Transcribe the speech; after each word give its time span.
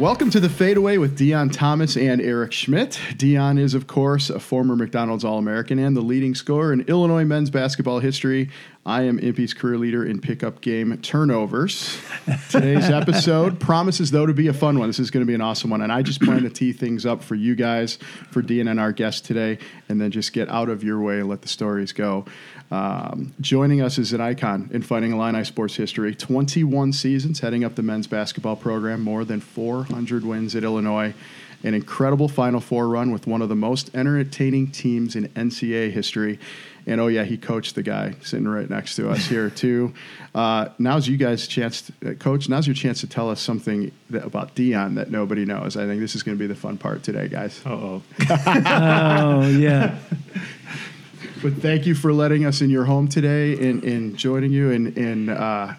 Welcome 0.00 0.30
to 0.30 0.40
the 0.40 0.48
Fadeaway 0.48 0.96
with 0.96 1.18
Deon 1.18 1.52
Thomas 1.52 1.94
and 1.94 2.22
Eric 2.22 2.52
Schmidt. 2.52 2.98
Deon 3.16 3.58
is, 3.58 3.74
of 3.74 3.86
course, 3.86 4.30
a 4.30 4.40
former 4.40 4.74
McDonald's 4.74 5.24
All 5.24 5.36
American 5.36 5.78
and 5.78 5.94
the 5.94 6.00
leading 6.00 6.34
scorer 6.34 6.72
in 6.72 6.80
Illinois 6.88 7.26
men's 7.26 7.50
basketball 7.50 7.98
history. 7.98 8.48
I 8.86 9.02
am 9.02 9.18
IMPE's 9.18 9.52
career 9.52 9.76
leader 9.76 10.02
in 10.02 10.22
pickup 10.22 10.62
game 10.62 10.96
turnovers. 11.02 12.00
Today's 12.48 12.88
episode 12.90 13.60
promises, 13.60 14.10
though, 14.10 14.24
to 14.24 14.32
be 14.32 14.48
a 14.48 14.54
fun 14.54 14.78
one. 14.78 14.88
This 14.88 14.98
is 14.98 15.10
going 15.10 15.20
to 15.20 15.26
be 15.26 15.34
an 15.34 15.42
awesome 15.42 15.68
one. 15.68 15.82
And 15.82 15.92
I 15.92 16.00
just 16.00 16.22
plan 16.22 16.44
to 16.44 16.50
tee 16.50 16.72
things 16.72 17.04
up 17.04 17.22
for 17.22 17.34
you 17.34 17.54
guys, 17.54 17.98
for 18.30 18.42
Deon 18.42 18.70
and 18.70 18.80
our 18.80 18.92
guest 18.92 19.26
today, 19.26 19.58
and 19.90 20.00
then 20.00 20.10
just 20.10 20.32
get 20.32 20.48
out 20.48 20.70
of 20.70 20.82
your 20.82 20.98
way 20.98 21.20
and 21.20 21.28
let 21.28 21.42
the 21.42 21.48
stories 21.48 21.92
go. 21.92 22.24
Um, 22.70 23.32
joining 23.40 23.80
us 23.80 23.98
is 23.98 24.12
an 24.12 24.20
icon 24.20 24.70
in 24.72 24.82
Fighting 24.82 25.12
Illini 25.12 25.44
sports 25.44 25.74
history. 25.74 26.14
21 26.14 26.92
seasons 26.92 27.40
heading 27.40 27.64
up 27.64 27.74
the 27.74 27.82
men's 27.82 28.06
basketball 28.06 28.56
program, 28.56 29.02
more 29.02 29.24
than 29.24 29.40
400 29.40 30.24
wins 30.24 30.54
at 30.54 30.62
Illinois, 30.62 31.12
an 31.64 31.74
incredible 31.74 32.28
Final 32.28 32.60
Four 32.60 32.88
run 32.88 33.10
with 33.10 33.26
one 33.26 33.42
of 33.42 33.48
the 33.48 33.56
most 33.56 33.94
entertaining 33.94 34.68
teams 34.70 35.16
in 35.16 35.28
NCAA 35.30 35.90
history. 35.90 36.38
And 36.86 37.00
oh 37.00 37.08
yeah, 37.08 37.24
he 37.24 37.36
coached 37.36 37.74
the 37.74 37.82
guy 37.82 38.14
sitting 38.22 38.48
right 38.48 38.70
next 38.70 38.96
to 38.96 39.10
us 39.10 39.26
here 39.26 39.50
too. 39.50 39.92
Uh, 40.32 40.68
now's 40.78 41.08
you 41.08 41.16
guys' 41.16 41.48
chance, 41.48 41.82
to, 41.82 42.12
uh, 42.12 42.14
coach. 42.14 42.48
Now's 42.48 42.64
your 42.64 42.74
chance 42.74 43.00
to 43.00 43.08
tell 43.08 43.28
us 43.28 43.40
something 43.40 43.90
that, 44.10 44.24
about 44.24 44.54
Deon 44.54 44.94
that 44.94 45.10
nobody 45.10 45.44
knows. 45.44 45.76
I 45.76 45.86
think 45.86 46.00
this 46.00 46.14
is 46.14 46.22
going 46.22 46.38
to 46.38 46.40
be 46.40 46.46
the 46.46 46.54
fun 46.54 46.78
part 46.78 47.02
today, 47.02 47.26
guys. 47.26 47.60
oh. 47.66 48.00
Oh 48.46 49.48
yeah. 49.48 49.98
But 51.42 51.54
thank 51.54 51.86
you 51.86 51.94
for 51.94 52.12
letting 52.12 52.44
us 52.44 52.60
in 52.60 52.70
your 52.70 52.84
home 52.84 53.08
today 53.08 53.52
and, 53.68 53.82
and 53.84 54.16
joining 54.16 54.52
you. 54.52 54.70
And, 54.70 54.96
and 54.96 55.30
uh, 55.30 55.74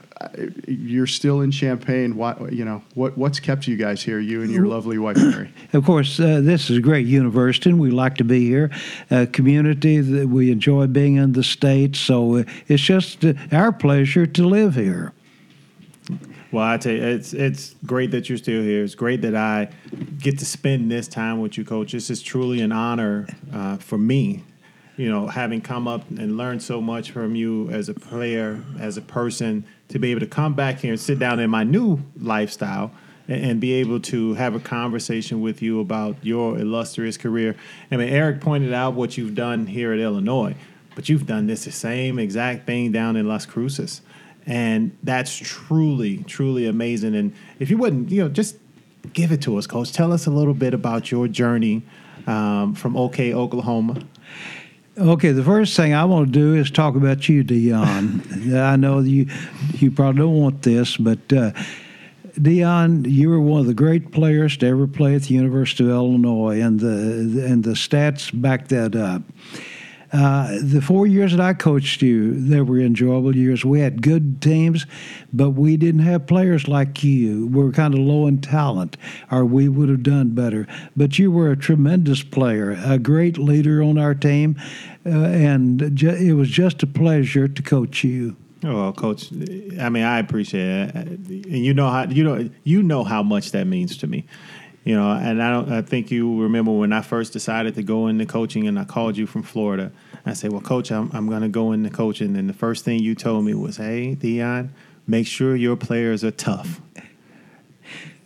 you're 0.68 1.08
still 1.08 1.42
in 1.42 1.52
Champaign. 1.52 2.16
What 2.16 2.54
you 2.54 2.66
know? 2.66 2.84
What 2.94 3.18
what's 3.18 3.40
kept 3.40 3.68
you 3.68 3.78
guys 3.78 4.04
here? 4.04 4.20
You 4.20 4.42
and 4.42 4.52
your 4.52 4.68
lovely 4.68 4.98
wife 4.98 5.18
Mary. 5.18 5.52
Of 5.74 5.86
course, 5.86 6.20
uh, 6.20 6.42
this 6.42 6.70
is 6.70 6.78
a 6.78 6.82
great 6.82 7.08
university, 7.08 7.70
and 7.70 7.80
we 7.80 7.92
like 7.92 8.16
to 8.18 8.24
be 8.24 8.46
here. 8.46 8.72
A 9.10 9.28
community 9.28 10.00
that 10.00 10.28
we 10.28 10.52
enjoy 10.52 10.88
being 10.88 11.16
in 11.16 11.34
the 11.34 11.44
state, 11.44 11.96
so 11.96 12.38
uh, 12.38 12.44
it's 12.68 12.84
just 12.84 13.24
uh, 13.26 13.34
our 13.52 13.72
pleasure 13.72 14.26
to 14.26 14.48
live 14.48 14.76
here. 14.76 15.14
Well, 16.52 16.66
I 16.66 16.78
tell 16.78 16.94
you, 16.94 17.04
it's 17.04 17.34
it's 17.34 17.76
great 17.86 18.12
that 18.12 18.30
you're 18.30 18.38
still 18.38 18.62
here. 18.62 18.84
It's 18.84 18.96
great 18.96 19.22
that 19.22 19.36
I 19.36 19.70
get 20.20 20.38
to 20.40 20.46
spend 20.46 20.92
this 20.92 21.08
time 21.08 21.40
with 21.40 21.58
you, 21.58 21.64
Coach. 21.64 21.94
This 21.94 22.10
is 22.10 22.22
truly 22.22 22.62
an 22.62 22.72
honor 22.72 23.28
uh, 23.54 23.78
for 23.78 23.98
me. 23.98 24.44
You 24.98 25.10
know, 25.10 25.28
having 25.28 25.62
come 25.62 25.88
up 25.88 26.10
and 26.10 26.38
learned 26.38 26.62
so 26.62 26.82
much 26.82 27.12
from 27.12 27.36
you 27.36 27.70
as 27.70 27.90
a 27.90 27.94
player, 27.94 28.64
as 28.80 28.98
a 28.98 29.02
person, 29.02 29.66
to 29.88 30.00
be 30.00 30.12
able 30.12 30.20
to 30.20 30.28
come 30.28 30.54
back 30.54 30.80
here 30.80 30.92
and 30.92 31.00
sit 31.00 31.18
down 31.18 31.40
in 31.40 31.50
my 31.50 31.64
new 31.64 32.00
lifestyle 32.20 32.92
and, 33.28 33.44
and 33.44 33.62
be 33.62 33.74
able 33.74 34.00
to 34.00 34.34
have 34.36 34.54
a 34.54 34.60
conversation 34.60 35.42
with 35.42 35.62
you 35.62 35.80
about 35.80 36.18
your 36.22 36.58
illustrious 36.58 37.18
career. 37.18 37.56
I 37.92 37.98
mean, 37.98 38.10
Eric 38.10 38.42
pointed 38.42 38.74
out 38.74 38.94
what 38.94 39.18
you've 39.18 39.36
done 39.36 39.66
here 39.68 39.94
at 39.94 40.00
Illinois, 40.00 40.56
but 40.96 41.10
you've 41.10 41.26
done 41.26 41.48
this 41.48 41.66
the 41.66 41.72
same 41.72 42.20
exact 42.20 42.66
thing 42.66 42.92
down 42.92 43.16
in 43.16 43.28
Las 43.28 43.46
Cruces. 43.46 44.02
And 44.46 44.98
that's 45.04 45.36
truly, 45.38 46.24
truly 46.26 46.66
amazing. 46.66 47.16
And 47.16 47.34
if 47.60 47.70
you 47.70 47.78
wouldn't, 47.78 48.10
you 48.10 48.24
know, 48.24 48.30
just 48.30 48.58
give 49.14 49.32
it 49.32 49.42
to 49.44 49.58
us, 49.58 49.68
Coach. 49.68 49.92
Tell 49.94 50.12
us 50.12 50.26
a 50.26 50.32
little 50.32 50.54
bit 50.54 50.74
about 50.74 51.12
your 51.12 51.28
journey 51.28 51.84
um, 52.28 52.74
from 52.76 52.98
OK, 52.98 53.34
Oklahoma. 53.34 54.02
Okay, 55.02 55.32
the 55.32 55.44
first 55.44 55.76
thing 55.76 55.96
I 55.96 56.06
want 56.06 56.28
to 56.28 56.32
do 56.32 56.54
is 56.54 56.70
talk 56.70 56.96
about 56.96 57.28
you, 57.28 57.44
Deon. 57.44 58.54
I 58.56 58.76
know 58.76 59.00
you 59.00 59.28
you 59.74 59.90
probably 59.90 60.20
don't 60.22 60.40
want 60.40 60.62
this, 60.62 60.96
but 60.96 61.18
uh, 61.34 61.54
Deon, 62.36 63.10
you 63.10 63.30
were 63.32 63.42
one 63.42 63.62
of 63.62 63.66
the 63.66 63.74
great 63.74 64.12
players 64.12 64.58
to 64.58 64.68
ever 64.68 64.86
play 64.86 65.16
at 65.16 65.24
the 65.24 65.34
University 65.34 65.86
of 65.86 65.90
Illinois, 65.90 66.62
and 66.62 66.80
the 66.80 67.48
and 67.48 67.64
the 67.64 67.72
stats 67.72 68.30
back 68.40 68.68
that 68.68 68.96
up. 68.96 69.24
Uh, 70.14 70.58
the 70.62 70.82
four 70.82 71.08
years 71.08 71.32
that 71.32 71.40
I 71.40 71.54
coached 71.54 72.02
you, 72.02 72.34
they 72.34 72.62
were 72.62 72.80
enjoyable 72.80 73.36
years. 73.36 73.64
We 73.64 73.80
had 73.80 74.02
good 74.02 74.42
teams, 74.42 74.86
but 75.32 75.52
we 75.52 75.78
didn't 75.78 76.02
have 76.02 76.28
players 76.28 76.68
like 76.68 77.02
you. 77.04 77.48
We 77.48 77.64
were 77.64 77.72
kind 77.72 77.94
of 77.94 78.02
low 78.02 78.28
in 78.28 78.42
talent, 78.42 78.98
or 79.32 79.46
we 79.46 79.70
would 79.70 79.88
have 79.88 80.04
done 80.04 80.30
better. 80.30 80.68
But 80.98 81.18
you 81.18 81.32
were 81.32 81.52
a 81.52 81.56
tremendous 81.58 82.24
player, 82.24 82.78
a 82.84 83.00
great 83.00 83.38
leader 83.38 83.82
on 83.82 83.98
our 83.98 84.14
team, 84.14 84.60
uh, 85.06 85.10
and 85.10 85.96
ju- 85.96 86.10
it 86.10 86.34
was 86.34 86.50
just 86.50 86.84
a 86.84 86.88
pleasure 86.88 87.48
to 87.48 87.62
coach 87.62 88.04
you. 88.04 88.36
Oh, 88.64 88.92
coach. 88.92 89.32
I 89.32 89.90
mean, 89.90 90.04
I 90.04 90.20
appreciate 90.20 90.90
it, 90.90 90.96
and 90.96 91.28
you 91.30 91.74
know 91.74 91.90
how 91.90 92.04
you 92.04 92.24
know 92.24 92.50
you 92.64 92.84
know 92.84 93.04
how 93.04 93.24
much 93.24 93.52
that 93.52 93.66
means 93.66 93.98
to 93.98 94.08
me. 94.08 94.26
You 94.84 94.96
know, 94.96 95.12
and 95.12 95.44
I 95.44 95.52
don't. 95.52 95.72
I 95.72 95.82
think 95.84 96.10
you 96.10 96.42
remember 96.42 96.72
when 96.72 96.92
I 96.92 97.02
first 97.02 97.34
decided 97.34 97.76
to 97.76 97.84
go 97.84 98.08
into 98.08 98.26
coaching, 98.26 98.68
and 98.68 98.80
I 98.80 98.84
called 98.84 99.16
you 99.16 99.28
from 99.28 99.44
Florida. 99.44 99.92
I 100.26 100.34
said, 100.34 100.52
"Well, 100.52 100.62
coach, 100.62 100.92
I'm 100.92 101.12
I'm 101.14 101.30
going 101.30 101.44
to 101.44 101.50
go 101.50 101.72
into 101.72 101.92
coaching." 101.92 102.36
And 102.36 102.50
the 102.50 102.54
first 102.54 102.84
thing 102.84 103.00
you 103.00 103.14
told 103.14 103.46
me 103.46 103.54
was, 103.54 103.78
"Hey, 103.78 104.16
Deon, 104.20 104.70
make 105.06 105.28
sure 105.28 105.56
your 105.56 105.76
players 105.76 106.24
are 106.24 106.32
tough." 106.32 106.82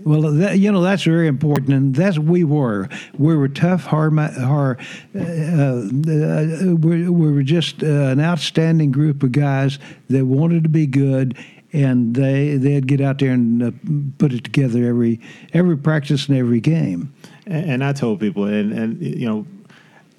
Well, 0.04 0.22
that, 0.34 0.60
you 0.60 0.72
know 0.72 0.82
that's 0.82 1.04
very 1.04 1.28
important, 1.28 1.70
and 1.70 1.96
that's 1.96 2.20
we 2.20 2.44
were. 2.44 2.90
We 3.18 3.36
were 3.36 3.48
tough, 3.48 3.86
hard, 3.86 4.14
hard. 4.18 4.80
Uh, 5.16 5.20
uh, 5.20 6.76
we, 6.76 7.10
we 7.10 7.32
were 7.32 7.44
just 7.44 7.82
uh, 7.82 7.88
an 7.88 8.20
outstanding 8.20 8.92
group 8.92 9.24
of 9.24 9.32
guys 9.32 9.80
that 10.10 10.26
wanted 10.26 10.64
to 10.64 10.70
be 10.70 10.86
good, 10.86 11.38
and 11.76 12.16
they 12.16 12.56
they'd 12.56 12.88
get 12.88 13.02
out 13.02 13.20
there 13.20 13.32
and 13.32 13.62
uh, 13.62 13.72
put 14.18 14.32
it 14.32 14.44
together 14.44 14.86
every 14.86 15.20
every 15.54 15.78
practice 15.78 16.28
and 16.28 16.38
every 16.38 16.62
game. 16.62 17.14
And, 17.46 17.72
and 17.72 17.84
I 17.84 17.94
told 17.94 18.20
people, 18.20 18.46
and 18.46 18.72
and 18.72 19.02
you 19.02 19.28
know, 19.28 19.46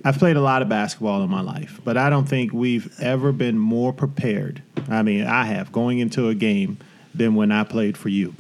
I've 0.05 0.19
played 0.19 0.37
a 0.37 0.43
lot 0.43 0.62
of 0.62 0.69
basketball 0.69 1.22
in 1.22 1.31
my 1.31 1.41
life, 1.41 1.81
but 1.84 1.97
I 1.97 2.11
don't 2.11 2.28
think 2.28 2.53
we've 2.53 2.95
ever 3.00 3.33
been 3.33 3.59
more 3.59 3.93
prepared. 3.93 4.62
I 4.89 5.03
mean, 5.03 5.27
I 5.27 5.47
have 5.47 5.72
going 5.72 5.99
into 5.99 6.28
a 6.28 6.34
game 6.34 6.78
than 7.15 7.34
when 7.34 7.50
I 7.50 7.65
played 7.65 7.97
for 7.97 8.11
you. 8.11 8.34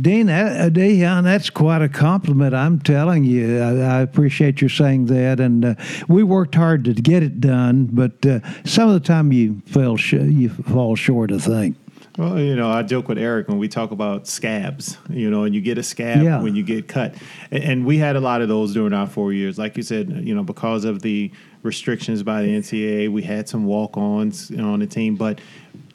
Dean, 0.00 0.28
uh, 0.28 0.70
Deon, 0.72 1.22
that's 1.22 1.50
quite 1.50 1.80
a 1.80 1.88
compliment. 1.88 2.52
I'm 2.52 2.80
telling 2.80 3.22
you, 3.22 3.60
I, 3.60 3.98
I 3.98 4.00
appreciate 4.00 4.60
you 4.60 4.68
saying 4.68 5.06
that. 5.06 5.38
And 5.38 5.64
uh, 5.64 5.74
we 6.08 6.24
worked 6.24 6.56
hard 6.56 6.84
to 6.86 6.94
get 6.94 7.22
it 7.22 7.40
done, 7.40 7.86
but 7.92 8.26
uh, 8.26 8.40
some 8.64 8.88
of 8.88 8.94
the 8.94 9.06
time 9.06 9.30
you 9.30 9.62
fell 9.66 9.96
sh- 9.96 10.14
you 10.14 10.48
fall 10.48 10.96
short. 10.96 11.30
I 11.30 11.38
think. 11.38 11.76
Well, 12.16 12.38
you 12.38 12.54
know, 12.54 12.70
I 12.70 12.84
joke 12.84 13.08
with 13.08 13.18
Eric 13.18 13.48
when 13.48 13.58
we 13.58 13.66
talk 13.66 13.90
about 13.90 14.28
scabs, 14.28 14.96
you 15.10 15.28
know, 15.30 15.42
and 15.42 15.52
you 15.54 15.60
get 15.60 15.78
a 15.78 15.82
scab 15.82 16.22
Yeah. 16.22 16.40
when 16.42 16.54
you 16.54 16.62
get 16.62 16.86
cut. 16.86 17.16
And, 17.50 17.64
and 17.64 17.84
we 17.86 17.98
had 17.98 18.14
a 18.14 18.20
lot 18.20 18.40
of 18.40 18.48
those 18.48 18.72
during 18.72 18.92
our 18.92 19.08
four 19.08 19.32
years. 19.32 19.58
Like 19.58 19.76
you 19.76 19.82
said, 19.82 20.10
you 20.24 20.32
know, 20.34 20.44
because 20.44 20.84
of 20.84 21.02
the 21.02 21.32
restrictions 21.64 22.22
by 22.22 22.42
the 22.42 22.48
NCAA, 22.48 23.10
we 23.10 23.22
had 23.22 23.48
some 23.48 23.64
walk 23.64 23.96
ons 23.96 24.52
on 24.52 24.78
the 24.78 24.86
team, 24.86 25.16
but 25.16 25.40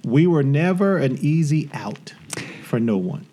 we 0.03 0.27
were 0.27 0.43
never 0.43 0.97
an 0.97 1.17
easy 1.21 1.69
out 1.73 2.13
for 2.63 2.81
no 2.81 2.97
one. 2.97 3.25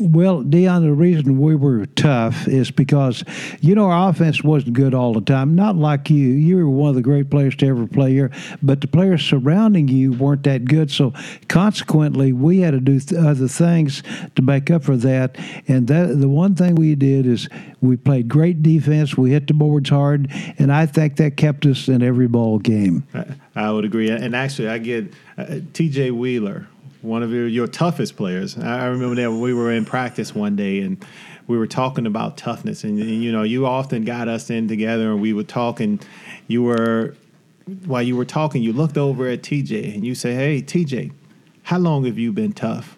Well, 0.00 0.42
Deon, 0.42 0.82
the 0.82 0.92
reason 0.92 1.40
we 1.40 1.54
were 1.54 1.86
tough 1.86 2.48
is 2.48 2.70
because, 2.70 3.22
you 3.60 3.74
know, 3.74 3.90
our 3.90 4.10
offense 4.10 4.42
wasn't 4.42 4.72
good 4.74 4.92
all 4.92 5.12
the 5.12 5.20
time. 5.20 5.54
Not 5.54 5.76
like 5.76 6.10
you. 6.10 6.30
You 6.30 6.56
were 6.56 6.68
one 6.68 6.88
of 6.88 6.94
the 6.96 7.02
great 7.02 7.30
players 7.30 7.54
to 7.56 7.66
ever 7.66 7.86
play 7.86 8.12
here, 8.12 8.32
but 8.62 8.80
the 8.80 8.88
players 8.88 9.22
surrounding 9.22 9.86
you 9.88 10.12
weren't 10.12 10.42
that 10.44 10.64
good. 10.64 10.90
So, 10.90 11.12
consequently, 11.48 12.32
we 12.32 12.60
had 12.60 12.72
to 12.72 12.80
do 12.80 12.98
th- 12.98 13.20
other 13.20 13.46
things 13.46 14.02
to 14.34 14.42
make 14.42 14.70
up 14.70 14.82
for 14.82 14.96
that. 14.96 15.36
And 15.68 15.86
that 15.88 16.20
the 16.20 16.28
one 16.28 16.56
thing 16.56 16.74
we 16.74 16.94
did 16.96 17.26
is 17.26 17.48
we 17.80 17.96
played 17.96 18.28
great 18.28 18.62
defense. 18.62 19.16
We 19.16 19.30
hit 19.30 19.46
the 19.46 19.54
boards 19.54 19.90
hard, 19.90 20.28
and 20.58 20.72
I 20.72 20.86
think 20.86 21.16
that 21.16 21.36
kept 21.36 21.66
us 21.66 21.88
in 21.88 22.02
every 22.02 22.26
ball 22.26 22.58
game. 22.58 23.06
I, 23.14 23.26
I 23.54 23.70
would 23.70 23.84
agree. 23.84 24.10
And 24.10 24.34
actually, 24.34 24.68
I 24.68 24.78
get 24.78 25.12
uh, 25.38 25.44
TJ 25.72 26.10
Wheeler, 26.12 26.66
one 27.04 27.22
of 27.22 27.30
your, 27.30 27.46
your 27.46 27.66
toughest 27.66 28.16
players. 28.16 28.58
I 28.58 28.86
remember 28.86 29.14
that 29.16 29.30
we 29.30 29.52
were 29.52 29.70
in 29.70 29.84
practice 29.84 30.34
one 30.34 30.56
day 30.56 30.80
and 30.80 31.04
we 31.46 31.58
were 31.58 31.66
talking 31.66 32.06
about 32.06 32.36
toughness. 32.36 32.84
And, 32.84 32.98
and, 32.98 33.22
you 33.22 33.30
know, 33.30 33.42
you 33.42 33.66
often 33.66 34.04
got 34.04 34.28
us 34.28 34.50
in 34.50 34.66
together 34.66 35.12
and 35.12 35.20
we 35.20 35.32
would 35.32 35.48
talk. 35.48 35.80
And 35.80 36.04
you 36.48 36.62
were, 36.62 37.14
while 37.84 38.02
you 38.02 38.16
were 38.16 38.24
talking, 38.24 38.62
you 38.62 38.72
looked 38.72 38.96
over 38.96 39.28
at 39.28 39.42
TJ 39.42 39.94
and 39.94 40.04
you 40.04 40.14
say, 40.14 40.34
Hey, 40.34 40.62
TJ, 40.62 41.12
how 41.64 41.78
long 41.78 42.04
have 42.06 42.18
you 42.18 42.32
been 42.32 42.52
tough? 42.52 42.96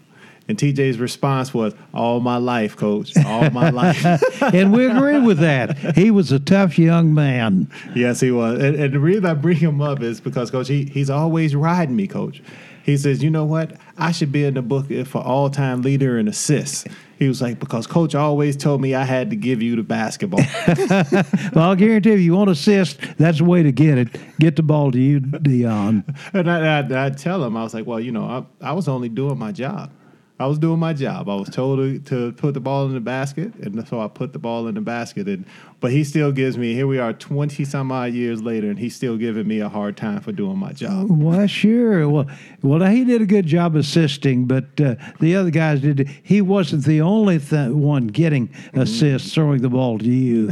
And 0.49 0.57
TJ's 0.57 0.99
response 0.99 1.53
was, 1.53 1.75
All 1.93 2.21
my 2.21 2.37
life, 2.37 2.77
coach, 2.77 3.17
all 3.25 3.51
my 3.51 3.71
life. 3.83 4.05
and 4.43 4.73
we 4.73 4.87
agree 4.87 5.19
with 5.19 5.39
that. 5.39 5.97
He 5.97 6.13
was 6.13 6.31
a 6.31 6.39
tough 6.39 6.79
young 6.79 7.13
man. 7.13 7.69
Yes, 7.97 8.21
he 8.21 8.31
was. 8.31 8.63
And, 8.63 8.77
and 8.77 8.95
the 8.95 9.01
reason 9.01 9.27
I 9.27 9.35
bring 9.35 9.57
him 9.57 9.81
up 9.81 10.03
is 10.03 10.21
because, 10.21 10.53
Coach, 10.53 10.69
he, 10.69 10.85
he's 10.85 11.11
always 11.11 11.57
riding 11.57 11.97
me, 11.97 12.07
Coach. 12.07 12.43
He 12.87 12.97
says, 12.97 13.21
you 13.21 13.31
know 13.31 13.45
what? 13.45 13.73
I 13.99 14.13
should 14.13 14.31
be 14.31 14.45
in 14.45 14.55
the 14.55 14.63
book 14.63 14.87
for 15.07 15.21
all 15.21 15.51
time 15.51 15.83
leader 15.83 16.21
in 16.21 16.29
assists. 16.29 16.85
He 17.19 17.27
was 17.27 17.43
like, 17.43 17.59
because 17.59 17.85
Coach 17.85 18.15
always 18.15 18.57
told 18.57 18.81
me 18.81 18.95
I 18.95 19.03
had 19.03 19.31
to 19.31 19.37
give 19.37 19.61
you 19.61 19.75
the 19.75 19.83
basketball. 19.83 20.41
Well, 21.55 21.71
I'll 21.71 21.77
guarantee 21.77 22.13
you, 22.13 22.17
you 22.17 22.35
want 22.35 22.51
assist, 22.51 23.01
that's 23.17 23.39
the 23.39 23.45
way 23.45 23.63
to 23.63 23.73
get 23.73 23.99
it. 23.99 24.09
Get 24.39 24.57
the 24.57 24.63
ball 24.63 24.93
to 24.93 25.01
you, 25.01 25.21
Deon. 25.21 26.05
and 26.35 26.51
I, 26.51 26.81
I, 26.81 27.07
I 27.07 27.11
tell 27.11 27.43
him, 27.43 27.57
I 27.57 27.63
was 27.63 27.73
like, 27.75 27.87
well, 27.87 27.99
you 27.99 28.13
know, 28.13 28.47
I, 28.61 28.69
I 28.69 28.73
was 28.73 28.87
only 28.87 29.09
doing 29.09 29.39
my 29.39 29.53
job. 29.53 29.91
I 30.39 30.47
was 30.47 30.59
doing 30.59 30.79
my 30.79 30.93
job. 30.93 31.31
I 31.31 31.35
was 31.35 31.49
told 31.49 31.79
to, 31.79 31.99
to 31.99 32.33
put 32.33 32.53
the 32.53 32.61
ball 32.61 32.85
in 32.85 32.93
the 32.93 33.01
basket, 33.01 33.55
and 33.55 33.89
so 33.89 34.03
I 34.03 34.09
put 34.09 34.35
the 34.35 34.39
ball 34.39 34.67
in 34.67 34.75
the 34.75 34.83
basket. 34.83 35.29
And 35.29 35.47
but 35.81 35.93
he 35.93 36.05
still 36.05 36.31
gives 36.31 36.59
me. 36.59 36.75
Here 36.75 36.87
we 36.87 36.99
are, 36.99 37.15
twenty 37.15 37.65
some 37.65 37.91
odd 37.91 38.13
years 38.13 38.43
later, 38.43 38.69
and 38.69 38.79
he's 38.79 38.95
still 38.95 39.17
giving 39.17 39.49
me 39.49 39.61
a 39.61 39.69
hard 39.71 39.97
time 39.97 40.21
for 40.21 40.33
doing 40.33 40.59
my 40.59 40.75
job. 40.75 41.07
Well, 41.11 41.47
sure. 41.47 42.07
Well, 42.09 42.27
well, 42.61 42.85
he 42.91 43.05
did 43.05 43.23
a 43.23 43.27
good 43.27 43.47
job 43.47 43.77
assisting, 43.77 44.45
but 44.45 44.79
uh, 44.79 44.97
the 45.21 45.37
other 45.37 45.51
guys 45.51 45.81
did. 45.81 46.07
He 46.23 46.43
wasn't 46.43 46.85
the 46.85 47.01
only 47.01 47.39
th- 47.39 47.71
one 47.71 48.09
getting 48.09 48.51
assists, 48.75 49.33
throwing 49.33 49.63
the 49.63 49.71
ball 49.71 49.99
to 49.99 50.05
you. 50.05 50.51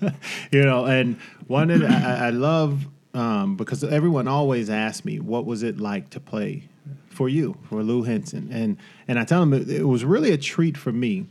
you 0.52 0.62
know, 0.62 0.84
and 0.84 1.18
one 1.48 1.68
that 1.68 1.82
I, 1.82 2.28
I 2.28 2.30
love 2.30 2.86
um, 3.12 3.56
because 3.56 3.82
everyone 3.82 4.28
always 4.28 4.70
asks 4.70 5.04
me, 5.04 5.18
"What 5.18 5.46
was 5.46 5.64
it 5.64 5.80
like 5.80 6.10
to 6.10 6.20
play 6.20 6.68
for 7.16 7.28
you, 7.28 7.56
for 7.68 7.82
Lou 7.82 8.02
Henson?" 8.04 8.48
And 8.52 8.76
and 9.08 9.18
I 9.18 9.24
tell 9.24 9.42
him 9.42 9.52
it, 9.52 9.68
it 9.70 9.84
was 9.88 10.04
really 10.04 10.30
a 10.32 10.38
treat 10.38 10.76
for 10.76 10.92
me. 10.92 11.26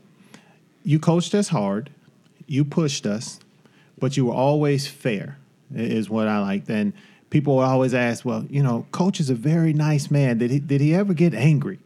You 0.84 1.00
coached 1.00 1.34
us 1.34 1.50
hard, 1.50 1.90
you 2.48 2.66
pushed 2.66 3.06
us, 3.06 3.40
but 4.00 4.18
you 4.18 4.26
were 4.26 4.34
always 4.34 4.88
fair. 4.88 5.38
Is 5.74 6.10
what 6.10 6.28
I 6.28 6.40
liked. 6.40 6.70
And 6.70 6.94
people 7.30 7.56
would 7.58 7.64
always 7.64 7.94
ask, 7.94 8.24
"Well, 8.26 8.46
you 8.50 8.62
know, 8.64 8.86
coach 8.92 9.20
is 9.20 9.30
a 9.30 9.36
very 9.36 9.74
nice 9.74 10.12
man. 10.12 10.38
Did 10.38 10.52
he 10.52 10.60
did 10.60 10.82
he 10.82 10.94
ever 10.94 11.14
get 11.14 11.34
angry?" 11.34 11.80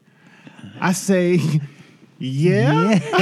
I 0.82 0.94
say. 0.94 1.40
Yeah, 2.22 3.00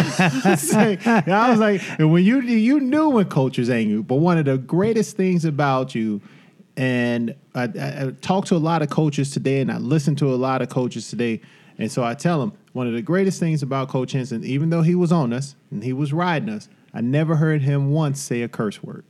I 0.44 0.56
say- 0.56 0.98
I 1.06 1.52
was 1.52 1.60
like, 1.60 1.84
and 2.00 2.12
when 2.12 2.24
you 2.26 2.42
you 2.42 2.80
knew 2.80 3.10
when 3.10 3.26
coach 3.26 3.60
was 3.60 3.70
angry, 3.70 4.02
but 4.02 4.16
one 4.16 4.40
of 4.40 4.46
the 4.46 4.58
greatest 4.58 5.16
things 5.16 5.46
about 5.46 5.94
you, 5.94 6.20
and 6.78 7.36
I, 7.56 7.64
I, 7.64 8.06
I 8.06 8.12
talk 8.22 8.46
to 8.46 8.56
a 8.56 8.58
lot 8.58 8.82
of 8.82 8.90
coaches 8.90 9.32
today, 9.32 9.60
and 9.60 9.72
I 9.72 9.78
listen 9.78 10.16
to 10.18 10.34
a 10.34 10.38
lot 10.38 10.62
of 10.62 10.70
coaches 10.70 11.10
today, 11.10 11.42
and 11.78 11.92
so 11.92 12.04
I 12.04 12.14
tell 12.14 12.40
them 12.40 12.54
one 12.74 12.88
of 12.88 12.94
the 12.94 13.02
greatest 13.02 13.40
things 13.40 13.64
about 13.64 13.90
Coach 13.90 14.12
Henson, 14.12 14.44
even 14.44 14.70
though 14.70 14.84
he 14.84 14.96
was 14.96 15.12
on 15.12 15.34
us 15.34 15.56
and 15.72 15.84
he 15.84 15.94
was 15.94 16.14
riding 16.14 16.50
us, 16.50 16.70
I 16.94 17.02
never 17.02 17.36
heard 17.36 17.64
him 17.64 17.92
once 17.92 18.22
say 18.22 18.44
a 18.44 18.48
curse 18.48 18.82
word. 18.82 19.04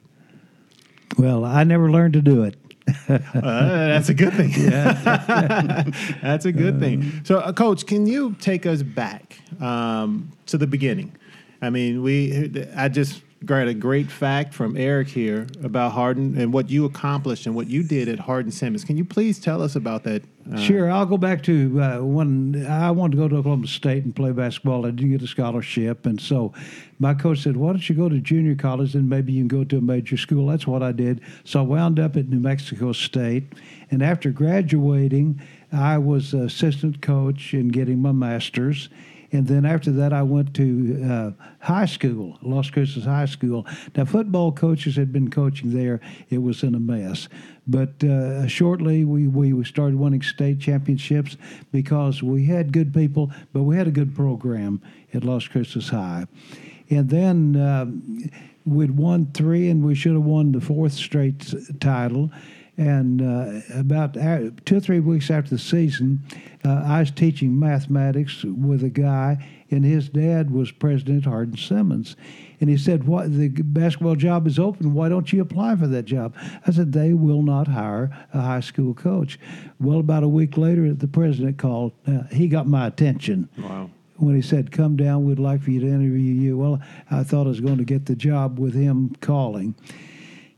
Well, 1.18 1.44
I 1.46 1.64
never 1.64 1.92
learned 1.92 2.14
to 2.14 2.22
do 2.22 2.44
it. 2.44 2.56
Uh, 3.10 3.88
that's 3.88 4.10
a 4.10 4.14
good 4.14 4.34
thing. 4.34 4.52
that's 6.22 6.46
a 6.46 6.52
good 6.52 6.80
thing. 6.80 7.22
So, 7.25 7.40
uh, 7.40 7.52
Coach, 7.52 7.86
can 7.86 8.08
you 8.08 8.34
take 8.40 8.66
us 8.66 8.81
back 8.81 9.40
um, 9.62 10.31
to 10.48 10.58
the 10.58 10.68
beginning? 10.68 11.16
I 11.62 11.69
mean, 11.69 12.02
we. 12.02 12.66
I 12.75 12.88
just 12.88 13.22
got 13.45 13.68
a 13.68 13.74
great 13.74 14.12
fact 14.12 14.54
from 14.54 14.75
Eric 14.75 15.07
here 15.10 15.48
about 15.63 15.92
Hardin 15.92 16.38
and 16.38 16.51
what 16.51 16.69
you 16.69 16.86
accomplished 16.86 17.45
and 17.45 17.56
what 17.56 17.68
you 17.68 17.84
did 17.84 18.10
at 18.10 18.19
Hardin 18.19 18.51
Simmons. 18.51 18.84
Can 18.84 18.98
you 18.98 19.06
please 19.06 19.39
tell 19.39 19.62
us 19.62 19.75
about 19.75 20.04
that? 20.04 20.24
Uh, 20.51 20.57
Sure, 20.57 20.89
I'll 20.89 21.06
go 21.06 21.18
back 21.18 21.44
to 21.44 21.81
uh, 21.81 22.00
when 22.01 22.66
I 22.68 22.89
wanted 22.92 23.12
to 23.12 23.18
go 23.18 23.28
to 23.28 23.36
Oklahoma 23.38 23.68
State 23.68 24.06
and 24.06 24.16
play 24.16 24.31
basketball. 24.31 24.86
I 24.86 24.92
didn't 24.92 25.12
get 25.12 25.22
a 25.22 25.28
scholarship, 25.28 26.06
and 26.06 26.19
so 26.19 26.54
my 27.00 27.13
coach 27.13 27.39
said, 27.39 27.57
"Why 27.57 27.72
don't 27.72 27.88
you 27.88 27.95
go 27.95 28.10
to 28.10 28.19
junior 28.19 28.56
college 28.56 28.95
and 28.95 29.10
maybe 29.10 29.34
you 29.34 29.42
can 29.42 29.50
go 29.50 29.63
to 29.66 29.78
a 29.78 29.81
major 29.81 30.18
school?" 30.18 30.48
That's 30.48 30.66
what 30.66 30.81
I 30.81 30.92
did. 30.92 31.22
So 31.44 31.60
I 31.60 31.63
wound 31.63 32.00
up 32.00 32.16
at 32.16 32.30
New 32.30 32.40
Mexico 32.40 32.92
State, 32.94 33.54
and 33.92 34.01
after 34.01 34.31
graduating, 34.31 35.42
I 35.72 35.98
was 35.98 36.33
assistant 36.33 37.01
coach 37.01 37.54
and 37.54 37.72
getting 37.72 38.01
my 38.01 38.13
master's. 38.13 38.90
And 39.31 39.47
then 39.47 39.65
after 39.65 39.91
that, 39.91 40.13
I 40.13 40.24
went 40.24 40.53
to 40.56 41.03
uh, 41.03 41.44
high 41.59 41.85
school, 41.85 42.38
Las 42.41 42.69
Cruces 42.69 43.06
High 43.06 43.25
School. 43.25 43.65
Now, 43.95 44.06
football 44.06 44.51
coaches 44.51 44.95
had 44.95 45.12
been 45.12 45.29
coaching 45.29 45.74
there. 45.74 46.00
It 46.29 46.38
was 46.39 46.63
in 46.63 46.75
a 46.75 46.79
mess. 46.79 47.27
But 47.68 48.01
uh, 48.03 48.47
shortly, 48.47 49.03
we, 49.03 49.27
we 49.27 49.63
started 49.65 49.95
winning 49.95 50.21
state 50.21 50.59
championships 50.59 51.35
because 51.71 52.24
we 52.24 52.45
had 52.45 52.71
good 52.71 52.94
people, 52.94 53.31
but 53.51 53.63
we 53.63 53.75
had 53.75 53.88
a 53.88 53.91
good 53.91 54.15
program 54.15 54.81
at 55.13 55.25
Las 55.25 55.47
Cruces 55.47 55.89
High. 55.89 56.25
And 56.89 57.09
then 57.09 57.56
um, 57.57 58.30
we'd 58.65 58.91
won 58.91 59.31
three, 59.33 59.69
and 59.69 59.83
we 59.83 59.95
should 59.95 60.13
have 60.13 60.23
won 60.23 60.53
the 60.53 60.62
fourth 60.62 60.94
straight 60.94 61.53
title. 61.81 62.31
And 62.79 63.21
uh, 63.24 63.62
about 63.74 64.13
two 64.65 64.77
or 64.77 64.79
three 64.79 65.00
weeks 65.00 65.31
after 65.31 65.50
the 65.50 65.57
season, 65.57 66.21
uh, 66.63 66.83
I 66.85 67.00
was 67.00 67.09
teaching 67.09 67.59
mathematics 67.59 68.44
with 68.44 68.83
a 68.83 68.89
guy, 68.89 69.44
and 69.71 69.83
his 69.83 70.09
dad 70.09 70.51
was 70.51 70.71
President 70.71 71.25
Hardin 71.25 71.57
Simmons. 71.57 72.15
And 72.62 72.69
he 72.69 72.77
said, 72.77 73.06
"What 73.06 73.35
the 73.35 73.50
basketball 73.50 74.15
job 74.15 74.45
is 74.45 74.59
open? 74.59 74.94
Why 74.94 75.09
don't 75.09 75.33
you 75.33 75.41
apply 75.41 75.75
for 75.75 75.88
that 75.88 76.06
job?" 76.06 76.35
I 76.68 76.71
said, 76.71 76.91
"They 76.94 77.13
will 77.13 77.41
not 77.41 77.68
hire 77.68 78.12
a 78.31 78.41
high 78.41 78.59
school 78.59 78.94
coach." 78.94 79.39
Well, 79.80 80.00
about 80.00 80.23
a 80.23 80.27
week 80.27 80.56
later, 80.56 80.94
the 80.94 81.07
president 81.07 81.57
called. 81.57 81.94
Uh, 82.06 82.23
he 82.31 82.47
got 82.47 82.68
my 82.68 82.85
attention 82.85 83.50
Wow. 83.57 83.89
when 84.18 84.35
he 84.35 84.41
said, 84.44 84.69
"Come 84.71 84.95
down, 84.97 85.25
we'd 85.25 85.39
like 85.39 85.62
for 85.63 85.71
you 85.71 85.80
to 85.80 85.88
interview 85.88 86.33
you." 86.33 86.57
Well, 86.59 86.80
I 87.09 87.23
thought 87.23 87.47
I 87.47 87.50
was 87.50 87.59
going 87.62 87.77
to 87.80 87.85
get 87.85 88.06
the 88.06 88.15
job 88.15 88.59
with 88.59 88.75
him 88.75 89.15
calling. 89.19 89.73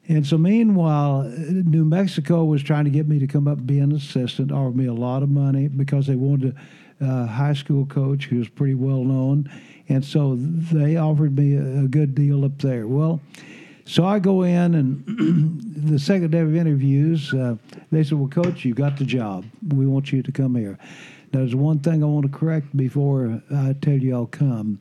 And 0.10 0.26
so, 0.26 0.40
meanwhile, 0.40 1.22
uh, 1.22 1.30
New 1.50 1.86
Mexico 1.86 2.44
was 2.44 2.64
trying 2.64 2.86
to 2.86 2.90
get 2.90 3.08
me 3.08 3.20
to 3.20 3.28
come 3.28 3.48
up 3.48 3.60
and 3.60 3.68
be 3.68 3.78
an 3.78 3.92
assistant, 3.92 4.52
offered 4.52 4.76
me 4.76 4.88
a 4.88 4.94
lot 4.94 5.22
of 5.22 5.30
money 5.30 5.68
because 5.68 6.08
they 6.08 6.16
wanted 6.16 6.56
a 7.00 7.28
high 7.28 7.54
school 7.54 7.86
coach 7.86 8.26
who 8.26 8.40
was 8.40 8.50
pretty 8.50 8.74
well 8.74 9.04
known. 9.04 9.50
And 9.88 10.04
so 10.04 10.36
they 10.36 10.98
offered 10.98 11.38
me 11.38 11.56
a, 11.56 11.84
a 11.84 11.88
good 11.88 12.16
deal 12.16 12.44
up 12.44 12.58
there. 12.58 12.88
Well, 12.88 13.22
so 13.86 14.04
I 14.04 14.18
go 14.18 14.42
in, 14.42 14.74
and 14.74 15.04
the 15.92 16.00
second 16.00 16.32
day 16.32 16.40
of 16.40 16.56
interviews, 16.56 17.32
uh, 17.32 17.58
they 17.92 18.04
said, 18.04 18.18
Well, 18.18 18.30
coach, 18.30 18.66
you 18.66 18.74
got 18.74 18.98
the 18.98 19.06
job. 19.06 19.46
We 19.76 19.86
want 19.86 20.12
you 20.12 20.24
to 20.24 20.32
come 20.32 20.56
here. 20.56 20.80
Now, 21.32 21.42
there's 21.42 21.56
one 21.56 21.80
thing 21.80 22.04
I 22.04 22.08
want 22.08 22.26
to 22.26 22.36
correct 22.36 22.76
before 22.76 23.44
I 23.56 23.76
tell 23.80 23.94
you 23.94 24.16
I'll 24.16 24.26
come. 24.26 24.80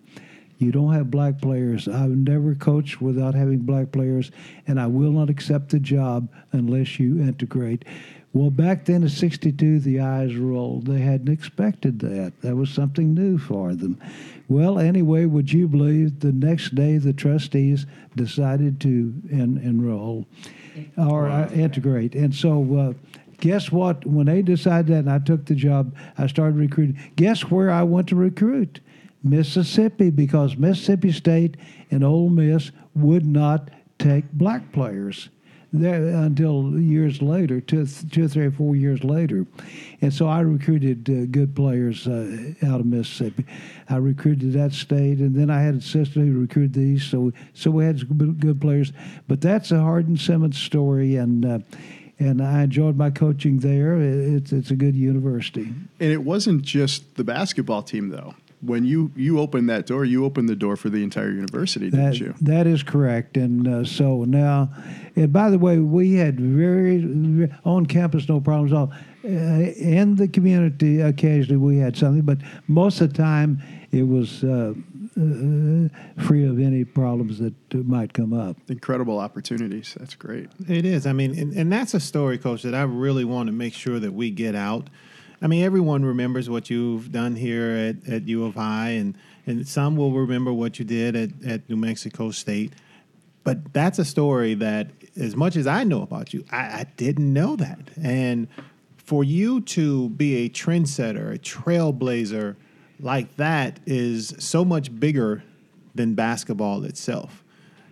You 0.59 0.73
don't 0.73 0.93
have 0.93 1.11
black 1.11 1.41
players. 1.41 1.87
I've 1.87 2.11
never 2.11 2.55
coached 2.55 3.01
without 3.01 3.35
having 3.35 3.61
black 3.61 3.93
players, 3.93 4.31
and 4.67 4.81
I 4.81 4.89
will 4.89 5.13
not 5.13 5.31
accept 5.31 5.71
the 5.71 5.79
job 5.79 6.29
unless 6.53 6.99
you 6.99 7.21
integrate. 7.21 7.85
Well, 8.33 8.51
back 8.51 8.85
then 8.85 9.03
in 9.03 9.09
62, 9.09 9.81
the 9.81 10.01
eyes 10.01 10.37
rolled. 10.37 10.87
They 10.87 11.01
hadn't 11.01 11.33
expected 11.33 12.01
that. 12.01 12.33
That 12.43 12.57
was 12.57 12.71
something 12.71 13.15
new 13.15 13.39
for 13.39 13.75
them. 13.75 13.99
Well, 14.49 14.79
anyway, 14.79 15.25
would 15.25 15.53
you 15.53 15.67
believe 15.67 16.21
the 16.21 16.33
next 16.33 16.75
day 16.75 16.99
the 16.99 17.13
trustees 17.13 17.87
decided 18.17 18.81
to 18.81 19.15
en- 19.31 19.61
enroll 19.63 20.27
or 20.97 21.29
uh, 21.29 21.51
integrate? 21.51 22.15
And 22.15 22.35
so, 22.35 22.77
uh, 22.77 22.93
guess 23.41 23.73
what? 23.73 24.05
When 24.05 24.27
they 24.27 24.43
decided 24.43 24.89
that 24.89 25.01
and 25.01 25.11
I 25.11 25.21
took 25.21 25.47
the 25.47 25.55
job, 25.55 25.95
I 26.19 26.27
started 26.27 26.57
recruiting. 26.57 27.01
Guess 27.17 27.51
where 27.51 27.71
I 27.71 27.83
went 27.83 28.09
to 28.09 28.17
recruit? 28.17 28.81
Mississippi, 29.23 30.11
because 30.11 30.57
Mississippi 30.57 31.13
State 31.13 31.57
and 31.91 32.05
Ole 32.05 32.31
Miss 32.31 32.71
would 32.95 33.27
not 33.27 33.71
take 33.99 34.31
black 34.33 34.73
players 34.73 35.29
there 35.73 36.03
until 36.07 36.79
years 36.81 37.21
later, 37.21 37.61
two, 37.61 37.87
two 37.87 38.27
three 38.29 38.47
or 38.47 38.51
four 38.51 38.75
years 38.75 39.05
later. 39.05 39.47
And 40.01 40.13
so 40.13 40.27
I 40.27 40.41
recruited 40.41 41.09
uh, 41.11 41.27
good 41.27 41.55
players 41.55 42.07
uh, 42.07 42.55
out 42.67 42.81
of 42.81 42.87
Mississippi. 42.87 43.45
I 43.89 43.97
recruited 43.97 44.53
that 44.55 44.73
state, 44.73 45.19
and 45.19 45.35
then 45.35 45.51
I 45.51 45.61
had 45.61 45.75
a 45.77 45.81
sister 45.81 46.21
who 46.21 46.41
recruited 46.41 46.73
these. 46.73 47.05
So 47.05 47.33
so 47.53 47.71
we 47.71 47.85
had 47.85 48.09
good 48.41 48.61
players. 48.61 48.93
But 49.27 49.41
that's 49.41 49.71
a 49.71 49.81
Hardin 49.81 50.17
Simmons 50.17 50.59
story, 50.59 51.17
and 51.17 51.45
uh, 51.45 51.59
and 52.19 52.43
I 52.43 52.63
enjoyed 52.63 52.97
my 52.97 53.11
coaching 53.11 53.59
there. 53.59 53.97
It's 54.01 54.53
it's 54.53 54.71
a 54.71 54.77
good 54.77 54.97
university. 54.97 55.67
And 56.01 56.13
it 56.13 56.23
wasn't 56.23 56.63
just 56.63 57.17
the 57.17 57.25
basketball 57.25 57.83
team, 57.83 58.09
though. 58.09 58.35
When 58.61 58.85
you 58.85 59.13
you 59.15 59.39
opened 59.39 59.69
that 59.71 59.87
door, 59.87 60.05
you 60.05 60.25
opened 60.25 60.49
the 60.49 60.57
door 60.57 60.77
for 60.77 60.89
the 60.89 61.03
entire 61.03 61.31
university, 61.31 61.91
didn't 61.91 62.19
you? 62.19 62.35
that 62.41 62.67
is 62.67 62.83
correct. 62.83 63.37
And 63.37 63.69
uh, 63.69 63.85
so 63.85 64.25
now, 64.25 64.71
and 65.15 65.33
by 65.33 65.51
the 65.51 65.59
way, 65.59 65.79
we 65.79 66.15
had 66.15 66.41
very, 66.41 66.99
very 66.99 67.55
on 67.65 67.87
campus 67.87 68.29
no 68.29 68.41
problems 68.41 68.73
at 68.73 68.77
all. 68.77 68.93
Uh, 69.25 69.29
in 69.29 70.17
the 70.17 70.29
community, 70.29 71.01
occasionally 71.01 71.57
we 71.57 71.77
had 71.77 71.97
something, 71.97 72.23
but 72.23 72.39
most 72.67 73.01
of 73.01 73.13
the 73.13 73.17
time 73.17 73.61
it 73.91 74.05
was 74.05 74.43
uh, 74.45 74.73
uh, 75.19 75.89
free 76.23 76.47
of 76.47 76.61
any 76.61 76.85
problems 76.85 77.39
that 77.39 77.55
might 77.73 78.13
come 78.13 78.33
up. 78.33 78.57
Incredible 78.69 79.19
opportunities. 79.19 79.97
That's 79.99 80.15
great. 80.15 80.49
It 80.69 80.85
is. 80.85 81.07
I 81.07 81.13
mean, 81.13 81.37
and, 81.39 81.53
and 81.55 81.73
that's 81.73 81.95
a 81.95 82.01
story, 82.01 82.39
Coach, 82.39 82.63
that 82.63 82.75
I 82.75 82.83
really 82.83 83.25
want 83.25 83.49
to 83.49 83.53
make 83.53 83.75
sure 83.75 83.99
that 83.99 84.13
we 84.13 84.31
get 84.31 84.55
out. 84.55 84.89
I 85.41 85.47
mean, 85.47 85.65
everyone 85.65 86.05
remembers 86.05 86.51
what 86.51 86.69
you've 86.69 87.13
done 87.13 87.37
here 87.37 87.95
at, 88.07 88.13
at 88.13 88.29
U 88.29 88.45
of 88.45 88.59
I, 88.59 88.91
and, 88.91 89.17
and 89.47 89.67
some 89.67 89.97
will 89.97 90.13
remember 90.13 90.53
what 90.53 90.79
you 90.79 90.85
did 90.85 91.15
at, 91.15 91.31
at 91.47 91.69
New 91.69 91.77
Mexico 91.77 92.31
State. 92.31 92.73
But 93.45 93.73
that's 93.73 93.99
a 93.99 94.05
story 94.05 94.55
that, 94.55 94.91
as 95.17 95.37
much 95.37 95.57
as 95.57 95.67
I 95.67 95.85
know 95.85 96.03
about 96.03 96.35
you, 96.35 96.45
I, 96.51 96.59
I 96.59 96.87
didn't 96.97 97.33
know 97.33 97.57
that. 97.57 97.79
And 98.03 98.49
for 98.97 99.25
you 99.25 99.61
to 99.63 100.11
be 100.11 100.45
a 100.45 100.49
trendsetter, 100.49 101.35
a 101.35 101.39
trailblazer 101.39 102.57
like 103.01 103.37
that 103.37 103.81
is 103.87 104.35
so 104.39 104.65
much 104.65 104.99
bigger 104.99 105.45
than 105.95 106.15
basketball 106.15 106.85
itself. 106.85 107.45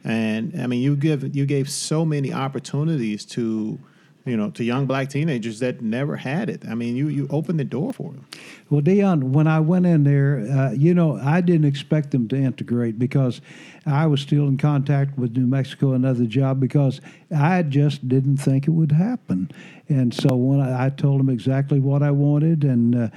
And 0.05 0.61
I 0.61 0.67
mean, 0.67 0.83
you 0.83 0.95
give 0.95 1.35
you 1.35 1.47
gave 1.47 1.71
so 1.71 2.05
many 2.05 2.33
opportunities 2.33 3.25
to 3.27 3.79
you 4.27 4.37
know, 4.37 4.51
to 4.51 4.65
young 4.65 4.87
black 4.87 5.09
teenagers 5.09 5.61
that 5.61 5.81
never 5.81 6.17
had 6.17 6.51
it. 6.51 6.67
I 6.69 6.75
mean, 6.75 6.97
you 6.97 7.09
you 7.09 7.29
opened 7.31 7.61
the 7.61 7.65
door 7.65 7.93
for 7.93 8.13
them. 8.13 8.27
Well, 8.69 8.83
Deon, 8.83 9.23
when 9.23 9.47
I 9.47 9.61
went 9.61 9.87
in 9.87 10.03
there, 10.03 10.41
uh, 10.51 10.73
you 10.73 10.93
know, 10.93 11.17
I 11.17 11.41
didn't 11.41 11.67
expect 11.67 12.11
them 12.11 12.27
to 12.29 12.37
integrate 12.37 12.99
because 12.99 13.41
I 13.87 14.07
was 14.07 14.21
still 14.21 14.49
in 14.49 14.59
contact 14.59 15.17
with 15.17 15.37
New 15.37 15.47
Mexico, 15.47 15.93
another 15.93 16.27
job, 16.27 16.59
because 16.59 17.01
I 17.35 17.63
just 17.63 18.09
didn't 18.09 18.39
think 18.39 18.67
it 18.67 18.73
would 18.73 18.93
happen. 18.93 19.51
And 19.89 20.13
so 20.13 20.35
when 20.35 20.61
I, 20.61 20.87
I 20.87 20.91
told 20.91 21.21
them 21.21 21.31
exactly 21.31 21.79
what 21.79 22.03
I 22.03 22.11
wanted, 22.11 22.65
and 22.65 22.95
uh, 22.97 23.09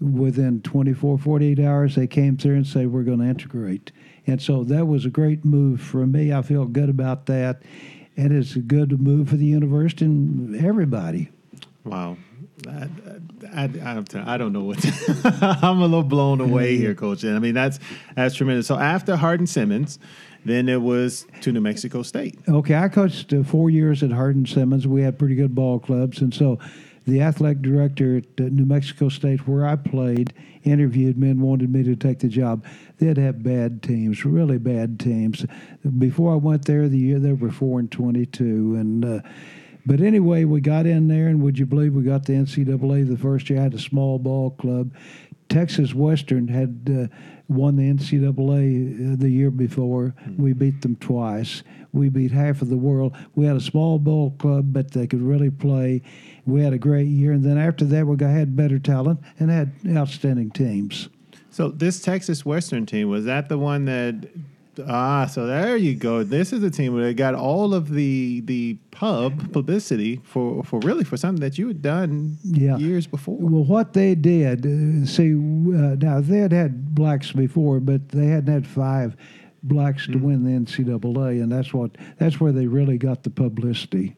within 0.00 0.60
24, 0.62 1.18
48 1.18 1.60
hours, 1.60 1.94
they 1.94 2.08
came 2.08 2.36
through 2.36 2.56
and 2.56 2.66
said, 2.66 2.88
We're 2.88 3.04
going 3.04 3.20
to 3.20 3.26
integrate. 3.26 3.92
And 4.26 4.42
so 4.42 4.64
that 4.64 4.86
was 4.86 5.06
a 5.06 5.10
great 5.10 5.44
move 5.44 5.80
for 5.80 6.06
me. 6.06 6.32
I 6.32 6.42
feel 6.42 6.66
good 6.66 6.90
about 6.90 7.26
that. 7.26 7.62
And 8.18 8.32
it's 8.32 8.56
a 8.56 8.58
good 8.58 9.00
move 9.00 9.28
for 9.28 9.36
the 9.36 9.46
university 9.46 10.04
and 10.04 10.56
everybody. 10.56 11.30
Wow. 11.84 12.16
I, 12.66 12.88
I, 13.54 13.70
I, 13.84 14.04
I 14.34 14.36
don't 14.36 14.52
know 14.52 14.64
what 14.64 14.80
to, 14.80 15.58
I'm 15.62 15.78
a 15.78 15.82
little 15.82 16.02
blown 16.02 16.40
away 16.40 16.76
here, 16.76 16.96
Coach. 16.96 17.22
And 17.22 17.36
I 17.36 17.38
mean 17.38 17.54
that's 17.54 17.78
that's 18.16 18.34
tremendous. 18.34 18.66
So 18.66 18.76
after 18.76 19.14
Hardin 19.14 19.46
Simmons, 19.46 20.00
then 20.44 20.68
it 20.68 20.82
was 20.82 21.26
to 21.42 21.52
New 21.52 21.60
Mexico 21.60 22.02
State. 22.02 22.36
Okay, 22.48 22.74
I 22.74 22.88
coached 22.88 23.32
uh, 23.32 23.44
four 23.44 23.70
years 23.70 24.02
at 24.02 24.10
Hardin 24.10 24.46
Simmons. 24.46 24.86
We 24.86 25.02
had 25.02 25.16
pretty 25.16 25.36
good 25.36 25.54
ball 25.54 25.78
clubs, 25.78 26.20
and 26.20 26.34
so 26.34 26.58
the 27.08 27.22
athletic 27.22 27.62
director 27.62 28.18
at 28.18 28.38
New 28.38 28.66
Mexico 28.66 29.08
State, 29.08 29.48
where 29.48 29.66
I 29.66 29.76
played, 29.76 30.32
interviewed 30.62 31.18
me 31.18 31.30
and 31.30 31.40
wanted 31.40 31.72
me 31.72 31.82
to 31.82 31.96
take 31.96 32.18
the 32.18 32.28
job. 32.28 32.64
They'd 32.98 33.16
have 33.16 33.42
bad 33.42 33.82
teams, 33.82 34.24
really 34.24 34.58
bad 34.58 35.00
teams. 35.00 35.46
Before 35.98 36.32
I 36.32 36.36
went 36.36 36.66
there, 36.66 36.88
the 36.88 36.98
year 36.98 37.18
they 37.18 37.32
were 37.32 37.50
four 37.50 37.80
and 37.80 37.90
twenty-two, 37.90 38.76
and. 38.76 39.04
Uh, 39.04 39.20
but 39.86 40.02
anyway, 40.02 40.44
we 40.44 40.60
got 40.60 40.84
in 40.84 41.08
there, 41.08 41.28
and 41.28 41.40
would 41.40 41.58
you 41.58 41.64
believe 41.64 41.94
we 41.94 42.02
got 42.02 42.26
the 42.26 42.34
NCAA 42.34 43.08
the 43.08 43.16
first 43.16 43.48
year? 43.48 43.58
I 43.58 43.62
had 43.62 43.72
a 43.72 43.78
small 43.78 44.18
ball 44.18 44.50
club. 44.50 44.92
Texas 45.48 45.94
Western 45.94 46.48
had 46.48 47.10
uh, 47.10 47.14
won 47.48 47.76
the 47.76 47.90
NCAA 47.90 49.14
uh, 49.14 49.16
the 49.16 49.30
year 49.30 49.50
before. 49.50 50.14
Mm-hmm. 50.20 50.42
We 50.42 50.52
beat 50.52 50.82
them 50.82 50.96
twice. 50.96 51.62
We 51.92 52.10
beat 52.10 52.32
half 52.32 52.60
of 52.60 52.68
the 52.68 52.76
world. 52.76 53.16
We 53.34 53.46
had 53.46 53.56
a 53.56 53.60
small 53.60 53.98
ball 53.98 54.32
club, 54.32 54.72
but 54.72 54.92
they 54.92 55.06
could 55.06 55.22
really 55.22 55.50
play. 55.50 56.02
We 56.48 56.62
had 56.62 56.72
a 56.72 56.78
great 56.78 57.06
year, 57.08 57.32
and 57.32 57.44
then 57.44 57.58
after 57.58 57.84
that, 57.86 58.06
we 58.06 58.16
got, 58.16 58.30
had 58.30 58.56
better 58.56 58.78
talent 58.78 59.20
and 59.38 59.50
had 59.50 59.72
outstanding 59.88 60.50
teams. 60.50 61.08
So 61.50 61.68
this 61.68 62.00
Texas 62.00 62.44
Western 62.44 62.86
team 62.86 63.08
was 63.08 63.24
that 63.24 63.48
the 63.48 63.58
one 63.58 63.84
that 63.86 64.28
Ah, 64.86 65.26
so 65.26 65.46
there 65.46 65.76
you 65.76 65.94
go. 65.94 66.22
This 66.22 66.52
is 66.52 66.60
the 66.60 66.70
team 66.70 66.94
where 66.94 67.04
they 67.04 67.14
got 67.14 67.34
all 67.34 67.74
of 67.74 67.90
the 67.90 68.40
the 68.42 68.74
pub 68.90 69.52
publicity 69.52 70.20
for 70.24 70.62
for 70.64 70.78
really 70.80 71.04
for 71.04 71.16
something 71.16 71.40
that 71.40 71.58
you 71.58 71.68
had 71.68 71.82
done 71.82 72.38
yeah. 72.44 72.76
years 72.76 73.06
before. 73.06 73.36
Well, 73.38 73.64
what 73.64 73.92
they 73.92 74.14
did, 74.14 74.66
uh, 74.66 75.06
see, 75.06 75.32
uh, 75.32 75.96
now 75.96 76.20
they 76.20 76.38
had 76.38 76.52
had 76.52 76.94
blacks 76.94 77.32
before, 77.32 77.80
but 77.80 78.08
they 78.10 78.26
hadn't 78.26 78.52
had 78.52 78.66
five 78.66 79.16
blacks 79.62 80.04
mm-hmm. 80.04 80.12
to 80.12 80.18
win 80.18 80.44
the 80.44 80.50
NCAA, 80.50 81.42
and 81.42 81.50
that's 81.50 81.72
what 81.72 81.96
that's 82.18 82.40
where 82.40 82.52
they 82.52 82.66
really 82.66 82.98
got 82.98 83.22
the 83.22 83.30
publicity. 83.30 84.14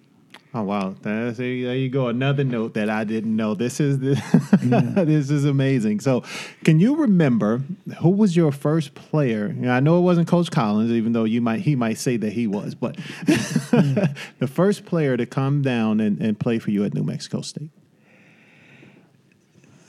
Oh 0.53 0.63
wow! 0.63 0.97
That's, 1.03 1.39
there 1.39 1.47
you 1.47 1.89
go. 1.89 2.09
Another 2.09 2.43
note 2.43 2.75
that 2.75 2.91
I 2.91 3.05
didn't 3.05 3.37
know. 3.37 3.55
This 3.55 3.79
is 3.79 4.01
the, 4.01 4.21
yeah. 4.67 5.05
this 5.05 5.31
is 5.31 5.45
amazing. 5.45 6.01
So, 6.01 6.25
can 6.65 6.81
you 6.81 6.97
remember 6.97 7.63
who 8.01 8.09
was 8.09 8.35
your 8.35 8.51
first 8.51 8.97
player? 8.97 9.55
I 9.69 9.79
know 9.79 9.99
it 9.99 10.01
wasn't 10.01 10.27
Coach 10.27 10.51
Collins, 10.51 10.91
even 10.91 11.13
though 11.13 11.23
you 11.23 11.41
might 11.41 11.61
he 11.61 11.77
might 11.77 11.99
say 11.99 12.17
that 12.17 12.33
he 12.33 12.49
was, 12.49 12.75
but 12.75 12.97
the 13.27 14.51
first 14.53 14.87
player 14.87 15.17
to 15.17 15.25
come 15.25 15.63
down 15.63 16.01
and, 16.01 16.21
and 16.21 16.39
play 16.39 16.59
for 16.59 16.73
you 16.73 16.85
at 16.85 16.95
New 16.95 17.05
Mexico 17.05 17.43
State. 17.43 17.71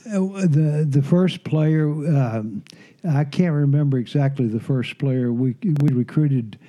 Uh, 0.05 0.45
the 0.45 0.85
the 0.87 1.01
first 1.01 1.43
player, 1.43 1.87
um, 1.89 2.63
I 3.09 3.23
can't 3.23 3.55
remember 3.55 3.97
exactly 3.97 4.45
the 4.45 4.59
first 4.59 4.99
player. 4.99 5.33
We 5.33 5.55
we 5.81 5.91
recruited 5.91 6.59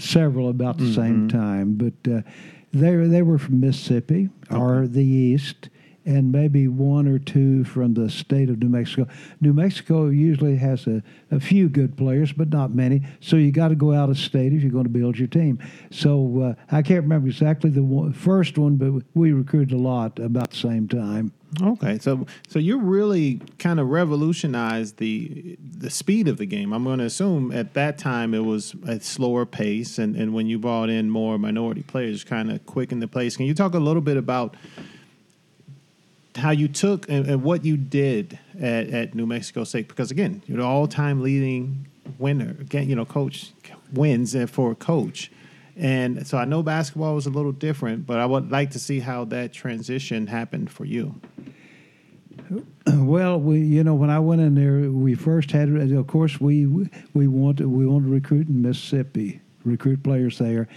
several 0.00 0.48
about 0.48 0.78
the 0.78 0.84
mm-hmm. 0.84 0.94
same 0.94 1.28
time, 1.28 1.74
but. 1.74 2.10
Uh, 2.10 2.22
they 2.72 2.94
they 2.96 3.22
were 3.22 3.38
from 3.38 3.60
Mississippi 3.60 4.30
okay. 4.50 4.60
or 4.60 4.86
the 4.86 5.04
East, 5.04 5.68
and 6.04 6.32
maybe 6.32 6.68
one 6.68 7.06
or 7.06 7.18
two 7.18 7.64
from 7.64 7.94
the 7.94 8.10
state 8.10 8.50
of 8.50 8.58
New 8.58 8.68
Mexico. 8.68 9.06
New 9.40 9.52
Mexico 9.52 10.08
usually 10.08 10.56
has 10.56 10.86
a, 10.86 11.02
a 11.30 11.40
few 11.40 11.68
good 11.68 11.96
players, 11.96 12.32
but 12.32 12.48
not 12.48 12.74
many. 12.74 13.02
So 13.20 13.36
you 13.36 13.52
got 13.52 13.68
to 13.68 13.74
go 13.74 13.92
out 13.92 14.10
of 14.10 14.18
state 14.18 14.52
if 14.52 14.62
you're 14.62 14.72
going 14.72 14.84
to 14.84 14.90
build 14.90 15.18
your 15.18 15.28
team. 15.28 15.58
So 15.90 16.56
uh, 16.56 16.74
I 16.74 16.82
can't 16.82 17.02
remember 17.02 17.28
exactly 17.28 17.70
the 17.70 17.82
one, 17.82 18.12
first 18.12 18.58
one, 18.58 18.76
but 18.76 19.04
we 19.14 19.32
recruited 19.32 19.72
a 19.72 19.80
lot 19.80 20.18
about 20.18 20.50
the 20.50 20.56
same 20.56 20.88
time. 20.88 21.32
Okay, 21.60 21.98
so 21.98 22.26
so 22.48 22.58
you 22.58 22.78
really 22.78 23.42
kind 23.58 23.78
of 23.78 23.90
revolutionized 23.90 24.96
the 24.96 25.58
the 25.60 25.90
speed 25.90 26.26
of 26.26 26.38
the 26.38 26.46
game. 26.46 26.72
I'm 26.72 26.84
going 26.84 26.98
to 26.98 27.04
assume 27.04 27.52
at 27.52 27.74
that 27.74 27.98
time 27.98 28.32
it 28.32 28.44
was 28.44 28.74
a 28.86 28.98
slower 29.00 29.44
pace, 29.44 29.98
and, 29.98 30.16
and 30.16 30.32
when 30.32 30.46
you 30.46 30.58
brought 30.58 30.88
in 30.88 31.10
more 31.10 31.38
minority 31.38 31.82
players, 31.82 32.24
kind 32.24 32.50
of 32.50 32.64
quickened 32.64 33.02
the 33.02 33.08
pace. 33.08 33.36
Can 33.36 33.44
you 33.44 33.52
talk 33.52 33.74
a 33.74 33.78
little 33.78 34.00
bit 34.00 34.16
about 34.16 34.56
how 36.36 36.50
you 36.50 36.68
took 36.68 37.08
and, 37.08 37.26
and 37.26 37.42
what 37.42 37.64
you 37.64 37.76
did 37.76 38.38
at, 38.58 38.88
at 38.90 39.14
New 39.14 39.26
Mexico 39.26 39.64
State? 39.64 39.88
Because 39.88 40.10
again, 40.10 40.42
you're 40.46 40.58
the 40.58 40.64
all 40.64 40.86
time 40.86 41.22
leading 41.22 41.86
winner. 42.18 42.56
Again, 42.60 42.88
you 42.88 42.96
know, 42.96 43.04
coach 43.04 43.52
wins 43.92 44.36
for 44.50 44.72
a 44.72 44.74
coach. 44.74 45.30
And 45.76 46.26
so 46.26 46.36
I 46.36 46.44
know 46.44 46.62
basketball 46.62 47.14
was 47.14 47.26
a 47.26 47.30
little 47.30 47.52
different, 47.52 48.06
but 48.06 48.18
I 48.18 48.26
would 48.26 48.50
like 48.50 48.70
to 48.72 48.78
see 48.78 49.00
how 49.00 49.24
that 49.26 49.52
transition 49.52 50.26
happened 50.26 50.70
for 50.70 50.84
you. 50.84 51.20
Well, 52.86 53.40
we 53.40 53.60
you 53.60 53.84
know 53.84 53.94
when 53.94 54.10
I 54.10 54.18
went 54.18 54.40
in 54.40 54.54
there, 54.54 54.90
we 54.90 55.14
first 55.14 55.50
had 55.52 55.68
of 55.68 56.06
course 56.06 56.40
we 56.40 56.66
we 57.14 57.28
wanted 57.28 57.66
we 57.66 57.86
wanted 57.86 58.06
to 58.06 58.12
recruit 58.12 58.48
in 58.48 58.62
Mississippi, 58.62 59.40
recruit 59.64 60.02
players 60.02 60.38
there, 60.38 60.68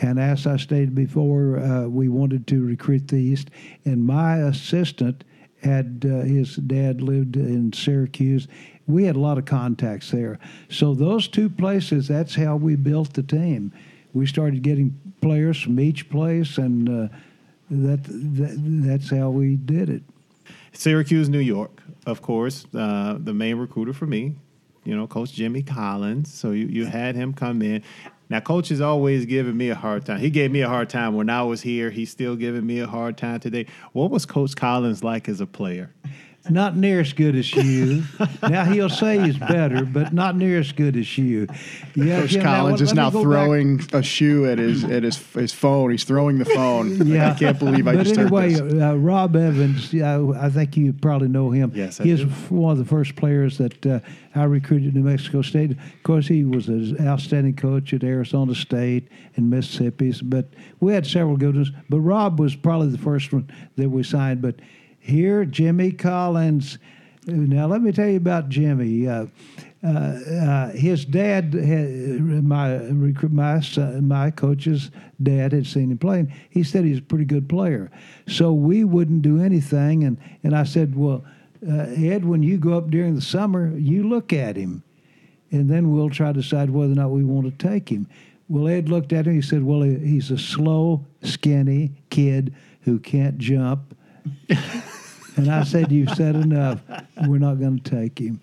and 0.00 0.18
as 0.18 0.46
I 0.46 0.56
stated 0.56 0.94
before, 0.94 1.58
uh, 1.58 1.86
we 1.86 2.08
wanted 2.08 2.46
to 2.48 2.64
recruit 2.64 3.08
the 3.08 3.16
East, 3.16 3.50
and 3.84 4.04
my 4.04 4.36
assistant 4.38 5.24
had 5.62 6.04
uh, 6.04 6.22
his 6.22 6.56
dad 6.56 7.02
lived 7.02 7.36
in 7.36 7.72
Syracuse. 7.72 8.48
We 8.86 9.04
had 9.04 9.16
a 9.16 9.20
lot 9.20 9.38
of 9.38 9.44
contacts 9.44 10.10
there, 10.10 10.38
so 10.68 10.94
those 10.94 11.28
two 11.28 11.48
places 11.48 12.08
that's 12.08 12.34
how 12.34 12.56
we 12.56 12.76
built 12.76 13.12
the 13.12 13.22
team. 13.22 13.72
We 14.14 14.26
started 14.26 14.62
getting 14.62 14.98
players 15.20 15.60
from 15.60 15.78
each 15.80 16.10
place, 16.10 16.58
and 16.58 16.88
uh, 16.88 17.08
that, 17.70 18.02
that 18.04 18.56
that's 18.86 19.10
how 19.10 19.30
we 19.30 19.56
did 19.56 19.88
it. 19.88 20.02
Syracuse, 20.72 21.28
New 21.28 21.38
York, 21.38 21.82
of 22.06 22.22
course, 22.22 22.66
uh, 22.74 23.16
the 23.18 23.34
main 23.34 23.56
recruiter 23.56 23.92
for 23.92 24.06
me, 24.06 24.34
you 24.84 24.96
know, 24.96 25.06
Coach 25.06 25.32
Jimmy 25.32 25.62
Collins. 25.62 26.32
So 26.32 26.50
you, 26.50 26.66
you 26.66 26.86
had 26.86 27.14
him 27.14 27.32
come 27.34 27.62
in. 27.62 27.82
Now, 28.32 28.40
Coach 28.40 28.70
is 28.70 28.80
always 28.80 29.26
giving 29.26 29.58
me 29.58 29.68
a 29.68 29.74
hard 29.74 30.06
time. 30.06 30.18
He 30.18 30.30
gave 30.30 30.50
me 30.50 30.62
a 30.62 30.68
hard 30.68 30.88
time 30.88 31.14
when 31.14 31.28
I 31.28 31.42
was 31.42 31.60
here. 31.60 31.90
He's 31.90 32.10
still 32.10 32.34
giving 32.34 32.64
me 32.64 32.80
a 32.80 32.86
hard 32.86 33.18
time 33.18 33.40
today. 33.40 33.66
What 33.92 34.10
was 34.10 34.24
Coach 34.24 34.56
Collins 34.56 35.04
like 35.04 35.28
as 35.28 35.42
a 35.42 35.46
player? 35.46 35.92
Not 36.50 36.76
near 36.76 37.00
as 37.00 37.12
good 37.12 37.36
as 37.36 37.52
you. 37.52 38.04
now 38.42 38.64
he'll 38.64 38.88
say 38.88 39.20
he's 39.20 39.38
better, 39.38 39.84
but 39.84 40.12
not 40.12 40.36
near 40.36 40.58
as 40.58 40.72
good 40.72 40.96
as 40.96 41.16
you. 41.16 41.46
Yeah, 41.94 42.20
Coach 42.20 42.34
yeah, 42.34 42.42
Collins 42.42 42.80
now, 42.80 42.84
is 42.84 42.94
now 42.94 43.10
throwing 43.10 43.76
back. 43.78 43.94
a 43.94 44.02
shoe 44.02 44.46
at 44.46 44.58
his 44.58 44.84
at 44.84 45.02
his 45.02 45.18
his 45.32 45.52
phone. 45.52 45.90
He's 45.90 46.04
throwing 46.04 46.38
the 46.38 46.44
phone. 46.44 47.06
yeah, 47.06 47.32
I 47.32 47.38
can't 47.38 47.58
believe 47.58 47.86
I 47.86 47.94
but 47.94 48.04
just 48.04 48.18
anyway, 48.18 48.52
heard 48.52 48.70
this. 48.70 48.82
Uh, 48.82 48.96
Rob 48.96 49.36
Evans, 49.36 49.92
yeah, 49.92 50.32
I 50.40 50.50
think 50.50 50.76
you 50.76 50.92
probably 50.92 51.28
know 51.28 51.50
him. 51.50 51.72
Yes, 51.74 52.00
I 52.00 52.04
he's 52.04 52.20
do. 52.20 52.28
one 52.48 52.72
of 52.72 52.78
the 52.78 52.84
first 52.84 53.16
players 53.16 53.58
that 53.58 53.86
uh, 53.86 54.00
I 54.34 54.44
recruited 54.44 54.94
New 54.94 55.02
Mexico 55.02 55.42
State. 55.42 55.72
Of 55.72 56.02
course, 56.02 56.26
he 56.26 56.44
was 56.44 56.68
an 56.68 57.06
outstanding 57.06 57.54
coach 57.54 57.92
at 57.92 58.02
Arizona 58.02 58.54
State 58.54 59.08
and 59.36 59.50
Mississippi. 59.50 60.14
But 60.22 60.46
we 60.80 60.92
had 60.92 61.06
several 61.06 61.36
good 61.36 61.54
ones. 61.54 61.70
But 61.88 62.00
Rob 62.00 62.40
was 62.40 62.56
probably 62.56 62.88
the 62.88 62.98
first 62.98 63.32
one 63.32 63.50
that 63.76 63.90
we 63.90 64.02
signed. 64.02 64.40
But 64.42 64.56
here, 65.02 65.44
Jimmy 65.44 65.92
Collins. 65.92 66.78
Now, 67.26 67.66
let 67.66 67.82
me 67.82 67.92
tell 67.92 68.08
you 68.08 68.16
about 68.16 68.48
Jimmy. 68.48 69.06
Uh, 69.06 69.26
uh, 69.84 69.88
uh, 69.88 70.70
his 70.70 71.04
dad, 71.04 71.52
had, 71.54 72.20
my 72.44 72.78
my 72.78 73.60
son, 73.60 74.06
my 74.06 74.30
coach's 74.30 74.90
dad, 75.22 75.52
had 75.52 75.66
seen 75.66 75.90
him 75.90 75.98
playing. 75.98 76.32
He 76.50 76.62
said 76.62 76.84
he's 76.84 76.98
a 76.98 77.02
pretty 77.02 77.24
good 77.24 77.48
player. 77.48 77.90
So 78.28 78.52
we 78.52 78.84
wouldn't 78.84 79.22
do 79.22 79.42
anything, 79.42 80.04
and 80.04 80.18
and 80.44 80.56
I 80.56 80.62
said, 80.64 80.96
well, 80.96 81.24
uh, 81.68 81.86
Ed, 81.96 82.24
when 82.24 82.42
you 82.44 82.58
go 82.58 82.78
up 82.78 82.90
during 82.90 83.16
the 83.16 83.20
summer, 83.20 83.76
you 83.76 84.08
look 84.08 84.32
at 84.32 84.56
him, 84.56 84.84
and 85.50 85.68
then 85.68 85.92
we'll 85.92 86.10
try 86.10 86.32
to 86.32 86.40
decide 86.40 86.70
whether 86.70 86.92
or 86.92 86.96
not 86.96 87.10
we 87.10 87.24
want 87.24 87.46
to 87.46 87.68
take 87.68 87.88
him. 87.88 88.08
Well, 88.48 88.68
Ed 88.68 88.88
looked 88.88 89.12
at 89.12 89.26
him. 89.26 89.34
He 89.34 89.42
said, 89.42 89.64
well, 89.64 89.82
he's 89.82 90.30
a 90.30 90.38
slow, 90.38 91.04
skinny 91.22 91.92
kid 92.10 92.54
who 92.82 92.98
can't 92.98 93.38
jump. 93.38 93.91
And 95.36 95.50
I 95.50 95.64
said, 95.64 95.90
You've 95.90 96.10
said 96.10 96.36
enough. 96.36 96.80
We're 97.26 97.38
not 97.38 97.54
going 97.54 97.80
to 97.80 97.90
take 97.90 98.18
him. 98.18 98.40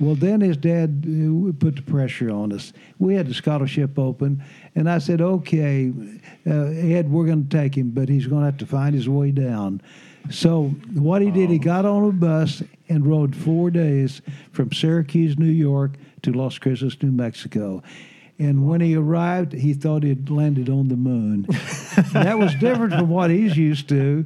Well, 0.00 0.14
then 0.14 0.40
his 0.40 0.56
dad 0.56 1.04
uh, 1.06 1.52
put 1.58 1.76
the 1.76 1.82
pressure 1.86 2.30
on 2.30 2.52
us. 2.52 2.72
We 2.98 3.14
had 3.14 3.28
the 3.28 3.34
scholarship 3.34 3.98
open, 3.98 4.42
and 4.74 4.90
I 4.90 4.98
said, 4.98 5.20
Okay, 5.20 5.92
uh, 6.46 6.64
Ed, 6.64 7.10
we're 7.10 7.26
going 7.26 7.48
to 7.48 7.56
take 7.56 7.76
him, 7.76 7.90
but 7.90 8.08
he's 8.08 8.26
going 8.26 8.40
to 8.40 8.46
have 8.46 8.58
to 8.58 8.66
find 8.66 8.94
his 8.94 9.08
way 9.08 9.30
down. 9.30 9.80
So 10.30 10.68
what 10.94 11.22
he 11.22 11.30
did, 11.30 11.50
he 11.50 11.58
got 11.58 11.84
on 11.84 12.04
a 12.04 12.12
bus 12.12 12.62
and 12.88 13.06
rode 13.06 13.34
four 13.34 13.70
days 13.70 14.22
from 14.52 14.72
Syracuse, 14.72 15.38
New 15.38 15.46
York, 15.46 15.92
to 16.22 16.32
Las 16.32 16.58
Cruces, 16.58 17.00
New 17.02 17.10
Mexico. 17.10 17.82
And 18.38 18.66
when 18.66 18.80
he 18.80 18.96
arrived, 18.96 19.52
he 19.52 19.74
thought 19.74 20.02
he'd 20.02 20.30
landed 20.30 20.68
on 20.68 20.88
the 20.88 20.96
moon. 20.96 21.46
that 22.12 22.38
was 22.38 22.54
different 22.56 22.92
from 22.92 23.08
what 23.08 23.30
he's 23.30 23.56
used 23.56 23.88
to. 23.90 24.24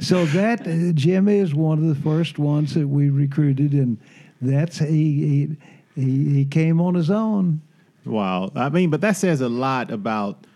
So 0.00 0.24
that 0.26 0.66
uh, 0.66 0.92
Jimmy 0.92 1.38
is 1.38 1.54
one 1.54 1.78
of 1.78 1.84
the 1.84 2.02
first 2.02 2.38
ones 2.38 2.74
that 2.74 2.88
we 2.88 3.10
recruited, 3.10 3.72
and 3.72 3.98
that's 4.40 4.78
he 4.78 4.86
he 4.86 5.56
he, 5.94 6.34
he 6.34 6.44
came 6.46 6.80
on 6.80 6.94
his 6.94 7.10
own. 7.10 7.60
Wow. 8.04 8.50
I 8.54 8.70
mean, 8.70 8.90
but 8.90 9.02
that 9.02 9.16
says 9.16 9.40
a 9.42 9.48
lot 9.48 9.90
about 9.90 10.46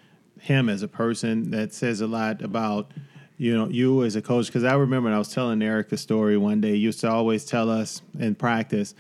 him 0.41 0.69
as 0.69 0.83
a 0.83 0.89
person. 0.89 1.51
That 1.51 1.75
says 1.75 2.01
a 2.01 2.07
lot 2.07 2.41
about 2.41 2.93
you 3.37 3.55
know 3.55 3.69
you 3.69 4.03
as 4.05 4.17
a 4.17 4.23
coach. 4.23 4.47
Because 4.47 4.65
I 4.65 4.75
remember 4.75 5.11
I 5.11 5.19
was 5.19 5.33
telling 5.33 5.61
Eric 5.63 5.93
a 5.93 5.99
story 5.99 6.39
one 6.39 6.63
day. 6.63 6.73
He 6.73 6.79
used 6.79 7.01
to 7.01 7.11
always 7.11 7.45
tell 7.45 7.71
us 7.71 8.01
in 8.19 8.35
practice 8.35 8.95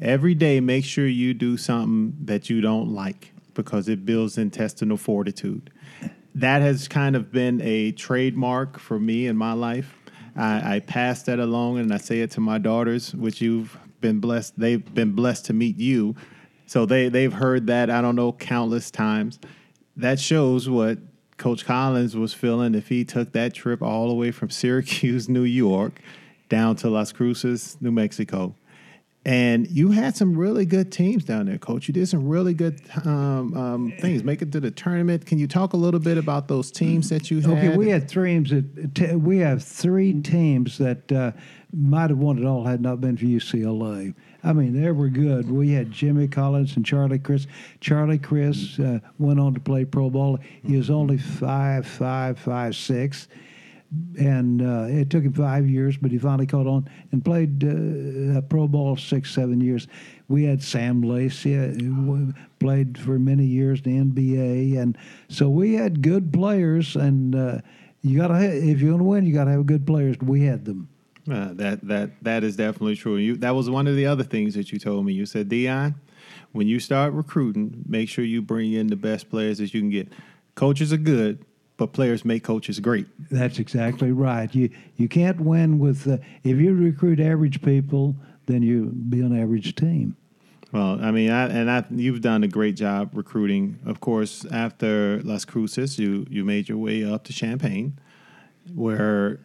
every 0.00 0.34
day. 0.34 0.58
Make 0.58 0.84
sure 0.84 1.06
you 1.06 1.32
do 1.32 1.56
something 1.56 2.16
that 2.24 2.50
you 2.50 2.60
don't 2.60 2.88
like 2.88 3.32
because 3.54 3.88
it 3.88 4.04
builds 4.04 4.36
intestinal 4.36 4.96
fortitude. 4.96 5.70
That 6.36 6.60
has 6.60 6.86
kind 6.86 7.16
of 7.16 7.32
been 7.32 7.62
a 7.62 7.92
trademark 7.92 8.78
for 8.78 9.00
me 9.00 9.26
in 9.26 9.38
my 9.38 9.54
life. 9.54 9.94
I, 10.36 10.76
I 10.76 10.80
pass 10.80 11.22
that 11.22 11.38
along 11.38 11.78
and 11.78 11.94
I 11.94 11.96
say 11.96 12.20
it 12.20 12.30
to 12.32 12.40
my 12.40 12.58
daughters, 12.58 13.14
which 13.14 13.40
you've 13.40 13.78
been 14.02 14.20
blessed. 14.20 14.52
They've 14.58 14.84
been 14.94 15.12
blessed 15.12 15.46
to 15.46 15.54
meet 15.54 15.78
you. 15.78 16.14
So 16.66 16.84
they, 16.84 17.08
they've 17.08 17.32
heard 17.32 17.68
that, 17.68 17.88
I 17.88 18.02
don't 18.02 18.16
know, 18.16 18.32
countless 18.32 18.90
times. 18.90 19.38
That 19.96 20.20
shows 20.20 20.68
what 20.68 20.98
Coach 21.38 21.64
Collins 21.64 22.14
was 22.14 22.34
feeling 22.34 22.74
if 22.74 22.88
he 22.88 23.02
took 23.02 23.32
that 23.32 23.54
trip 23.54 23.80
all 23.80 24.08
the 24.08 24.14
way 24.14 24.30
from 24.30 24.50
Syracuse, 24.50 25.30
New 25.30 25.44
York, 25.44 26.02
down 26.50 26.76
to 26.76 26.90
Las 26.90 27.12
Cruces, 27.12 27.78
New 27.80 27.92
Mexico. 27.92 28.54
And 29.26 29.68
you 29.68 29.90
had 29.90 30.16
some 30.16 30.38
really 30.38 30.64
good 30.64 30.92
teams 30.92 31.24
down 31.24 31.46
there, 31.46 31.58
Coach. 31.58 31.88
You 31.88 31.94
did 31.94 32.06
some 32.06 32.28
really 32.28 32.54
good 32.54 32.80
um, 33.04 33.56
um, 33.56 33.92
things. 33.98 34.22
Make 34.22 34.40
it 34.40 34.52
to 34.52 34.60
the 34.60 34.70
tournament. 34.70 35.26
Can 35.26 35.40
you 35.40 35.48
talk 35.48 35.72
a 35.72 35.76
little 35.76 35.98
bit 35.98 36.16
about 36.16 36.46
those 36.46 36.70
teams 36.70 37.08
that 37.08 37.28
you 37.28 37.40
had? 37.40 37.50
Okay, 37.50 37.76
we 37.76 37.88
had 37.88 38.08
three 38.08 38.34
teams. 38.34 38.50
That, 38.50 38.94
t- 38.94 39.16
we 39.16 39.38
have 39.38 39.64
three 39.64 40.22
teams 40.22 40.78
that 40.78 41.10
uh, 41.10 41.32
might 41.72 42.10
have 42.10 42.20
won 42.20 42.38
it 42.38 42.46
all 42.46 42.66
had 42.66 42.80
not 42.80 43.00
been 43.00 43.16
for 43.16 43.24
UCLA. 43.24 44.14
I 44.44 44.52
mean, 44.52 44.80
they 44.80 44.92
were 44.92 45.08
good. 45.08 45.50
We 45.50 45.72
had 45.72 45.90
Jimmy 45.90 46.28
Collins 46.28 46.76
and 46.76 46.86
Charlie 46.86 47.18
Criss. 47.18 47.48
Charlie 47.80 48.20
Criss 48.20 48.78
uh, 48.78 49.00
went 49.18 49.40
on 49.40 49.54
to 49.54 49.60
play 49.60 49.84
pro 49.84 50.08
ball. 50.08 50.38
He 50.62 50.76
was 50.76 50.88
only 50.88 51.18
five, 51.18 51.84
five, 51.84 52.38
five, 52.38 52.76
six 52.76 53.26
and 54.18 54.62
uh, 54.62 54.86
it 54.88 55.10
took 55.10 55.24
him 55.24 55.32
five 55.32 55.68
years, 55.68 55.96
but 55.96 56.10
he 56.10 56.18
finally 56.18 56.46
caught 56.46 56.66
on 56.66 56.88
and 57.12 57.24
played 57.24 57.64
uh, 57.64 58.40
pro 58.42 58.66
ball 58.66 58.96
six, 58.96 59.32
seven 59.32 59.60
years. 59.60 59.86
We 60.28 60.44
had 60.44 60.62
Sam 60.62 61.02
Lacey, 61.02 61.56
uh, 61.56 61.68
who 61.68 62.32
played 62.58 62.98
for 62.98 63.18
many 63.18 63.44
years 63.44 63.80
in 63.84 64.12
the 64.14 64.22
NBA, 64.22 64.80
and 64.80 64.98
so 65.28 65.48
we 65.48 65.74
had 65.74 66.02
good 66.02 66.32
players. 66.32 66.96
And 66.96 67.34
uh, 67.34 67.58
you 68.02 68.18
got 68.18 68.28
to, 68.28 68.38
if 68.44 68.80
you're 68.80 68.90
going 68.90 68.98
to 68.98 69.04
win, 69.04 69.26
you 69.26 69.34
got 69.34 69.44
to 69.44 69.52
have 69.52 69.66
good 69.66 69.86
players. 69.86 70.16
We 70.20 70.42
had 70.42 70.64
them. 70.64 70.88
Uh, 71.30 71.52
that 71.54 71.80
that 71.86 72.10
that 72.22 72.44
is 72.44 72.56
definitely 72.56 72.94
true. 72.94 73.16
You 73.16 73.36
that 73.38 73.54
was 73.54 73.68
one 73.68 73.88
of 73.88 73.96
the 73.96 74.06
other 74.06 74.22
things 74.22 74.54
that 74.54 74.70
you 74.72 74.78
told 74.78 75.04
me. 75.04 75.12
You 75.12 75.26
said, 75.26 75.48
Deon, 75.48 75.94
when 76.52 76.68
you 76.68 76.78
start 76.80 77.12
recruiting, 77.12 77.84
make 77.86 78.08
sure 78.08 78.24
you 78.24 78.42
bring 78.42 78.72
in 78.72 78.86
the 78.88 78.96
best 78.96 79.28
players 79.28 79.58
that 79.58 79.74
you 79.74 79.80
can 79.80 79.90
get. 79.90 80.12
Coaches 80.54 80.92
are 80.92 80.98
good, 80.98 81.44
but 81.76 81.92
players 81.92 82.24
make 82.24 82.42
coaches 82.42 82.80
great. 82.80 83.06
That's 83.30 83.58
exactly 83.58 84.12
right. 84.12 84.52
You 84.54 84.70
you 84.96 85.08
can't 85.08 85.40
win 85.40 85.78
with 85.78 86.06
uh, 86.06 86.18
if 86.42 86.56
you 86.58 86.74
recruit 86.74 87.20
average 87.20 87.62
people, 87.62 88.16
then 88.46 88.62
you 88.62 88.86
be 88.86 89.20
an 89.20 89.38
average 89.38 89.74
team. 89.74 90.16
Well, 90.72 90.98
I 91.00 91.10
mean, 91.10 91.30
I, 91.30 91.48
and 91.48 91.70
I, 91.70 91.84
you've 91.90 92.20
done 92.20 92.42
a 92.42 92.48
great 92.48 92.76
job 92.76 93.10
recruiting. 93.14 93.78
Of 93.86 94.00
course, 94.00 94.44
after 94.50 95.22
Las 95.22 95.44
Cruces, 95.44 95.98
you 95.98 96.26
you 96.28 96.44
made 96.44 96.68
your 96.68 96.78
way 96.78 97.04
up 97.04 97.24
to 97.24 97.32
Champaign, 97.32 97.98
where 98.74 99.40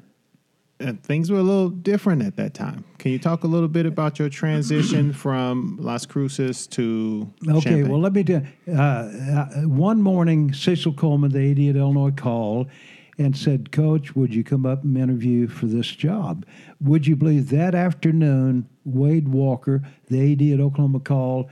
and 0.81 1.01
things 1.03 1.31
were 1.31 1.37
a 1.39 1.43
little 1.43 1.69
different 1.69 2.21
at 2.23 2.35
that 2.37 2.53
time. 2.53 2.83
Can 2.97 3.11
you 3.11 3.19
talk 3.19 3.43
a 3.43 3.47
little 3.47 3.67
bit 3.67 3.85
about 3.85 4.19
your 4.19 4.29
transition 4.29 5.13
from 5.23 5.77
Las 5.79 6.05
Cruces 6.05 6.67
to 6.67 7.31
Okay, 7.47 7.59
Champaign? 7.61 7.89
well, 7.89 7.99
let 7.99 8.13
me 8.13 8.23
tell. 8.23 8.43
Uh, 8.67 8.71
uh, 8.81 9.45
one 9.67 10.01
morning, 10.01 10.53
Cecil 10.53 10.93
Coleman, 10.93 11.31
the 11.31 11.51
AD 11.51 11.75
at 11.75 11.79
Illinois, 11.79 12.11
called 12.11 12.69
and 13.17 13.37
said, 13.37 13.71
Coach, 13.71 14.15
would 14.15 14.33
you 14.33 14.43
come 14.43 14.65
up 14.65 14.83
and 14.83 14.97
interview 14.97 15.47
for 15.47 15.67
this 15.67 15.87
job? 15.87 16.45
Would 16.79 17.05
you 17.05 17.15
believe 17.15 17.49
that 17.49 17.75
afternoon, 17.75 18.67
Wade 18.83 19.29
Walker, 19.29 19.83
the 20.07 20.31
AD 20.31 20.41
at 20.59 20.63
Oklahoma, 20.63 20.99
called 21.01 21.49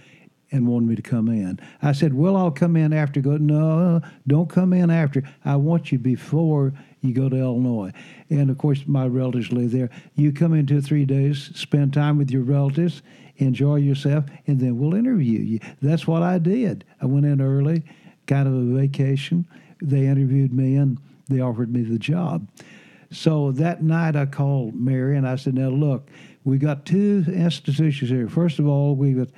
and 0.52 0.68
wanted 0.68 0.90
me 0.90 0.96
to 0.96 1.02
come 1.02 1.28
in. 1.30 1.60
I 1.82 1.92
said, 1.92 2.14
Well, 2.14 2.36
I'll 2.36 2.52
come 2.52 2.76
in 2.76 2.92
after. 2.94 3.22
Go, 3.22 3.38
no, 3.38 4.02
don't 4.28 4.50
come 4.50 4.74
in 4.74 4.90
after. 4.90 5.24
I 5.46 5.56
want 5.58 5.92
you 5.92 6.00
before 6.00 6.74
you 7.02 7.14
go 7.14 7.30
to 7.30 7.36
Illinois. 7.36 7.92
And 8.30 8.50
of 8.50 8.58
course, 8.58 8.84
my 8.86 9.08
relatives 9.08 9.52
live 9.52 9.72
there. 9.72 9.90
You 10.16 10.32
come 10.32 10.54
in 10.54 10.66
two 10.66 10.80
or 10.80 10.82
three 10.82 11.06
days, 11.06 11.52
spend 11.56 11.94
time 11.94 12.18
with 12.18 12.32
your 12.32 12.44
relatives, 12.44 13.02
enjoy 13.38 13.78
yourself, 13.78 14.26
and 14.48 14.60
then 14.60 14.78
we'll 14.78 14.96
interview 14.96 15.40
you. 15.40 15.60
That's 15.82 16.08
what 16.08 16.24
I 16.24 16.38
did. 16.38 16.84
I 17.02 17.06
went 17.06 17.26
in 17.26 17.42
early, 17.42 17.84
kind 18.28 18.48
of 18.48 18.54
a 18.54 18.80
vacation. 18.80 19.48
They 19.82 20.08
interviewed 20.08 20.54
me 20.54 20.76
and 20.76 21.00
they 21.30 21.40
offered 21.40 21.72
me 21.72 21.84
the 21.84 22.00
job. 22.00 22.48
So 23.12 23.52
that 23.54 23.82
night 23.82 24.16
I 24.16 24.26
called 24.26 24.76
Mary 24.76 25.18
and 25.18 25.28
I 25.28 25.36
said, 25.36 25.56
Now 25.56 25.70
look, 25.70 26.10
we 26.44 26.58
got 26.58 26.86
two 26.86 27.26
institutions 27.28 28.10
here. 28.10 28.28
First 28.28 28.60
of 28.60 28.68
all, 28.68 28.96
we 28.96 29.14
got 29.14 29.30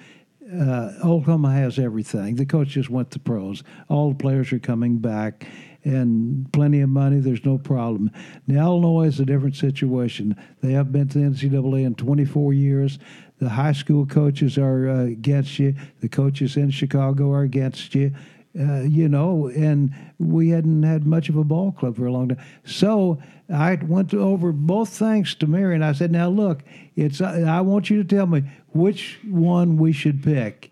uh, 0.53 0.91
Oklahoma 1.03 1.53
has 1.53 1.79
everything. 1.79 2.35
The 2.35 2.45
coach 2.45 2.69
just 2.69 2.89
went 2.89 3.11
to 3.11 3.19
pros. 3.19 3.63
All 3.87 4.09
the 4.09 4.15
players 4.15 4.51
are 4.51 4.59
coming 4.59 4.97
back 4.97 5.47
and 5.83 6.51
plenty 6.51 6.81
of 6.81 6.89
money. 6.89 7.19
There's 7.19 7.45
no 7.45 7.57
problem. 7.57 8.11
Now, 8.47 8.67
Illinois 8.67 9.07
is 9.07 9.19
a 9.19 9.25
different 9.25 9.55
situation. 9.55 10.35
They 10.61 10.73
have 10.73 10.91
been 10.91 11.07
to 11.09 11.19
the 11.19 11.25
NCAA 11.25 11.85
in 11.85 11.95
24 11.95 12.53
years. 12.53 12.99
The 13.39 13.49
high 13.49 13.73
school 13.73 14.05
coaches 14.05 14.57
are 14.57 14.89
uh, 14.89 15.03
against 15.05 15.57
you. 15.57 15.75
The 16.01 16.09
coaches 16.09 16.57
in 16.57 16.69
Chicago 16.69 17.31
are 17.31 17.41
against 17.41 17.95
you. 17.95 18.13
Uh, 18.59 18.81
you 18.81 19.07
know, 19.07 19.47
and 19.47 19.93
we 20.19 20.49
hadn't 20.49 20.83
had 20.83 21.07
much 21.07 21.29
of 21.29 21.37
a 21.37 21.43
ball 21.43 21.71
club 21.71 21.95
for 21.95 22.05
a 22.05 22.11
long 22.11 22.27
time. 22.27 22.45
So 22.65 23.21
I 23.51 23.75
went 23.75 24.13
over 24.13 24.51
both 24.51 24.89
things 24.89 25.35
to 25.35 25.47
Mary, 25.47 25.73
and 25.73 25.85
I 25.85 25.93
said, 25.93 26.11
"Now 26.11 26.27
look, 26.27 26.61
it's 26.97 27.21
I 27.21 27.61
want 27.61 27.89
you 27.89 28.03
to 28.03 28.15
tell 28.15 28.27
me 28.27 28.43
which 28.73 29.19
one 29.23 29.77
we 29.77 29.93
should 29.93 30.21
pick." 30.21 30.69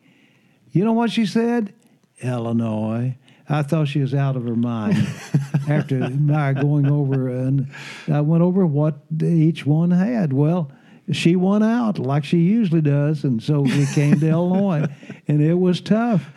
You 0.72 0.84
know 0.84 0.92
what 0.92 1.12
she 1.12 1.26
said? 1.26 1.74
Illinois. 2.22 3.16
I 3.50 3.64
thought 3.64 3.88
she 3.88 4.00
was 4.00 4.14
out 4.14 4.36
of 4.36 4.46
her 4.46 4.56
mind 4.56 4.98
after 5.70 6.08
my 6.10 6.54
going 6.54 6.88
over, 6.88 7.30
and 7.30 7.68
I 8.08 8.22
went 8.22 8.44
over 8.44 8.66
what 8.66 9.00
each 9.22 9.66
one 9.66 9.92
had. 9.92 10.34
Well, 10.34 10.72
she 11.12 11.36
won 11.36 11.64
out 11.64 11.98
like 11.98 12.24
she 12.24 12.38
usually 12.38 12.82
does, 12.82 13.24
and 13.24 13.42
so 13.42 13.62
we 13.62 13.88
came 13.88 14.20
to 14.20 14.30
Illinois, 14.30 14.86
and 15.28 15.42
it 15.42 15.56
was 15.56 15.82
tough. 15.82 16.30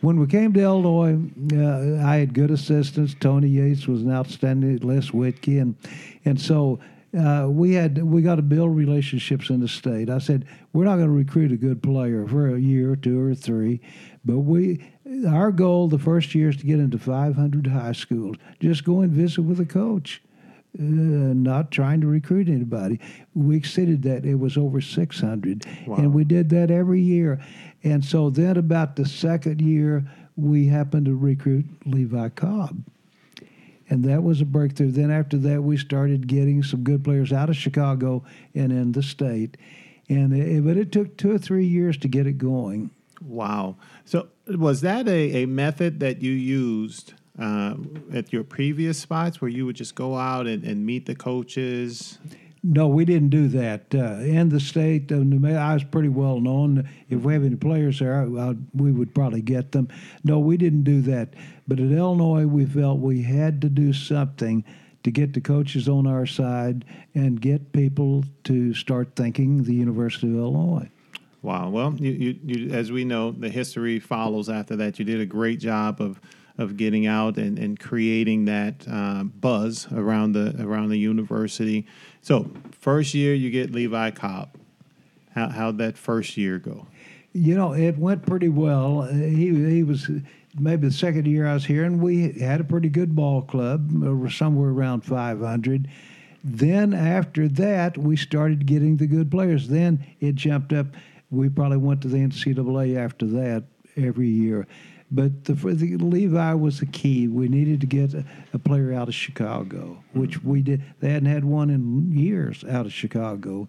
When 0.00 0.18
we 0.18 0.26
came 0.28 0.52
to 0.54 0.60
Illinois, 0.60 1.18
uh, 1.52 2.06
I 2.06 2.16
had 2.16 2.32
good 2.32 2.50
assistants. 2.50 3.14
Tony 3.18 3.48
Yates 3.48 3.86
was 3.86 4.02
an 4.02 4.12
outstanding, 4.12 4.78
Les 4.78 5.10
Wothke, 5.10 5.60
and 5.60 5.74
and 6.24 6.40
so 6.40 6.78
uh, 7.18 7.48
we 7.50 7.74
had 7.74 8.02
we 8.02 8.22
got 8.22 8.36
to 8.36 8.42
build 8.42 8.74
relationships 8.74 9.50
in 9.50 9.60
the 9.60 9.68
state. 9.68 10.08
I 10.08 10.18
said 10.18 10.46
we're 10.72 10.84
not 10.84 10.96
going 10.96 11.08
to 11.08 11.14
recruit 11.14 11.50
a 11.50 11.56
good 11.56 11.82
player 11.82 12.26
for 12.26 12.54
a 12.54 12.58
year, 12.58 12.94
two 12.94 13.20
or 13.20 13.34
three, 13.34 13.80
but 14.24 14.38
we 14.40 14.82
our 15.28 15.50
goal 15.50 15.88
the 15.88 15.98
first 15.98 16.34
year 16.34 16.50
is 16.50 16.56
to 16.58 16.66
get 16.66 16.78
into 16.78 16.98
500 16.98 17.66
high 17.66 17.92
schools. 17.92 18.36
Just 18.60 18.84
go 18.84 19.00
and 19.00 19.12
visit 19.12 19.42
with 19.42 19.60
a 19.60 19.66
coach. 19.66 20.22
Uh, 20.78 20.82
not 20.82 21.72
trying 21.72 22.00
to 22.00 22.06
recruit 22.06 22.48
anybody. 22.48 23.00
We 23.34 23.56
exceeded 23.56 24.02
that. 24.04 24.24
It 24.24 24.36
was 24.36 24.56
over 24.56 24.80
600. 24.80 25.66
Wow. 25.84 25.96
And 25.96 26.14
we 26.14 26.22
did 26.22 26.48
that 26.50 26.70
every 26.70 27.00
year. 27.00 27.44
And 27.82 28.04
so 28.04 28.30
then, 28.30 28.56
about 28.56 28.94
the 28.94 29.04
second 29.04 29.60
year, 29.60 30.04
we 30.36 30.68
happened 30.68 31.06
to 31.06 31.16
recruit 31.16 31.66
Levi 31.86 32.28
Cobb. 32.30 32.84
And 33.88 34.04
that 34.04 34.22
was 34.22 34.40
a 34.40 34.44
breakthrough. 34.44 34.92
Then, 34.92 35.10
after 35.10 35.36
that, 35.38 35.62
we 35.62 35.76
started 35.76 36.28
getting 36.28 36.62
some 36.62 36.84
good 36.84 37.02
players 37.02 37.32
out 37.32 37.50
of 37.50 37.56
Chicago 37.56 38.22
and 38.54 38.70
in 38.70 38.92
the 38.92 39.02
state. 39.02 39.56
And 40.08 40.32
it, 40.32 40.64
but 40.64 40.76
it 40.76 40.92
took 40.92 41.16
two 41.16 41.32
or 41.32 41.38
three 41.38 41.66
years 41.66 41.96
to 41.98 42.08
get 42.08 42.28
it 42.28 42.38
going. 42.38 42.90
Wow. 43.20 43.76
So 44.10 44.26
was 44.48 44.80
that 44.80 45.06
a, 45.06 45.44
a 45.44 45.46
method 45.46 46.00
that 46.00 46.20
you 46.20 46.32
used 46.32 47.14
uh, 47.38 47.76
at 48.12 48.32
your 48.32 48.42
previous 48.42 48.98
spots 48.98 49.40
where 49.40 49.48
you 49.48 49.66
would 49.66 49.76
just 49.76 49.94
go 49.94 50.16
out 50.16 50.48
and, 50.48 50.64
and 50.64 50.84
meet 50.84 51.06
the 51.06 51.14
coaches? 51.14 52.18
No, 52.64 52.88
we 52.88 53.04
didn't 53.04 53.28
do 53.28 53.46
that. 53.46 53.94
Uh, 53.94 54.14
in 54.14 54.48
the 54.48 54.58
state 54.58 55.12
of 55.12 55.24
New 55.26 55.38
Mexico, 55.38 55.60
I 55.60 55.74
was 55.74 55.84
pretty 55.84 56.08
well 56.08 56.40
known. 56.40 56.90
If 57.08 57.20
we 57.20 57.34
have 57.34 57.44
any 57.44 57.54
players 57.54 58.00
there, 58.00 58.22
I, 58.22 58.50
I, 58.50 58.54
we 58.74 58.90
would 58.90 59.14
probably 59.14 59.42
get 59.42 59.70
them. 59.70 59.86
No, 60.24 60.40
we 60.40 60.56
didn't 60.56 60.82
do 60.82 61.00
that. 61.02 61.34
But 61.68 61.78
at 61.78 61.92
Illinois, 61.92 62.46
we 62.46 62.66
felt 62.66 62.98
we 62.98 63.22
had 63.22 63.62
to 63.62 63.68
do 63.68 63.92
something 63.92 64.64
to 65.04 65.12
get 65.12 65.34
the 65.34 65.40
coaches 65.40 65.88
on 65.88 66.08
our 66.08 66.26
side 66.26 66.84
and 67.14 67.40
get 67.40 67.70
people 67.70 68.24
to 68.42 68.74
start 68.74 69.14
thinking 69.14 69.62
the 69.62 69.74
University 69.74 70.26
of 70.26 70.34
Illinois. 70.34 70.90
Wow. 71.42 71.70
Well, 71.70 71.94
you, 71.94 72.10
you, 72.10 72.38
you, 72.44 72.70
as 72.74 72.92
we 72.92 73.04
know, 73.04 73.30
the 73.30 73.48
history 73.48 73.98
follows 73.98 74.48
after 74.48 74.76
that. 74.76 74.98
You 74.98 75.04
did 75.04 75.20
a 75.20 75.26
great 75.26 75.58
job 75.58 76.00
of 76.00 76.20
of 76.58 76.76
getting 76.76 77.06
out 77.06 77.38
and, 77.38 77.58
and 77.58 77.80
creating 77.80 78.44
that 78.44 78.86
uh, 78.90 79.24
buzz 79.24 79.90
around 79.92 80.32
the 80.32 80.54
around 80.60 80.90
the 80.90 80.98
university. 80.98 81.86
So, 82.20 82.50
first 82.72 83.14
year 83.14 83.34
you 83.34 83.50
get 83.50 83.72
Levi 83.72 84.10
Cobb. 84.10 84.50
How 85.34 85.48
how'd 85.48 85.78
that 85.78 85.96
first 85.96 86.36
year 86.36 86.58
go? 86.58 86.86
You 87.32 87.54
know, 87.54 87.72
it 87.72 87.96
went 87.96 88.26
pretty 88.26 88.48
well. 88.48 89.02
He 89.02 89.48
he 89.48 89.82
was 89.82 90.10
maybe 90.58 90.88
the 90.88 90.92
second 90.92 91.26
year 91.26 91.46
I 91.46 91.54
was 91.54 91.64
here, 91.64 91.84
and 91.84 92.02
we 92.02 92.32
had 92.32 92.60
a 92.60 92.64
pretty 92.64 92.88
good 92.88 93.14
ball 93.14 93.42
club, 93.42 94.04
uh, 94.04 94.28
somewhere 94.28 94.70
around 94.70 95.02
500. 95.02 95.88
Then 96.42 96.94
after 96.94 97.48
that, 97.48 97.98
we 97.98 98.16
started 98.16 98.66
getting 98.66 98.96
the 98.96 99.06
good 99.06 99.30
players. 99.30 99.68
Then 99.68 100.04
it 100.20 100.34
jumped 100.34 100.72
up. 100.72 100.86
We 101.30 101.48
probably 101.48 101.78
went 101.78 102.02
to 102.02 102.08
the 102.08 102.18
NCAA 102.18 102.96
after 102.96 103.26
that 103.26 103.64
every 103.96 104.28
year. 104.28 104.66
But 105.12 105.44
the, 105.44 105.54
the, 105.54 105.96
Levi 105.96 106.54
was 106.54 106.78
the 106.78 106.86
key. 106.86 107.26
We 107.26 107.48
needed 107.48 107.80
to 107.80 107.86
get 107.86 108.14
a, 108.14 108.24
a 108.52 108.58
player 108.58 108.92
out 108.92 109.08
of 109.08 109.14
Chicago, 109.14 110.02
which 110.12 110.38
mm-hmm. 110.38 110.50
we 110.50 110.62
did. 110.62 110.84
They 111.00 111.10
hadn't 111.10 111.28
had 111.28 111.44
one 111.44 111.70
in 111.70 112.12
years 112.12 112.64
out 112.64 112.86
of 112.86 112.92
Chicago, 112.92 113.68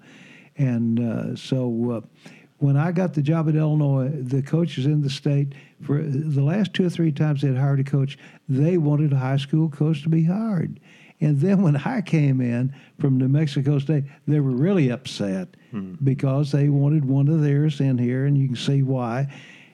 and 0.57 0.99
uh, 0.99 1.35
so 1.35 1.91
uh, 1.91 2.25
when 2.59 2.77
I 2.77 2.91
got 2.91 3.15
the 3.15 3.23
job 3.23 3.49
at 3.49 3.55
Illinois, 3.55 4.09
the 4.09 4.43
coaches 4.43 4.85
in 4.85 5.01
the 5.01 5.09
state 5.09 5.53
for 5.81 6.03
the 6.03 6.43
last 6.43 6.75
two 6.75 6.85
or 6.85 6.91
three 6.91 7.11
times 7.11 7.41
they 7.41 7.47
had 7.47 7.57
hired 7.57 7.79
a 7.79 7.83
coach, 7.83 8.19
they 8.47 8.77
wanted 8.77 9.13
a 9.13 9.17
high 9.17 9.37
school 9.37 9.67
coach 9.67 10.03
to 10.03 10.09
be 10.09 10.25
hired. 10.25 10.79
And 11.21 11.39
then 11.39 11.61
when 11.61 11.77
I 11.77 12.01
came 12.01 12.41
in 12.41 12.73
from 12.99 13.17
New 13.17 13.29
Mexico 13.29 13.77
State, 13.79 14.05
they 14.27 14.39
were 14.39 14.51
really 14.51 14.89
upset 14.89 15.55
hmm. 15.69 15.93
because 16.03 16.51
they 16.51 16.67
wanted 16.67 17.05
one 17.05 17.27
of 17.27 17.41
theirs 17.41 17.79
in 17.79 17.97
here, 17.99 18.25
and 18.25 18.37
you 18.37 18.47
can 18.47 18.55
see 18.55 18.81
why. 18.81 19.31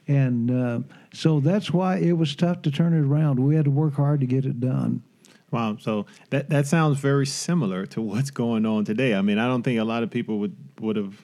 And 0.07 0.51
uh, 0.51 0.79
so 1.13 1.39
that's 1.39 1.71
why 1.71 1.97
it 1.97 2.13
was 2.17 2.36
tough 2.36 2.62
to 2.63 2.71
turn 2.71 2.93
it 2.93 3.05
around. 3.05 3.39
We 3.39 3.55
had 3.55 3.65
to 3.65 3.71
work 3.71 3.95
hard 3.95 4.19
to 4.19 4.25
get 4.25 4.45
it 4.45 4.60
done. 4.60 5.03
Wow. 5.51 5.77
So 5.79 6.05
that 6.29 6.49
that 6.49 6.67
sounds 6.67 6.99
very 6.99 7.25
similar 7.25 7.86
to 7.88 8.01
what's 8.01 8.31
going 8.31 8.65
on 8.65 8.83
today. 8.83 9.15
I 9.15 9.21
mean, 9.21 9.39
I 9.39 9.47
don't 9.47 9.63
think 9.63 9.79
a 9.79 9.86
lot 9.86 10.03
of 10.03 10.12
people 10.12 10.39
would 10.39 10.55
would 10.79 10.97
have 10.97 11.21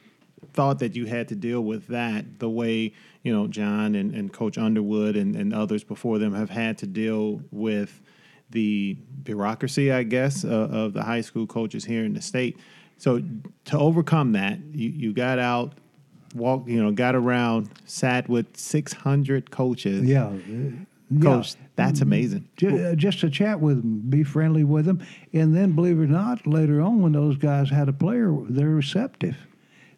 thought 0.54 0.80
that 0.80 0.96
you 0.96 1.06
had 1.06 1.28
to 1.30 1.36
deal 1.36 1.62
with 1.62 1.88
that 1.88 2.40
the 2.40 2.50
way 2.50 2.94
you 3.24 3.34
know 3.34 3.48
John 3.48 3.96
and, 3.96 4.14
and 4.14 4.32
Coach 4.32 4.58
Underwood 4.58 5.16
and, 5.16 5.36
and 5.36 5.54
others 5.54 5.84
before 5.84 6.20
them 6.20 6.34
have 6.34 6.50
had 6.50 6.78
to 6.80 6.88
deal 6.88 7.42
with 7.52 8.02
the 8.54 8.98
bureaucracy, 9.24 9.92
I 9.92 10.04
guess, 10.04 10.46
uh, 10.46 10.70
of 10.72 10.94
the 10.94 11.04
high 11.04 11.22
school 11.22 11.46
coaches 11.46 11.84
here 11.84 12.06
in 12.06 12.14
the 12.14 12.22
state. 12.22 12.58
So 12.98 13.22
to 13.66 13.78
overcome 13.78 14.32
that, 14.34 14.60
you, 14.74 14.90
you 14.90 15.14
got 15.14 15.40
out 15.40 15.74
walked, 16.36 16.68
you 16.68 16.82
know, 16.82 16.92
got 16.92 17.16
around, 17.16 17.70
sat 17.86 18.28
with 18.30 18.58
600 18.58 19.52
coaches. 19.52 20.04
Yeah. 20.04 20.32
Coach, 21.22 21.56
yeah. 21.56 21.68
that's 21.76 22.02
amazing. 22.02 22.48
Just, 22.58 22.98
just, 22.98 23.20
to 23.20 23.30
chat 23.30 23.60
with 23.60 23.82
them, 23.82 24.02
be 24.10 24.24
friendly 24.24 24.64
with 24.64 24.86
them. 24.86 25.06
And 25.32 25.56
then, 25.56 25.74
believe 25.74 26.00
it 26.00 26.04
or 26.04 26.08
not, 26.08 26.48
later 26.48 26.82
on, 26.82 27.02
when 27.02 27.12
those 27.12 27.38
guys 27.38 27.70
had 27.70 27.88
a 27.88 27.94
player, 27.94 28.36
they're 28.50 28.70
receptive. 28.70 29.38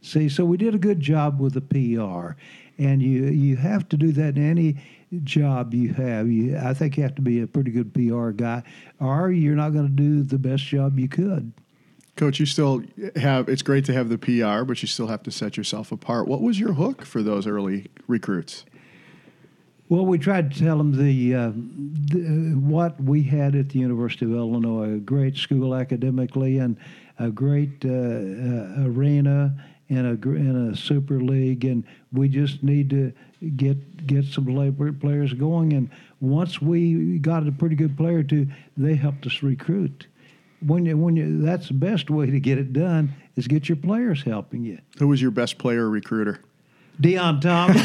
See, 0.02 0.30
so 0.30 0.46
we 0.46 0.58
did 0.58 0.76
a 0.76 0.80
good 0.80 1.00
job 1.00 1.40
with 1.40 1.54
the 1.54 1.62
PR. 1.62 2.38
And 2.78 3.02
you, 3.02 3.26
you 3.26 3.56
have 3.56 3.88
to 3.90 3.98
do 3.98 4.12
that 4.12 4.36
in 4.36 4.50
any 4.50 4.76
job 5.24 5.74
you 5.74 5.94
have. 5.94 6.30
You, 6.30 6.58
I 6.58 6.74
think 6.74 6.98
you 6.98 7.04
have 7.04 7.16
to 7.16 7.22
be 7.22 7.42
a 7.42 7.48
pretty 7.48 7.72
good 7.72 7.94
PR 7.94 8.30
guy, 8.32 8.64
or 9.00 9.32
you're 9.32 9.56
not 9.56 9.74
going 9.74 9.88
to 9.88 9.92
do 9.92 10.24
the 10.24 10.38
best 10.38 10.64
job 10.64 11.00
you 11.00 11.08
could. 11.08 11.52
Coach, 12.16 12.40
you 12.40 12.46
still 12.46 12.84
have 13.18 13.50
it's 13.50 13.62
great 13.62 13.84
to 13.86 13.94
have 13.94 14.08
the 14.08 14.18
PR, 14.18 14.64
but 14.64 14.82
you 14.82 14.88
still 14.88 15.08
have 15.08 15.24
to 15.24 15.32
set 15.32 15.58
yourself 15.58 15.92
apart. 15.92 16.28
What 16.28 16.42
was 16.42 16.60
your 16.60 16.74
hook 16.74 17.04
for 17.04 17.22
those 17.22 17.46
early 17.46 17.88
recruits? 18.08 18.64
Well, 19.88 20.06
we 20.06 20.18
tried 20.18 20.52
to 20.52 20.60
tell 20.60 20.80
them 20.80 20.98
the, 20.98 21.36
uh, 21.36 21.52
the, 21.54 22.56
what 22.58 23.00
we 23.00 23.22
had 23.22 23.54
at 23.56 23.70
the 23.70 23.80
University 23.80 24.26
of 24.26 24.32
Illinois, 24.32 24.96
a 24.96 24.98
great 24.98 25.38
school 25.38 25.76
academically 25.76 26.58
and 26.58 26.78
a 27.20 27.30
great 27.30 27.86
uh, 27.86 27.90
uh, 27.90 28.88
arena 28.88 29.64
and 29.90 30.26
a 30.26 30.30
in 30.30 30.70
a 30.70 30.76
super 30.76 31.22
league, 31.22 31.66
and 31.66 31.84
we 32.12 32.28
just 32.28 32.64
need 32.64 32.90
to 32.90 33.14
get 33.56 34.08
get 34.08 34.26
some 34.26 34.46
players 35.00 35.34
going. 35.34 35.74
And 35.74 35.90
once 36.20 36.62
we 36.62 37.20
got 37.20 37.48
a 37.48 37.52
pretty 37.52 37.76
good 37.76 37.96
player 37.98 38.24
to, 38.24 38.48
they 38.78 38.96
helped 38.96 39.26
us 39.26 39.44
recruit 39.44 40.08
when 40.66 40.86
you 40.86 40.98
when 40.98 41.16
you 41.16 41.42
that's 41.42 41.68
the 41.68 41.74
best 41.74 42.10
way 42.10 42.26
to 42.28 42.40
get 42.40 42.58
it 42.58 42.74
done 42.74 43.14
is 43.36 43.48
get 43.48 43.70
your 43.70 43.76
players 43.76 44.24
helping 44.24 44.64
you. 44.64 44.80
Who 44.98 45.08
was 45.08 45.22
your 45.22 45.32
best 45.32 45.58
player 45.58 45.90
recruiter? 45.90 46.40
Deon 47.02 47.42
Thomas. 47.42 47.82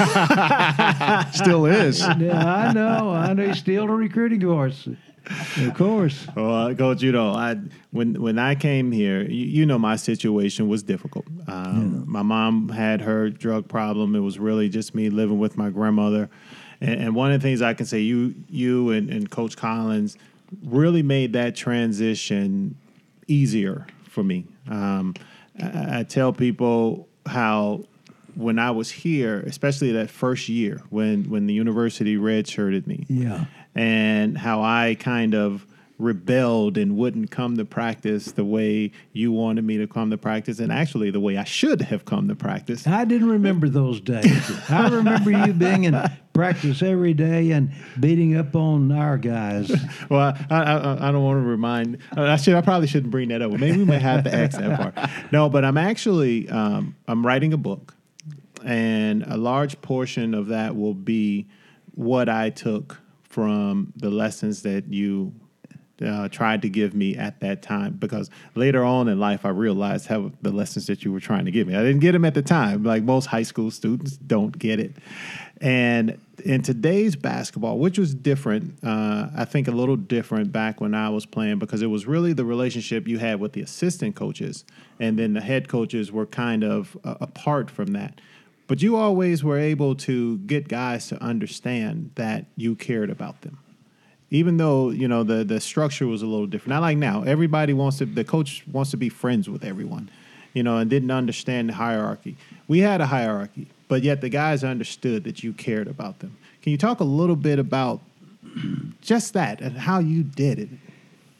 still 1.36 1.66
is. 1.66 2.00
Yeah, 2.20 2.54
I 2.54 2.72
know. 2.72 3.10
I 3.10 3.32
know 3.32 3.46
he's 3.48 3.58
still 3.58 3.84
a 3.84 3.88
recruiting 3.88 4.40
horse. 4.42 4.88
Of 5.56 5.74
course. 5.74 6.26
Well, 6.34 6.74
Coach, 6.74 7.02
you 7.02 7.12
know, 7.12 7.30
I 7.30 7.56
when 7.90 8.20
when 8.20 8.38
I 8.38 8.54
came 8.54 8.92
here, 8.92 9.22
you, 9.22 9.46
you 9.46 9.66
know, 9.66 9.78
my 9.78 9.96
situation 9.96 10.68
was 10.68 10.82
difficult. 10.82 11.26
Um, 11.46 11.94
yeah. 11.94 12.04
My 12.06 12.22
mom 12.22 12.68
had 12.68 13.00
her 13.02 13.30
drug 13.30 13.68
problem. 13.68 14.14
It 14.14 14.20
was 14.20 14.38
really 14.38 14.68
just 14.68 14.94
me 14.94 15.10
living 15.10 15.38
with 15.38 15.56
my 15.56 15.70
grandmother. 15.70 16.30
And, 16.80 17.00
and 17.00 17.14
one 17.14 17.32
of 17.32 17.40
the 17.40 17.46
things 17.46 17.62
I 17.62 17.74
can 17.74 17.86
say, 17.86 18.00
you 18.00 18.34
you 18.48 18.90
and, 18.90 19.10
and 19.10 19.30
Coach 19.30 19.56
Collins– 19.56 20.16
really 20.64 21.02
made 21.02 21.32
that 21.34 21.54
transition 21.54 22.76
easier 23.26 23.86
for 24.04 24.22
me. 24.22 24.46
Um, 24.68 25.14
I, 25.60 26.00
I, 26.00 26.02
tell 26.02 26.32
people 26.32 27.08
how 27.26 27.84
when 28.34 28.58
I 28.58 28.70
was 28.70 28.90
here, 28.90 29.40
especially 29.40 29.92
that 29.92 30.10
first 30.10 30.48
year 30.48 30.82
when 30.90 31.30
when 31.30 31.46
the 31.46 31.54
university 31.54 32.16
redshirted 32.16 32.86
me, 32.86 33.06
yeah, 33.08 33.44
and 33.74 34.36
how 34.36 34.62
I 34.62 34.96
kind 34.98 35.34
of 35.34 35.66
rebelled 36.00 36.78
and 36.78 36.96
wouldn't 36.96 37.30
come 37.30 37.56
to 37.58 37.64
practice 37.64 38.32
the 38.32 38.44
way 38.44 38.90
you 39.12 39.30
wanted 39.30 39.64
me 39.64 39.76
to 39.78 39.86
come 39.86 40.10
to 40.10 40.18
practice, 40.18 40.58
and 40.58 40.72
actually 40.72 41.10
the 41.10 41.20
way 41.20 41.36
I 41.36 41.44
should 41.44 41.82
have 41.82 42.04
come 42.04 42.28
to 42.28 42.34
practice. 42.34 42.86
I 42.86 43.04
didn't 43.04 43.28
remember 43.28 43.68
those 43.68 44.00
days. 44.00 44.50
I 44.70 44.88
remember 44.88 45.30
you 45.30 45.52
being 45.52 45.84
in 45.84 45.94
practice 46.32 46.82
every 46.82 47.12
day 47.12 47.50
and 47.50 47.72
beating 47.98 48.36
up 48.36 48.56
on 48.56 48.90
our 48.92 49.18
guys. 49.18 49.70
well, 50.08 50.36
I, 50.48 50.62
I, 50.62 51.08
I, 51.08 51.12
don't 51.12 51.22
want 51.22 51.42
to 51.42 51.46
remind. 51.46 51.98
I 52.12 52.36
should. 52.36 52.54
I 52.54 52.62
probably 52.62 52.88
shouldn't 52.88 53.10
bring 53.10 53.28
that 53.28 53.42
up. 53.42 53.52
Maybe 53.52 53.78
we 53.78 53.84
might 53.84 54.02
have 54.02 54.24
to 54.24 54.34
X 54.34 54.56
that 54.56 54.78
part. 54.78 55.10
No, 55.32 55.48
but 55.48 55.64
I'm 55.64 55.76
actually 55.76 56.48
um, 56.48 56.96
I'm 57.06 57.24
writing 57.24 57.52
a 57.52 57.56
book, 57.56 57.94
and 58.64 59.22
a 59.24 59.36
large 59.36 59.80
portion 59.80 60.34
of 60.34 60.48
that 60.48 60.76
will 60.76 60.94
be 60.94 61.46
what 61.94 62.28
I 62.28 62.50
took 62.50 62.98
from 63.30 63.92
the 63.96 64.10
lessons 64.10 64.62
that 64.62 64.92
you 64.92 65.32
uh, 66.04 66.28
tried 66.28 66.62
to 66.62 66.68
give 66.68 66.94
me 66.94 67.16
at 67.16 67.40
that 67.40 67.62
time 67.62 67.92
because 67.94 68.30
later 68.54 68.82
on 68.82 69.08
in 69.08 69.20
life 69.20 69.44
I 69.44 69.50
realized 69.50 70.06
how 70.06 70.32
the 70.42 70.50
lessons 70.50 70.86
that 70.86 71.04
you 71.04 71.12
were 71.12 71.20
trying 71.20 71.44
to 71.44 71.50
give 71.50 71.66
me. 71.66 71.74
I 71.74 71.82
didn't 71.82 72.00
get 72.00 72.12
them 72.12 72.24
at 72.24 72.34
the 72.34 72.42
time, 72.42 72.82
like 72.82 73.02
most 73.02 73.26
high 73.26 73.42
school 73.42 73.70
students 73.70 74.16
don't 74.16 74.58
get 74.58 74.80
it. 74.80 74.92
And 75.60 76.18
in 76.42 76.62
today's 76.62 77.16
basketball, 77.16 77.78
which 77.78 77.98
was 77.98 78.14
different, 78.14 78.82
uh, 78.82 79.28
I 79.36 79.44
think 79.44 79.68
a 79.68 79.72
little 79.72 79.96
different 79.96 80.52
back 80.52 80.80
when 80.80 80.94
I 80.94 81.10
was 81.10 81.26
playing 81.26 81.58
because 81.58 81.82
it 81.82 81.88
was 81.88 82.06
really 82.06 82.32
the 82.32 82.46
relationship 82.46 83.06
you 83.06 83.18
had 83.18 83.40
with 83.40 83.52
the 83.52 83.60
assistant 83.60 84.16
coaches, 84.16 84.64
and 84.98 85.18
then 85.18 85.34
the 85.34 85.42
head 85.42 85.68
coaches 85.68 86.10
were 86.10 86.24
kind 86.24 86.64
of 86.64 86.96
uh, 87.04 87.16
apart 87.20 87.70
from 87.70 87.88
that. 87.92 88.22
But 88.70 88.80
you 88.82 88.94
always 88.94 89.42
were 89.42 89.58
able 89.58 89.96
to 89.96 90.38
get 90.38 90.68
guys 90.68 91.08
to 91.08 91.20
understand 91.20 92.12
that 92.14 92.46
you 92.56 92.76
cared 92.76 93.10
about 93.10 93.42
them 93.42 93.58
even 94.30 94.56
though 94.56 94.90
you 94.90 95.08
know 95.08 95.22
the 95.22 95.44
the 95.44 95.60
structure 95.60 96.06
was 96.06 96.22
a 96.22 96.26
little 96.26 96.46
different. 96.46 96.70
Not 96.70 96.82
like 96.82 96.96
now, 96.96 97.22
everybody 97.22 97.72
wants 97.72 97.98
to. 97.98 98.06
The 98.06 98.24
coach 98.24 98.64
wants 98.70 98.92
to 98.92 98.96
be 98.96 99.08
friends 99.08 99.50
with 99.50 99.64
everyone, 99.64 100.10
you 100.54 100.62
know, 100.62 100.78
and 100.78 100.88
didn't 100.88 101.10
understand 101.10 101.68
the 101.68 101.74
hierarchy. 101.74 102.36
We 102.68 102.78
had 102.78 103.00
a 103.00 103.06
hierarchy, 103.06 103.66
but 103.88 104.02
yet 104.02 104.20
the 104.20 104.28
guys 104.28 104.62
understood 104.62 105.24
that 105.24 105.42
you 105.42 105.52
cared 105.52 105.88
about 105.88 106.20
them. 106.20 106.36
Can 106.62 106.70
you 106.70 106.78
talk 106.78 107.00
a 107.00 107.04
little 107.04 107.36
bit 107.36 107.58
about 107.58 108.00
just 109.00 109.34
that 109.34 109.60
and 109.60 109.76
how 109.76 109.98
you 109.98 110.22
did 110.22 110.58
it? 110.58 110.68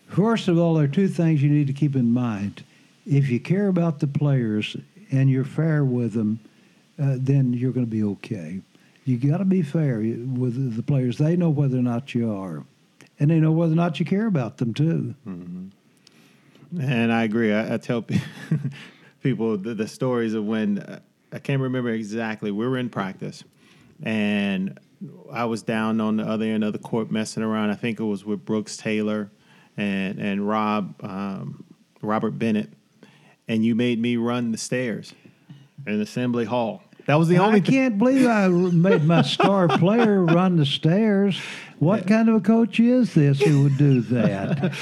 First 0.08 0.48
of 0.48 0.58
all, 0.58 0.74
there 0.74 0.84
are 0.84 0.88
two 0.88 1.06
things 1.06 1.42
you 1.42 1.48
need 1.48 1.68
to 1.68 1.72
keep 1.72 1.94
in 1.94 2.12
mind. 2.12 2.64
If 3.06 3.30
you 3.30 3.38
care 3.38 3.68
about 3.68 4.00
the 4.00 4.08
players 4.08 4.76
and 5.12 5.30
you're 5.30 5.44
fair 5.44 5.84
with 5.84 6.14
them, 6.14 6.40
uh, 7.00 7.16
then 7.18 7.52
you're 7.52 7.72
going 7.72 7.86
to 7.86 7.90
be 7.90 8.02
okay. 8.02 8.60
You 9.04 9.16
got 9.16 9.38
to 9.38 9.44
be 9.44 9.62
fair 9.62 9.98
with 9.98 10.76
the 10.76 10.82
players. 10.82 11.18
They 11.18 11.36
know 11.36 11.50
whether 11.50 11.78
or 11.78 11.82
not 11.82 12.14
you 12.14 12.32
are 12.32 12.64
and 13.20 13.30
they 13.30 13.38
know 13.38 13.52
whether 13.52 13.72
or 13.72 13.76
not 13.76 14.00
you 14.00 14.06
care 14.06 14.26
about 14.26 14.56
them 14.56 14.72
too. 14.72 15.14
Mm-hmm. 15.28 16.80
And 16.80 17.12
I 17.12 17.24
agree. 17.24 17.52
I, 17.52 17.74
I 17.74 17.76
tell 17.76 18.04
people 19.22 19.58
the, 19.58 19.74
the 19.74 19.86
stories 19.86 20.32
of 20.34 20.44
when 20.46 20.78
uh, 20.78 21.00
I 21.32 21.38
can't 21.38 21.60
remember 21.60 21.90
exactly. 21.90 22.50
We 22.50 22.66
were 22.66 22.78
in 22.78 22.88
practice, 22.88 23.44
and 24.02 24.78
I 25.30 25.44
was 25.44 25.62
down 25.62 26.00
on 26.00 26.16
the 26.16 26.24
other 26.24 26.46
end 26.46 26.64
of 26.64 26.72
the 26.72 26.78
court 26.78 27.10
messing 27.10 27.42
around. 27.42 27.70
I 27.70 27.74
think 27.74 28.00
it 28.00 28.04
was 28.04 28.24
with 28.24 28.44
Brooks 28.44 28.76
Taylor 28.76 29.30
and 29.76 30.18
and 30.18 30.48
Rob 30.48 30.94
um, 31.02 31.64
Robert 32.00 32.38
Bennett, 32.38 32.72
and 33.46 33.64
you 33.64 33.74
made 33.74 34.00
me 34.00 34.16
run 34.16 34.50
the 34.50 34.58
stairs 34.58 35.12
in 35.86 36.00
Assembly 36.00 36.46
Hall. 36.46 36.82
That 37.06 37.16
was 37.16 37.28
the 37.28 37.38
only. 37.38 37.58
I 37.58 37.60
can't 37.60 37.98
believe 37.98 38.26
I 38.26 38.48
made 38.48 39.04
my 39.04 39.22
star 39.22 39.68
player 39.68 40.24
run 40.24 40.56
the 40.56 40.66
stairs. 40.66 41.40
What 41.78 42.06
kind 42.06 42.28
of 42.28 42.34
a 42.36 42.40
coach 42.40 42.78
is 42.78 43.14
this 43.14 43.40
who 43.40 43.62
would 43.62 43.78
do 43.78 44.02
that? 44.02 44.74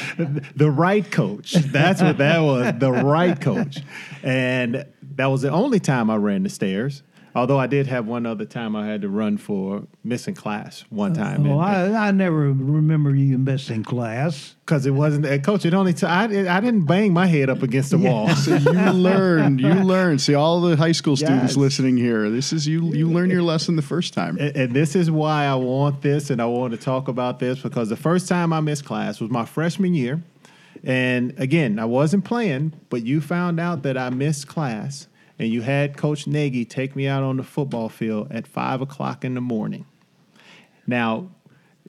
the 0.56 0.70
right 0.70 1.08
coach. 1.08 1.52
That's 1.52 2.02
what 2.02 2.18
that 2.18 2.40
was. 2.40 2.74
The 2.78 2.90
right 2.90 3.40
coach. 3.40 3.78
And 4.22 4.84
that 5.14 5.26
was 5.26 5.42
the 5.42 5.50
only 5.50 5.78
time 5.78 6.10
I 6.10 6.16
ran 6.16 6.42
the 6.42 6.48
stairs. 6.48 7.02
Although 7.38 7.58
I 7.58 7.66
did 7.66 7.86
have 7.86 8.06
one 8.06 8.26
other 8.26 8.44
time 8.44 8.74
I 8.76 8.86
had 8.86 9.02
to 9.02 9.08
run 9.08 9.38
for 9.38 9.84
missing 10.04 10.34
class 10.34 10.84
one 10.90 11.14
time. 11.14 11.44
Well, 11.44 11.60
I, 11.60 12.08
I 12.08 12.10
never 12.10 12.52
remember 12.52 13.14
you 13.14 13.38
missing 13.38 13.84
class. 13.84 14.54
Because 14.64 14.84
it 14.84 14.90
wasn't, 14.90 15.24
uh, 15.24 15.38
coach, 15.38 15.64
it 15.64 15.72
only, 15.72 15.94
t- 15.94 16.04
I, 16.06 16.24
I 16.24 16.60
didn't 16.60 16.84
bang 16.84 17.12
my 17.12 17.26
head 17.26 17.48
up 17.48 17.62
against 17.62 17.90
the 17.90 17.98
wall. 17.98 18.28
So 18.34 18.56
you 18.56 18.70
learn, 18.92 19.58
you 19.58 19.72
learn. 19.72 20.18
See 20.18 20.34
all 20.34 20.60
the 20.60 20.76
high 20.76 20.92
school 20.92 21.16
students 21.16 21.52
Yes. 21.52 21.56
listening 21.56 21.96
here. 21.96 22.28
This 22.28 22.52
is 22.52 22.66
you. 22.66 22.92
You 22.94 23.08
learn 23.10 23.30
your 23.30 23.42
lesson 23.42 23.76
the 23.76 23.82
first 23.82 24.12
time. 24.12 24.36
And, 24.38 24.54
and 24.56 24.72
this 24.74 24.94
is 24.94 25.10
why 25.10 25.44
I 25.46 25.54
want 25.54 26.02
this 26.02 26.28
and 26.30 26.42
I 26.42 26.46
want 26.46 26.72
to 26.72 26.78
talk 26.78 27.08
about 27.08 27.38
this 27.38 27.60
because 27.60 27.88
the 27.88 27.96
first 27.96 28.28
time 28.28 28.52
I 28.52 28.60
missed 28.60 28.84
class 28.84 29.20
was 29.20 29.30
my 29.30 29.44
freshman 29.46 29.94
year. 29.94 30.22
And 30.84 31.34
again, 31.38 31.78
I 31.78 31.84
wasn't 31.86 32.24
playing, 32.24 32.72
but 32.90 33.04
you 33.04 33.20
found 33.20 33.58
out 33.58 33.82
that 33.84 33.96
I 33.96 34.10
missed 34.10 34.46
class 34.48 35.08
and 35.38 35.48
you 35.48 35.62
had 35.62 35.96
Coach 35.96 36.26
Nagy 36.26 36.64
take 36.64 36.96
me 36.96 37.06
out 37.06 37.22
on 37.22 37.36
the 37.36 37.42
football 37.42 37.88
field 37.88 38.30
at 38.30 38.46
five 38.46 38.80
o'clock 38.80 39.24
in 39.24 39.34
the 39.34 39.40
morning. 39.40 39.86
Now, 40.86 41.28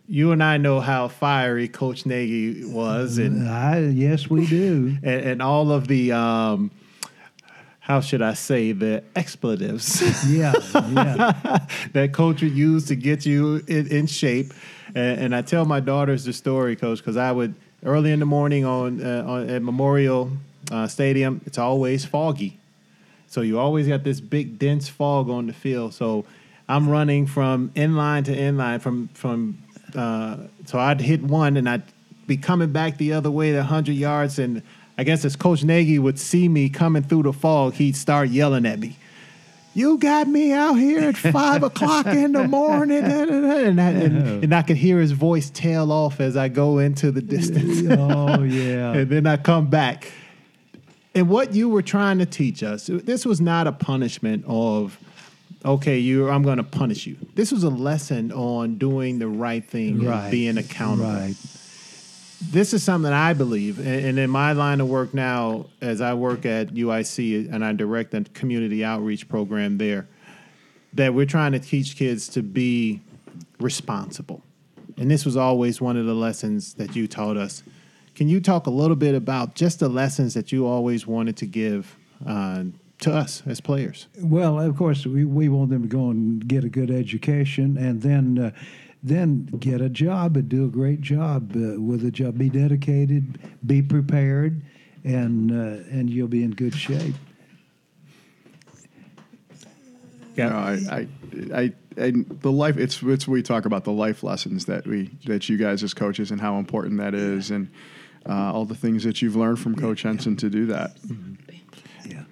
you 0.08 0.32
and 0.32 0.44
I 0.44 0.58
know 0.58 0.80
how 0.80 1.08
fiery 1.08 1.68
Coach 1.68 2.06
Nagy 2.06 2.66
was 2.66 3.18
and, 3.18 3.48
I, 3.48 3.80
yes, 3.80 4.30
we 4.30 4.48
do. 4.48 4.98
and, 5.04 5.22
and 5.22 5.42
all 5.42 5.72
of 5.72 5.88
the, 5.88 6.12
um, 6.12 6.72
how 7.80 8.02
should 8.02 8.22
I 8.22 8.34
say, 8.34 8.72
the 8.72 9.04
expletives. 9.16 10.02
Yeah, 10.30 10.54
yeah. 10.74 11.66
that 11.94 12.12
coach 12.14 12.42
would 12.42 12.52
use 12.52 12.86
to 12.88 12.96
get 12.96 13.26
you 13.26 13.64
in, 13.68 13.88
in 13.88 14.08
shape. 14.08 14.54
And, 14.96 15.20
and 15.20 15.36
I 15.36 15.44
tell 15.44 15.66
my 15.66 15.80
daughters 15.80 16.26
the 16.26 16.34
story, 16.34 16.76
coach, 16.76 17.00
because 17.00 17.18
I 17.18 17.32
would 17.32 17.56
early 17.84 18.12
in 18.12 18.20
the 18.20 18.26
morning 18.26 18.66
on, 18.66 19.02
uh, 19.02 19.24
on 19.26 19.50
at 19.50 19.62
Memorial 19.62 20.32
uh, 20.72 20.88
Stadium. 20.88 21.42
It's 21.46 21.58
always 21.58 22.06
foggy, 22.06 22.60
so 23.30 23.42
you 23.42 23.60
always 23.60 23.88
got 23.88 24.04
this 24.04 24.20
big 24.20 24.60
dense 24.60 24.90
fog 24.90 25.30
on 25.30 25.48
the 25.48 25.54
field. 25.54 25.94
So 25.94 26.26
I'm 26.68 26.90
running 26.90 27.28
from 27.28 27.72
end 27.76 27.94
inline 27.94 28.26
to 28.26 28.36
end 28.36 28.58
inline 28.58 28.82
from 28.82 29.08
from. 29.14 29.58
Uh, 29.96 30.38
so 30.66 30.78
I'd 30.78 31.02
hit 31.02 31.24
one 31.24 31.58
and 31.58 31.68
I'd 31.68 31.82
be 32.28 32.38
coming 32.38 32.72
back 32.72 32.98
the 32.98 33.14
other 33.14 33.32
way 33.32 33.52
the 33.52 33.64
hundred 33.64 33.94
yards 33.94 34.40
and. 34.40 34.62
I 34.98 35.04
guess 35.04 35.24
as 35.24 35.38
Coach 35.38 35.64
Nagy 35.64 35.98
would 35.98 36.20
see 36.20 36.50
me 36.50 36.68
coming 36.68 37.04
through 37.04 37.24
the 37.24 37.32
fog, 37.32 37.76
he'd 37.76 37.96
start 37.96 38.28
yelling 38.28 38.66
at 38.66 38.80
me 38.80 38.98
you 39.74 39.98
got 39.98 40.28
me 40.28 40.52
out 40.52 40.74
here 40.74 41.00
at 41.02 41.18
five 41.18 41.64
o'clock 41.64 42.08
in 42.08 42.34
the 42.34 42.48
morning, 42.48 43.02
da, 43.02 43.26
da, 43.26 43.42
da," 43.42 43.66
and, 43.66 43.80
I, 43.80 43.90
and, 43.92 44.44
and 44.44 44.56
I 44.56 44.62
could 44.62 44.78
hear 44.78 45.00
his 45.00 45.12
voice 45.12 45.50
tail 45.50 45.92
off 45.92 46.20
as 46.20 46.36
I 46.36 46.50
go 46.50 46.80
into 46.80 47.12
the 47.12 47.22
distance. 47.22 47.84
Oh, 47.90 48.44
yeah. 48.44 48.92
and 48.94 49.10
then 49.10 49.28
I 49.28 49.38
come 49.38 49.68
back. 49.68 50.12
And 51.16 51.28
what 51.28 51.54
you 51.54 51.70
were 51.70 51.82
trying 51.82 52.20
to 52.20 52.26
teach 52.26 52.62
us, 52.64 52.88
this 52.88 53.26
was 53.26 53.42
not 53.42 53.66
a 53.68 53.72
punishment 53.72 54.46
of, 54.48 55.00
okay, 55.66 55.98
you, 55.98 56.30
I'm 56.30 56.44
going 56.44 56.58
to 56.58 56.64
punish 56.64 57.08
you. 57.08 57.18
This 57.36 57.52
was 57.52 57.64
a 57.64 57.70
lesson 57.70 58.32
on 58.32 58.78
doing 58.78 59.20
the 59.20 59.28
right 59.28 59.66
thing, 59.66 60.06
and 60.06 60.32
being 60.32 60.58
accountable 60.58 61.10
Right. 61.10 61.36
this 62.52 62.74
is 62.74 62.84
something 62.84 63.12
I 63.12 63.34
believe, 63.34 63.80
and 63.80 64.06
and 64.06 64.20
in 64.20 64.30
my 64.30 64.54
line 64.54 64.80
of 64.82 64.88
work 64.88 65.14
now, 65.14 65.66
as 65.82 66.00
I 66.00 66.14
work 66.14 66.46
at 66.46 66.70
UIC 66.76 67.52
and 67.52 67.66
I 67.66 67.74
direct 67.74 68.14
a 68.14 68.24
community 68.34 68.86
outreach 68.86 69.28
program 69.28 69.78
there, 69.78 70.08
that 70.94 71.14
we're 71.14 71.26
trying 71.26 71.52
to 71.54 71.60
teach 71.60 71.96
kids 71.98 72.30
to 72.30 72.44
be 72.44 73.02
responsible. 73.60 74.42
And 74.98 75.10
this 75.10 75.26
was 75.26 75.36
always 75.38 75.82
one 75.82 75.98
of 75.98 76.06
the 76.06 76.14
lessons 76.14 76.76
that 76.76 76.96
you 76.96 77.08
taught 77.08 77.36
us. 77.38 77.64
Can 78.20 78.28
you 78.28 78.42
talk 78.42 78.68
a 78.68 78.70
little 78.70 78.98
bit 78.98 79.16
about 79.16 79.56
just 79.56 79.80
the 79.80 79.88
lessons 79.88 80.34
that 80.34 80.52
you 80.52 80.68
always 80.68 81.08
wanted 81.08 81.38
to 81.38 81.46
give 81.46 81.98
uh, 82.28 82.66
to 83.00 83.14
us 83.14 83.42
as 83.46 83.62
players? 83.62 84.08
Well, 84.20 84.60
of 84.60 84.76
course, 84.76 85.06
we, 85.06 85.24
we 85.24 85.48
want 85.48 85.70
them 85.70 85.84
to 85.84 85.88
go 85.88 86.10
and 86.10 86.46
get 86.46 86.66
a 86.66 86.68
good 86.68 86.92
education 86.92 87.78
and 87.78 88.02
then 88.02 88.38
uh, 88.38 88.52
then 89.02 89.46
get 89.46 89.80
a 89.80 89.88
job 89.88 90.36
and 90.36 90.50
do 90.50 90.66
a 90.66 90.68
great 90.68 91.00
job 91.00 91.54
uh, 91.56 91.80
with 91.80 92.04
a 92.04 92.12
job. 92.12 92.38
Be 92.38 92.50
dedicated, 92.50 93.40
be 93.66 93.82
prepared, 93.82 94.64
and 95.06 95.50
uh, 95.50 95.90
and 95.90 96.10
you'll 96.10 96.28
be 96.28 96.44
in 96.44 96.52
good 96.52 96.76
shape. 96.76 97.16
You 100.36 100.44
know, 100.44 100.58
I, 100.58 100.74
I, 100.92 101.08
I, 101.56 101.74
and 101.96 102.28
the 102.42 102.52
life. 102.52 102.76
It's 102.76 103.02
it's 103.02 103.30
we 103.30 103.42
talk 103.44 103.64
about 103.64 103.86
the 103.86 103.94
life 103.94 104.24
lessons 104.24 104.66
that 104.66 104.86
we 104.86 105.10
that 105.26 105.48
you 105.48 105.56
guys 105.56 105.84
as 105.84 105.94
coaches 105.94 106.32
and 106.32 106.42
how 106.42 106.58
important 106.60 106.98
that 106.98 107.16
is, 107.16 107.50
and 107.50 107.70
uh, 108.30 108.54
all 108.54 108.66
the 108.66 108.76
things 108.76 109.04
that 109.04 109.22
you've 109.22 109.36
learned 109.36 109.60
from 109.60 109.76
Coach 109.76 110.04
Henson 110.04 110.36
to 110.38 110.50
do 110.50 110.68
that. 110.68 110.98
Yeah. 112.06 112.24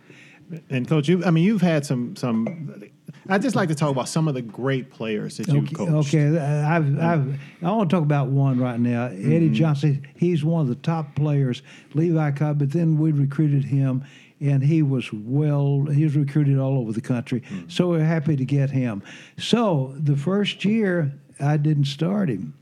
And 0.69 0.87
coach, 0.87 1.09
you 1.09 1.25
I 1.25 1.31
mean 1.31 1.43
you've 1.43 1.61
had 1.61 1.85
some 1.85 2.15
some 2.15 2.89
I'd 3.29 3.41
just 3.41 3.55
like 3.55 3.69
to 3.69 3.75
talk 3.75 3.91
about 3.91 4.07
some 4.07 4.27
of 4.27 4.33
the 4.35 4.41
great 4.41 4.89
players 4.89 5.37
that 5.37 5.47
you've 5.47 5.65
Okay, 5.65 5.75
coached. 5.75 6.13
okay. 6.13 6.37
I've, 6.37 6.97
I've, 6.99 7.39
I 7.61 7.71
want 7.71 7.89
to 7.89 7.95
talk 7.95 8.03
about 8.03 8.27
one 8.29 8.57
right 8.59 8.79
now. 8.79 9.09
Mm-hmm. 9.09 9.33
Eddie 9.33 9.49
Johnson. 9.49 10.07
He's 10.15 10.45
one 10.45 10.61
of 10.61 10.67
the 10.69 10.75
top 10.75 11.15
players. 11.15 11.61
Levi 11.93 12.31
Cobb, 12.31 12.59
but 12.59 12.71
then 12.71 12.97
we 12.97 13.11
recruited 13.11 13.65
him, 13.65 14.05
and 14.39 14.63
he 14.63 14.81
was 14.81 15.11
well. 15.11 15.85
He 15.91 16.05
was 16.05 16.15
recruited 16.15 16.57
all 16.57 16.77
over 16.77 16.93
the 16.93 17.01
country. 17.01 17.41
Mm-hmm. 17.41 17.69
So 17.69 17.89
we're 17.89 18.03
happy 18.03 18.37
to 18.37 18.45
get 18.45 18.69
him. 18.69 19.03
So 19.37 19.93
the 19.97 20.15
first 20.15 20.63
year, 20.63 21.11
I 21.39 21.57
didn't 21.57 21.85
start 21.85 22.29
him. 22.29 22.53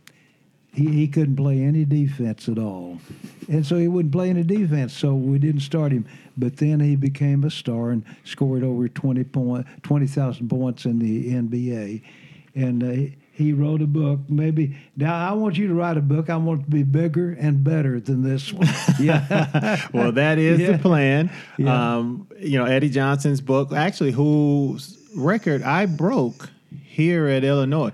He, 0.76 0.88
he 0.92 1.08
couldn't 1.08 1.38
play 1.38 1.62
any 1.64 1.86
defense 1.86 2.50
at 2.50 2.60
all. 2.60 3.00
And 3.48 3.66
so 3.66 3.78
he 3.78 3.88
wouldn't 3.88 4.12
play 4.12 4.30
any 4.30 4.44
defense, 4.44 4.94
so 4.94 5.16
we 5.16 5.40
didn't 5.40 5.62
start 5.62 5.92
him. 5.94 6.06
But 6.38 6.58
then 6.58 6.82
he 6.82 6.96
became 6.98 7.44
a 7.46 7.50
star 7.50 7.92
and 7.92 8.04
scored 8.26 8.62
over 8.64 8.90
20 8.90 9.24
point, 9.24 9.66
20,000 9.84 10.50
points 10.50 10.84
in 10.86 11.00
the 11.00 11.34
NBA. 11.34 12.02
And 12.56 12.84
uh, 12.84 12.88
he- 12.90 13.16
he 13.32 13.52
wrote 13.52 13.82
a 13.82 13.86
book. 13.88 14.22
Maybe 14.30 14.78
now 14.96 15.14
I 15.30 15.34
want 15.34 15.58
you 15.58 15.68
to 15.68 15.74
write 15.74 15.98
a 15.98 16.02
book. 16.02 16.30
I 16.30 16.38
want 16.38 16.62
it 16.62 16.64
to 16.64 16.70
be 16.70 16.84
bigger 16.84 17.32
and 17.38 17.66
better 17.66 18.00
than 18.00 18.24
this 18.24 18.54
one. 18.54 18.66
yeah. 19.00 19.86
well, 19.92 20.14
that 20.14 20.38
is 20.38 20.62
Yeah. 20.62 20.72
the 20.72 20.78
plan. 20.78 21.30
Yeah. 21.58 21.98
Um, 21.98 22.28
you 22.40 22.58
know, 22.58 22.64
Eddie 22.64 22.90
Johnson's 22.90 23.42
book, 23.42 23.74
actually, 23.74 24.12
whose 24.14 24.98
record 25.18 25.64
I 25.64 25.86
broke 25.86 26.50
here 26.86 27.28
at 27.28 27.44
Illinois 27.44 27.92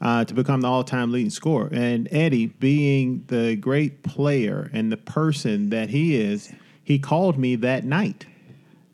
uh, 0.00 0.24
to 0.24 0.34
become 0.34 0.60
the 0.60 0.68
all-time 0.68 1.10
leading 1.12 1.30
scorer. 1.30 1.68
And 1.72 2.08
Eddie, 2.10 2.46
being 2.46 3.24
the 3.28 3.56
great 3.56 4.02
player 4.02 4.70
and 4.72 4.92
the 4.92 4.96
person 4.96 5.70
that 5.70 5.88
he 5.90 6.16
is, 6.16 6.52
he 6.84 6.98
called 6.98 7.38
me 7.38 7.56
that 7.56 7.84
night 7.84 8.26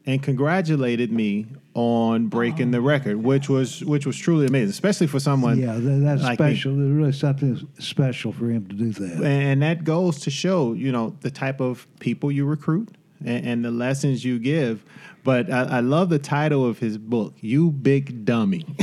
and 0.07 0.23
congratulated 0.23 1.13
me 1.13 1.47
on 1.75 2.27
breaking 2.27 2.71
the 2.71 2.81
record, 2.81 3.17
which 3.17 3.49
was 3.49 3.83
which 3.85 4.05
was 4.05 4.17
truly 4.17 4.47
amazing, 4.47 4.69
especially 4.71 5.07
for 5.07 5.19
someone 5.19 5.59
Yeah, 5.59 5.75
that, 5.75 5.81
that's 6.03 6.23
like 6.23 6.39
me. 6.39 6.47
special. 6.55 6.77
There's 6.77 6.91
really 6.91 7.13
something 7.13 7.69
special 7.79 8.33
for 8.33 8.51
him 8.51 8.67
to 8.67 8.75
do 8.75 8.91
that. 8.93 9.25
and 9.25 9.63
that 9.63 9.85
goes 9.85 10.21
to 10.21 10.31
show 10.31 10.75
you 10.75 10.93
know 10.93 11.17
the 11.21 11.31
type 11.31 11.61
of 11.61 11.87
people 11.99 12.31
you 12.31 12.45
recruit 12.45 12.91
and, 13.25 13.47
and 13.47 13.65
the 13.65 13.71
lessons 13.71 14.23
you 14.25 14.39
give 14.39 14.85
but 15.25 15.51
I, 15.53 15.63
I 15.63 15.81
love 15.81 16.09
the 16.09 16.19
title 16.19 16.67
of 16.67 16.79
his 16.79 16.99
book 16.99 17.35
you 17.41 17.71
big 17.71 18.25
dummy. 18.25 18.65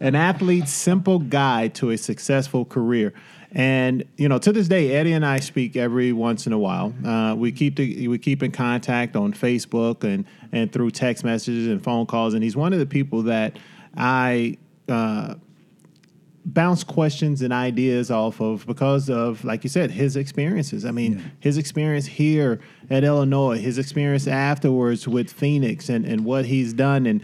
An 0.00 0.14
athlete's 0.14 0.72
simple 0.72 1.18
guide 1.18 1.74
to 1.76 1.90
a 1.90 1.98
successful 1.98 2.64
career. 2.64 3.12
And 3.52 4.04
you 4.16 4.28
know 4.28 4.38
to 4.38 4.52
this 4.52 4.68
day 4.68 4.94
eddie 4.94 5.12
and 5.12 5.26
i 5.26 5.40
speak 5.40 5.74
every 5.76 6.12
once 6.12 6.46
in 6.46 6.52
a 6.52 6.58
while. 6.58 6.94
Uh, 7.04 7.34
we 7.34 7.50
keep 7.50 7.76
the, 7.76 8.06
we 8.06 8.18
keep 8.18 8.42
in 8.42 8.52
contact 8.52 9.16
on 9.16 9.32
facebook 9.32 10.04
and 10.04 10.24
and 10.52 10.72
through 10.72 10.92
text 10.92 11.24
messages 11.24 11.66
and 11.66 11.82
phone 11.82 12.06
calls. 12.06 12.34
And 12.34 12.44
he's 12.44 12.56
one 12.56 12.72
of 12.72 12.78
the 12.78 12.86
people 12.86 13.22
that 13.22 13.58
i 13.96 14.56
uh, 14.88 15.34
bounce 16.54 16.82
questions 16.84 17.42
and 17.42 17.52
ideas 17.52 18.10
off 18.10 18.40
of 18.40 18.66
because 18.66 19.08
of, 19.10 19.44
like 19.44 19.62
you 19.64 19.70
said, 19.70 19.90
his 19.90 20.16
experiences. 20.16 20.84
I 20.84 20.90
mean, 20.90 21.14
Yeah. 21.18 21.24
his 21.40 21.58
experience 21.58 22.06
here 22.06 22.60
at 22.88 23.04
Illinois, 23.04 23.58
his 23.58 23.78
experience 23.78 24.26
afterwards 24.26 25.06
with 25.06 25.30
Phoenix, 25.32 25.88
and, 25.88 26.04
and 26.04 26.24
what 26.24 26.44
he's 26.46 26.72
done. 26.72 27.06
And 27.06 27.22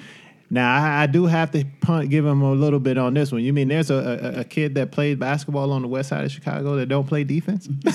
Now 0.48 0.72
I, 0.74 1.02
I 1.02 1.06
do 1.06 1.26
have 1.26 1.50
to 1.52 1.64
punt, 1.80 2.08
give 2.08 2.24
him 2.24 2.40
a 2.42 2.52
little 2.52 2.78
bit 2.78 2.96
on 2.98 3.14
this 3.14 3.32
one. 3.32 3.42
You 3.42 3.52
mean 3.52 3.66
there's 3.68 3.90
a, 3.90 3.96
a, 4.36 4.40
a 4.40 4.44
kid 4.44 4.74
that 4.76 4.92
played 4.92 5.18
basketball 5.18 5.72
on 5.72 5.82
the 5.82 5.88
west 5.88 6.10
side 6.10 6.24
of 6.24 6.30
Chicago 6.30 6.76
that 6.76 6.86
don't 6.86 7.06
play 7.06 7.24
defense? 7.24 7.68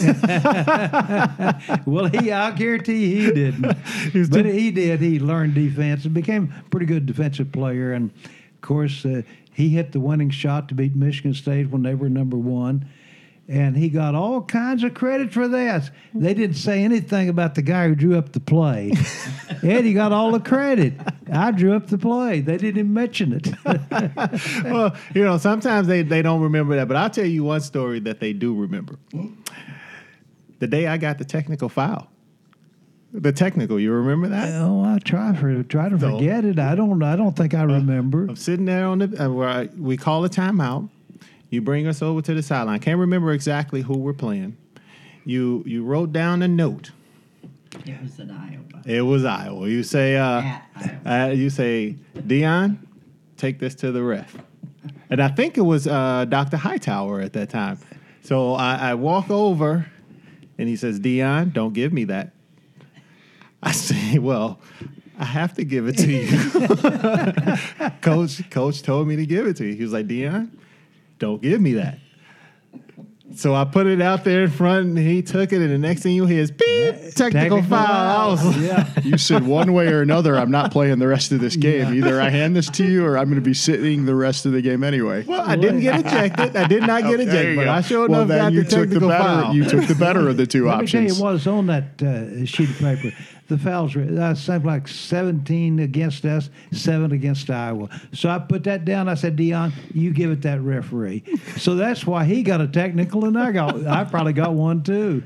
Well, 1.86 2.06
he, 2.08 2.32
I 2.32 2.52
guarantee 2.52 3.16
he 3.22 3.32
didn't. 3.32 3.62
was 4.14 4.30
but 4.30 4.44
too- 4.44 4.52
he 4.52 4.72
did. 4.72 5.00
He 5.00 5.20
learned 5.20 5.54
defense 5.54 6.06
and 6.06 6.14
became 6.14 6.54
a 6.60 6.70
pretty 6.70 6.86
good 6.86 7.06
defensive 7.06 7.52
player. 7.52 7.94
And 7.94 8.12
of 8.56 8.62
course, 8.62 9.06
uh, 9.06 9.22
he 9.54 9.70
hit 9.70 9.92
the 9.92 10.00
winning 10.00 10.30
shot 10.30 10.70
to 10.70 10.76
beat 10.76 10.96
Michigan 10.96 11.34
State 11.34 11.70
when 11.70 11.84
they 11.84 11.96
were 11.96 12.10
number 12.10 12.38
one. 12.38 12.88
And 13.48 13.76
he 13.76 13.90
got 13.90 14.16
all 14.16 14.42
kinds 14.44 14.84
of 14.84 14.94
credit 14.94 15.34
for 15.34 15.48
that. 15.50 15.92
They 16.14 16.34
didn't 16.34 16.56
say 16.56 16.84
anything 16.84 17.28
about 17.28 17.56
the 17.56 17.62
guy 17.62 17.90
who 17.90 17.96
drew 17.96 18.18
up 18.18 18.32
the 18.32 18.40
play. 18.40 18.94
Eddie 19.64 19.94
got 19.94 20.14
all 20.14 20.32
the 20.32 20.40
credit. 20.40 20.94
I 21.30 21.52
drew 21.52 21.76
up 21.76 21.88
the 21.88 21.98
play. 21.98 22.40
They 22.40 22.58
didn't 22.58 22.80
even 22.80 22.94
mention 22.94 23.34
it. 23.34 23.50
well, 24.64 24.96
you 25.14 25.24
know, 25.24 25.38
sometimes 25.38 25.88
they, 25.88 26.02
they 26.02 26.22
don't 26.22 26.40
remember 26.40 26.78
that, 26.78 26.88
but 26.88 26.96
I'll 26.96 27.10
tell 27.10 27.26
you 27.26 27.44
one 27.44 27.60
story 27.60 28.00
that 28.02 28.22
they 28.22 28.32
do 28.32 28.56
remember. 28.56 28.98
The 30.60 30.68
day 30.68 30.88
I 30.88 30.98
got 30.98 31.18
the 31.18 31.26
technical 31.26 31.68
foul. 31.68 32.10
The 33.14 33.32
technical, 33.34 33.78
you 33.80 33.92
remember 33.92 34.30
that? 34.30 34.54
oh, 34.62 34.84
I 34.86 34.98
try 35.00 35.34
for 35.36 35.64
try 35.64 35.90
to 35.90 36.00
So- 36.00 36.18
forget 36.18 36.46
it. 36.46 36.58
I 36.60 36.76
don't. 36.76 37.02
I 37.04 37.16
don't 37.16 37.36
think 37.36 37.54
I 37.54 37.64
remember. 37.64 38.26
I'm 38.28 38.36
sitting 38.38 38.66
there 38.66 38.86
on 38.86 39.00
the 39.00 39.26
uh, 39.26 39.30
where 39.30 39.50
I, 39.50 39.70
we 39.78 39.98
call 39.98 40.24
a 40.24 40.30
timeout. 40.30 40.88
You 41.50 41.62
bring 41.62 41.88
us 41.88 42.02
over 42.02 42.22
to 42.22 42.34
the 42.34 42.42
sideline. 42.42 42.80
Can't 42.80 43.00
remember 43.00 43.34
exactly 43.34 43.82
who 43.82 43.98
we're 43.98 44.14
playing. 44.14 44.56
You 45.26 45.62
you 45.66 45.84
wrote 45.84 46.14
down 46.14 46.42
a 46.42 46.48
note. 46.48 46.92
It 47.86 48.02
was 48.02 48.18
in 48.20 48.32
Iowa. 48.32 48.82
It 48.86 49.02
was 49.02 49.26
Iowa. 49.26 49.68
You 49.68 49.84
say 49.84 50.16
uh, 50.16 50.42
At 50.42 50.64
Iowa. 51.06 51.28
uh 51.30 51.32
you 51.32 51.50
say 51.50 51.98
Deon, 52.16 52.78
take 53.36 53.60
this 53.60 53.76
to 53.76 53.92
the 53.92 54.02
ref. 54.04 54.38
And 55.10 55.22
I 55.22 55.28
think 55.28 55.58
it 55.58 55.62
was 55.62 55.86
uh, 55.88 56.24
Dr. 56.30 56.56
Hightower 56.56 57.20
at 57.20 57.34
that 57.34 57.50
time. 57.50 57.78
So 58.24 58.54
I, 58.54 58.92
I 58.92 58.94
walk 58.94 59.30
over, 59.30 59.86
and 60.58 60.70
he 60.70 60.78
says, 60.78 61.00
"Deon, 61.02 61.52
don't 61.52 61.74
give 61.74 61.92
me 61.92 62.06
that." 62.06 62.32
I 63.64 63.72
say, 63.72 64.18
"Well, 64.20 64.60
I 65.20 65.26
have 65.26 65.54
to 65.56 65.64
give 65.64 65.88
it 65.88 65.98
to 66.00 66.12
you." 66.12 67.92
coach, 68.02 68.50
coach 68.50 68.82
told 68.82 69.08
me 69.08 69.16
to 69.18 69.26
give 69.26 69.48
it 69.48 69.58
to 69.58 69.66
you. 69.66 69.76
He 69.76 69.84
was 69.84 69.94
like, 69.94 70.08
"Deon, 70.08 70.50
don't 71.20 71.42
give 71.42 71.62
me 71.62 71.74
that." 71.74 72.00
So 73.34 73.56
I 73.56 73.64
put 73.64 73.88
it 73.88 74.02
out 74.02 74.26
there 74.26 74.44
in 74.44 74.50
front, 74.50 74.88
and 74.88 74.98
he 74.98 75.22
took 75.22 75.54
it. 75.54 75.62
And 75.62 75.72
the 75.72 75.78
next 75.78 76.02
thing 76.04 76.14
you 76.14 76.26
hear 76.26 76.42
is 76.42 76.52
beep, 76.52 76.68
technical, 77.16 77.32
Technical 77.32 77.64
foul. 77.64 77.88
I 77.88 78.28
was 78.28 78.58
Yeah. 78.62 78.88
You 79.04 79.18
said 79.18 79.48
one 79.48 79.72
way 79.72 79.88
or 79.88 80.02
another, 80.02 80.36
I'm 80.36 80.52
not 80.52 80.74
playing 80.74 81.00
the 81.00 81.08
rest 81.08 81.32
of 81.32 81.40
this 81.40 81.56
game. 81.56 81.94
Either 81.94 82.20
I 82.20 82.28
hand 82.30 82.58
this 82.58 82.70
to 82.72 82.86
you, 82.86 83.06
or 83.06 83.18
I'm 83.18 83.28
going 83.30 83.36
to 83.36 83.42
be 83.42 83.54
sitting 83.54 84.04
the 84.06 84.16
rest 84.16 84.46
of 84.46 84.52
the 84.52 84.62
game 84.62 84.84
anyway. 84.84 85.24
Well, 85.24 85.50
I 85.50 85.56
didn't 85.56 85.80
get 85.80 86.02
ejected. 86.02 86.58
I 86.58 86.68
did 86.68 86.82
not 86.82 87.04
get 87.04 87.22
Okay, 87.22 87.24
ejected, 87.24 87.56
but 87.56 87.64
go. 87.66 87.72
I 87.72 87.80
sure 87.82 88.10
well, 88.10 88.24
enough 88.24 88.28
then 88.28 88.40
got 88.40 88.52
you 88.54 88.64
the 88.64 88.70
took 88.70 88.80
the 88.80 88.86
technical 88.96 89.08
better. 89.08 89.24
foul. 89.24 89.56
You 89.56 89.64
took 89.64 89.86
the 89.88 89.96
better 89.96 90.28
of 90.28 90.36
the 90.36 90.48
two 90.48 90.68
Let 90.68 90.82
me 90.82 90.88
tell 90.88 91.02
you 91.04 91.16
what 91.16 91.32
was 91.34 91.48
on 91.48 91.68
that 91.68 92.02
uh, 92.04 92.46
sheet 92.46 92.70
of 92.70 92.80
paper. 92.80 93.16
The 93.52 93.58
fouls 93.58 93.96
were 93.96 94.04
uh, 94.04 94.34
something 94.34 94.66
like 94.66 94.88
17 94.88 95.80
against 95.80 96.24
us, 96.24 96.50
seven 96.72 97.12
against 97.12 97.50
Iowa. 97.50 97.90
So 98.14 98.30
I 98.30 98.40
put 98.40 98.64
that 98.64 98.86
down. 98.86 99.10
I 99.10 99.16
said, 99.16 99.36
Deon, 99.36 99.74
you 99.94 100.14
give 100.14 100.32
it 100.32 100.42
that 100.44 100.62
referee. 100.62 101.26
So 101.58 101.76
that's 101.76 102.08
why 102.08 102.24
he 102.24 102.44
got 102.44 102.62
a 102.62 102.68
technical, 102.68 103.26
and 103.26 103.38
I 103.38 103.52
got, 103.52 103.86
I 103.86 104.06
probably 104.06 104.32
got 104.32 104.54
one 104.54 104.84
too. 104.84 105.24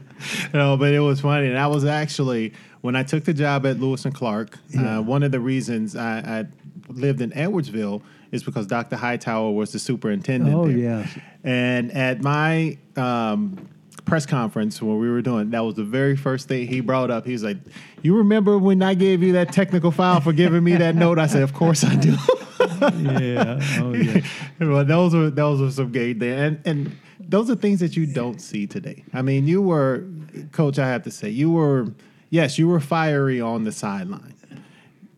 No, 0.55 0.75
but 0.75 0.91
it 0.91 1.01
was 1.01 1.21
funny. 1.21 1.49
And 1.49 1.59
I 1.59 1.67
was 1.67 1.85
actually 1.85 2.53
when 2.81 2.95
I 2.95 3.03
took 3.03 3.25
the 3.25 3.33
job 3.33 3.63
at 3.67 3.79
Lewis 3.79 4.05
and 4.05 4.15
Clark. 4.15 4.57
Yeah. 4.69 4.97
Uh, 4.97 5.01
one 5.03 5.21
of 5.21 5.31
the 5.31 5.39
reasons 5.39 5.95
I, 5.95 6.17
I 6.17 6.45
lived 6.88 7.21
in 7.21 7.29
Edwardsville 7.29 8.01
is 8.31 8.43
because 8.43 8.65
Dr. 8.65 8.95
Hightower 8.95 9.51
was 9.51 9.71
the 9.71 9.77
superintendent. 9.77 10.55
Oh 10.55 10.65
there. 10.65 10.75
yes, 10.77 11.19
And 11.43 11.91
at 11.91 12.23
my 12.23 12.79
um, 12.95 13.69
press 14.06 14.26
conference 14.26 14.82
when 14.82 15.00
we 15.00 15.10
were 15.10 15.22
doing, 15.22 15.50
that 15.50 15.62
was 15.62 15.76
the 15.76 15.84
very 15.84 16.15
first 16.15 16.48
thing 16.48 16.68
he 16.68 16.80
brought 16.80 17.12
up. 17.12 17.26
He 17.26 17.34
was 17.34 17.44
like, 17.44 17.58
"You 18.02 18.18
remember 18.18 18.58
when 18.58 18.82
I 18.82 18.94
gave 18.94 19.24
you 19.24 19.34
that 19.34 19.52
technical 19.52 19.91
file 19.91 20.22
for 20.22 20.34
giving 20.34 20.63
me 20.63 20.76
that 20.76 20.96
note?" 20.96 21.20
I 21.20 21.28
said, 21.28 21.44
"Of 21.44 21.54
course 21.54 21.84
I 21.84 21.96
do." 21.96 22.12
yeah, 22.82 23.60
oh 23.82 23.94
yeah. 23.94 24.22
well, 24.60 24.86
those 24.86 25.13
were 25.13 25.30
those 25.30 25.60
were 25.60 25.72
some 25.72 25.91
gay 25.91 26.13
there, 26.13 26.46
and 26.46 26.62
and 26.65 26.98
those 27.20 27.50
are 27.50 27.56
things 27.56 27.80
that 27.80 27.96
you 27.96 28.06
don't 28.06 28.39
see 28.39 28.68
today. 28.68 29.04
I 29.13 29.22
mean, 29.22 29.48
you 29.48 29.62
were, 29.62 30.04
coach. 30.52 30.80
I 30.80 30.88
have 30.88 31.04
to 31.04 31.12
say, 31.12 31.30
you 31.30 31.52
were, 31.52 31.88
yes, 32.30 32.60
you 32.60 32.68
were 32.68 32.80
fiery 32.80 33.41
on 33.41 33.63
the 33.63 33.72
sideline. 33.72 34.34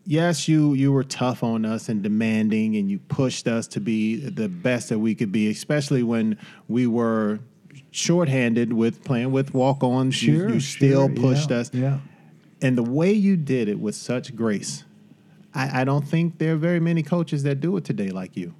Yes, 0.06 0.48
you 0.48 0.72
you 0.72 0.90
were 0.90 1.04
tough 1.04 1.42
on 1.42 1.66
us 1.66 1.90
and 1.90 2.02
demanding, 2.02 2.76
and 2.76 2.90
you 2.90 2.98
pushed 2.98 3.46
us 3.46 3.66
to 3.68 3.80
be 3.80 4.16
the 4.16 4.48
best 4.48 4.88
that 4.88 4.98
we 4.98 5.14
could 5.14 5.30
be, 5.30 5.50
especially 5.50 6.02
when 6.02 6.38
we 6.66 6.86
were 6.86 7.40
shorthanded 7.98 8.72
with 8.72 9.04
playing 9.04 9.32
with 9.32 9.52
walk-ons. 9.52 10.14
Sure, 10.14 10.48
you, 10.48 10.54
you 10.54 10.60
still 10.60 11.08
sure, 11.08 11.16
pushed 11.16 11.50
yeah, 11.50 11.56
us, 11.56 11.70
Yeah. 11.74 11.98
and 12.62 12.78
the 12.78 12.82
way 12.82 13.12
you 13.12 13.36
did 13.36 13.68
it 13.68 13.78
with 13.78 13.94
such 13.94 14.34
grace. 14.36 14.84
I, 15.54 15.80
I 15.80 15.84
don't 15.84 16.06
think 16.06 16.38
there 16.38 16.54
are 16.54 16.56
very 16.56 16.80
many 16.80 17.02
coaches 17.02 17.42
that 17.42 17.60
do 17.60 17.76
it 17.76 17.84
today 17.84 18.10
like 18.10 18.36
you. 18.36 18.54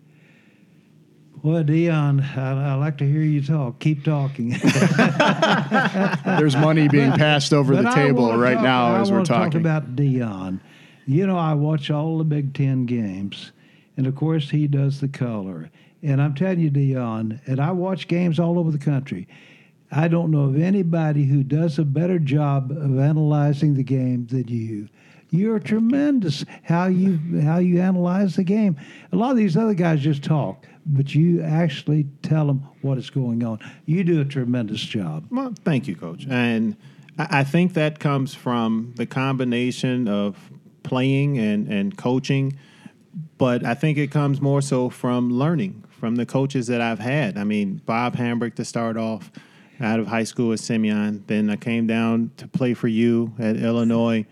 Well, 1.42 1.62
Deon, 1.62 2.36
I, 2.36 2.72
I 2.72 2.74
like 2.74 2.98
to 2.98 3.04
hear 3.08 3.20
you 3.22 3.40
talk. 3.40 3.78
Keep 3.78 4.02
talking. 4.02 4.48
There's 6.24 6.56
money 6.56 6.88
being 6.90 7.12
passed 7.12 7.52
over 7.52 7.74
But 7.74 7.82
the 7.82 7.90
I 7.90 7.94
table 7.94 8.36
right 8.36 8.54
talk- 8.54 8.62
now 8.64 8.96
I 8.96 9.00
as 9.00 9.12
we're 9.12 9.24
talking. 9.24 9.52
Talk 9.52 9.60
about 9.60 9.94
Deon. 9.94 10.58
You 11.06 11.26
know, 11.28 11.38
I 11.38 11.54
watch 11.54 11.90
all 11.90 12.18
the 12.18 12.24
Big 12.24 12.54
Ten 12.54 12.86
games, 12.86 13.52
and 13.96 14.06
of 14.06 14.14
course, 14.16 14.50
he 14.50 14.66
does 14.66 15.00
the 15.00 15.06
color. 15.08 15.70
And 16.02 16.22
I'm 16.22 16.34
telling 16.34 16.60
you, 16.60 16.70
Deon, 16.70 17.40
and 17.46 17.60
I 17.60 17.72
watch 17.72 18.08
games 18.08 18.38
all 18.38 18.58
over 18.58 18.70
the 18.70 18.78
country. 18.78 19.26
I 19.90 20.08
don't 20.08 20.30
know 20.30 20.42
of 20.42 20.60
anybody 20.60 21.24
who 21.24 21.42
does 21.42 21.78
a 21.78 21.84
better 21.84 22.18
job 22.18 22.70
of 22.70 22.98
analyzing 22.98 23.74
the 23.74 23.82
game 23.82 24.26
than 24.26 24.46
you. 24.48 24.88
You're 25.30 25.58
tremendous 25.58 26.44
how 26.62 26.86
you 26.86 27.18
how 27.42 27.58
you 27.58 27.80
analyze 27.80 28.36
the 28.36 28.44
game. 28.44 28.76
A 29.12 29.16
lot 29.16 29.30
of 29.30 29.36
these 29.36 29.56
other 29.56 29.74
guys 29.74 30.00
just 30.00 30.22
talk, 30.22 30.66
but 30.86 31.14
you 31.14 31.42
actually 31.42 32.06
tell 32.22 32.46
them 32.46 32.66
what 32.80 32.96
is 32.96 33.10
going 33.10 33.44
on. 33.44 33.58
You 33.84 34.04
do 34.04 34.20
a 34.20 34.24
tremendous 34.24 34.80
job. 34.80 35.26
Well, 35.30 35.52
thank 35.64 35.86
you, 35.86 35.96
Coach. 35.96 36.26
And 36.30 36.76
I 37.18 37.44
think 37.44 37.74
that 37.74 37.98
comes 37.98 38.34
from 38.34 38.94
the 38.96 39.04
combination 39.04 40.08
of 40.08 40.50
playing 40.82 41.36
and, 41.36 41.68
and 41.68 41.98
coaching, 41.98 42.56
but 43.36 43.66
I 43.66 43.74
think 43.74 43.98
it 43.98 44.10
comes 44.10 44.40
more 44.40 44.62
so 44.62 44.88
from 44.88 45.30
learning 45.30 45.84
from 45.98 46.16
the 46.16 46.24
coaches 46.24 46.68
that 46.68 46.80
I've 46.80 47.00
had. 47.00 47.36
I 47.36 47.44
mean, 47.44 47.82
Bob 47.84 48.16
Hambric 48.16 48.54
to 48.54 48.64
start 48.64 48.96
off 48.96 49.30
out 49.80 50.00
of 50.00 50.06
high 50.06 50.24
school 50.24 50.52
at 50.52 50.60
Simeon. 50.60 51.24
Then 51.26 51.50
I 51.50 51.56
came 51.56 51.86
down 51.86 52.30
to 52.36 52.46
play 52.48 52.74
for 52.74 52.88
you 52.88 53.34
at 53.38 53.56
Illinois. 53.56 54.26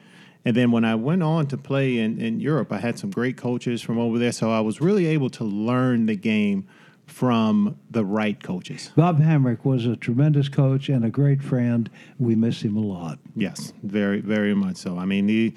And 0.44 0.56
then 0.56 0.70
when 0.70 0.84
I 0.84 0.94
went 0.94 1.22
on 1.22 1.46
to 1.48 1.56
play 1.56 1.98
in, 1.98 2.20
in 2.20 2.40
Europe, 2.40 2.72
I 2.72 2.78
had 2.78 2.98
some 2.98 3.10
great 3.10 3.36
coaches 3.36 3.82
from 3.82 3.98
over 3.98 4.18
there. 4.18 4.32
So 4.32 4.50
I 4.50 4.60
was 4.60 4.80
really 4.80 5.06
able 5.06 5.30
to 5.30 5.44
learn 5.44 6.06
the 6.06 6.16
game 6.16 6.66
from 7.06 7.78
the 7.90 8.04
right 8.04 8.42
coaches. 8.42 8.90
Bob 8.96 9.20
Hambric 9.20 9.64
was 9.64 9.86
a 9.86 9.96
tremendous 9.96 10.48
coach 10.48 10.88
and 10.88 11.04
a 11.04 11.10
great 11.10 11.42
friend. 11.42 11.90
We 12.18 12.34
miss 12.34 12.62
him 12.62 12.76
a 12.76 12.80
lot. 12.80 13.18
Yes, 13.34 13.72
very, 13.82 14.20
very 14.20 14.54
much 14.54 14.76
so. 14.76 14.98
I 14.98 15.04
mean, 15.04 15.28
he 15.28 15.54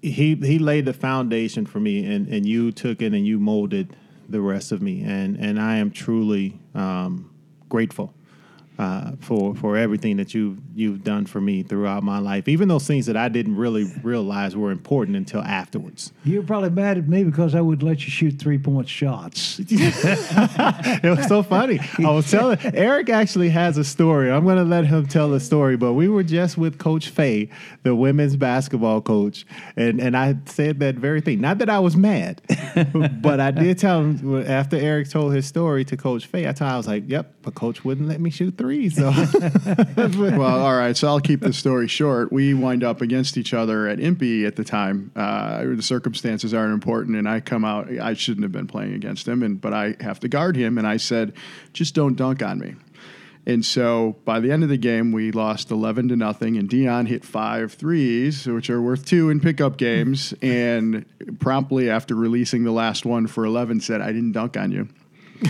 he 0.00 0.34
he 0.36 0.58
laid 0.58 0.86
the 0.86 0.94
foundation 0.94 1.66
for 1.66 1.80
me, 1.80 2.06
and, 2.06 2.26
and 2.28 2.46
you 2.46 2.72
took 2.72 3.02
it 3.02 3.12
and 3.12 3.26
you 3.26 3.38
molded 3.38 3.94
the 4.28 4.40
rest 4.40 4.72
of 4.72 4.82
me, 4.82 5.02
and 5.02 5.36
and 5.36 5.60
I 5.60 5.76
am 5.76 5.90
truly 5.90 6.60
um, 6.74 7.30
grateful 7.68 8.14
uh, 8.78 9.12
for 9.20 9.54
for 9.54 9.76
everything 9.76 10.16
that 10.16 10.34
you 10.34 10.58
you've 10.74 11.04
done 11.04 11.26
for 11.26 11.40
me 11.40 11.62
throughout 11.62 12.02
my 12.02 12.18
life, 12.18 12.48
even 12.48 12.66
those 12.66 12.86
things 12.86 13.06
that 13.06 13.16
I 13.16 13.28
didn't 13.28 13.56
really 13.56 13.84
realize 14.02 14.56
were 14.56 14.72
important 14.72 15.16
until 15.16 15.42
afterwards. 15.42 16.12
You're 16.24 16.42
probably 16.42 16.70
mad 16.70 16.98
at 16.98 17.08
me 17.08 17.22
because 17.22 17.54
I 17.54 17.60
would 17.60 17.84
let 17.84 18.04
you 18.04 18.10
shoot 18.10 18.32
three 18.32 18.58
point 18.58 18.88
shots. 18.88 19.60
it 19.68 21.08
was 21.08 21.26
so 21.28 21.44
funny. 21.44 21.78
I 21.98 22.10
was 22.10 22.28
telling 22.28 22.58
Eric 22.62 23.10
actually 23.10 23.50
has 23.50 23.78
a 23.78 23.84
story. 23.84 24.30
I'm 24.30 24.44
going 24.44 24.56
to 24.56 24.64
let 24.64 24.86
him 24.86 25.06
tell 25.06 25.30
the 25.30 25.40
story. 25.40 25.76
But 25.76 25.92
we 25.92 26.08
were 26.08 26.24
just 26.24 26.58
with 26.58 26.78
Coach 26.78 27.10
Fahey, 27.10 27.50
the 27.84 27.94
women's 27.94 28.36
basketball 28.36 29.00
coach, 29.00 29.46
and 29.76 30.00
and 30.00 30.16
I 30.16 30.36
said 30.46 30.80
that 30.80 30.96
very 30.96 31.20
thing. 31.20 31.40
Not 31.40 31.58
that 31.58 31.70
I 31.70 31.78
was 31.78 31.96
mad, 31.96 32.42
but 33.22 33.38
I 33.38 33.52
did 33.52 33.78
tell 33.78 34.00
him 34.00 34.44
after 34.48 34.76
Eric 34.76 35.10
told 35.10 35.32
his 35.32 35.46
story 35.46 35.84
to 35.84 35.96
Coach 35.96 36.26
Fahey. 36.26 36.48
I 36.48 36.52
told 36.52 36.68
him, 36.68 36.74
I 36.74 36.76
was 36.76 36.88
like, 36.88 37.04
"Yep," 37.06 37.34
but 37.42 37.54
Coach 37.54 37.84
wouldn't 37.84 38.08
let 38.08 38.20
me 38.20 38.30
shoot 38.30 38.58
three. 38.58 38.63
So 38.90 39.10
well, 39.96 40.60
all 40.60 40.76
right. 40.76 40.96
So 40.96 41.08
I'll 41.08 41.20
keep 41.20 41.40
the 41.40 41.52
story 41.52 41.88
short. 41.88 42.32
We 42.32 42.54
wind 42.54 42.84
up 42.84 43.00
against 43.00 43.36
each 43.36 43.54
other 43.54 43.88
at 43.88 43.98
IMPE 43.98 44.46
at 44.46 44.56
the 44.56 44.64
time. 44.64 45.10
Uh, 45.14 45.64
the 45.64 45.82
circumstances 45.82 46.54
aren't 46.54 46.74
important, 46.74 47.16
and 47.16 47.28
I 47.28 47.40
come 47.40 47.64
out. 47.64 47.90
I 47.90 48.14
shouldn't 48.14 48.42
have 48.42 48.52
been 48.52 48.66
playing 48.66 48.94
against 48.94 49.26
him, 49.28 49.42
and 49.42 49.60
but 49.60 49.72
I 49.72 49.96
have 50.00 50.20
to 50.20 50.28
guard 50.28 50.56
him. 50.56 50.78
And 50.78 50.86
I 50.86 50.96
said, 50.96 51.34
just 51.72 51.94
don't 51.94 52.16
dunk 52.16 52.42
on 52.42 52.58
me. 52.58 52.74
And 53.46 53.64
so 53.64 54.16
by 54.24 54.40
the 54.40 54.50
end 54.50 54.62
of 54.62 54.70
the 54.70 54.78
game, 54.78 55.12
we 55.12 55.30
lost 55.30 55.70
11 55.70 56.08
to 56.08 56.16
nothing, 56.16 56.56
and 56.56 56.68
Deon 56.68 57.06
hit 57.06 57.24
five 57.24 57.74
threes, 57.74 58.46
which 58.46 58.70
are 58.70 58.80
worth 58.80 59.04
two 59.04 59.28
in 59.28 59.40
pickup 59.40 59.76
games. 59.76 60.32
and 60.40 61.04
promptly 61.40 61.90
after 61.90 62.14
releasing 62.14 62.64
the 62.64 62.70
last 62.70 63.04
one 63.04 63.26
for 63.26 63.44
11, 63.44 63.80
said, 63.80 64.00
I 64.00 64.08
didn't 64.08 64.32
dunk 64.32 64.56
on 64.56 64.72
you. 64.72 64.88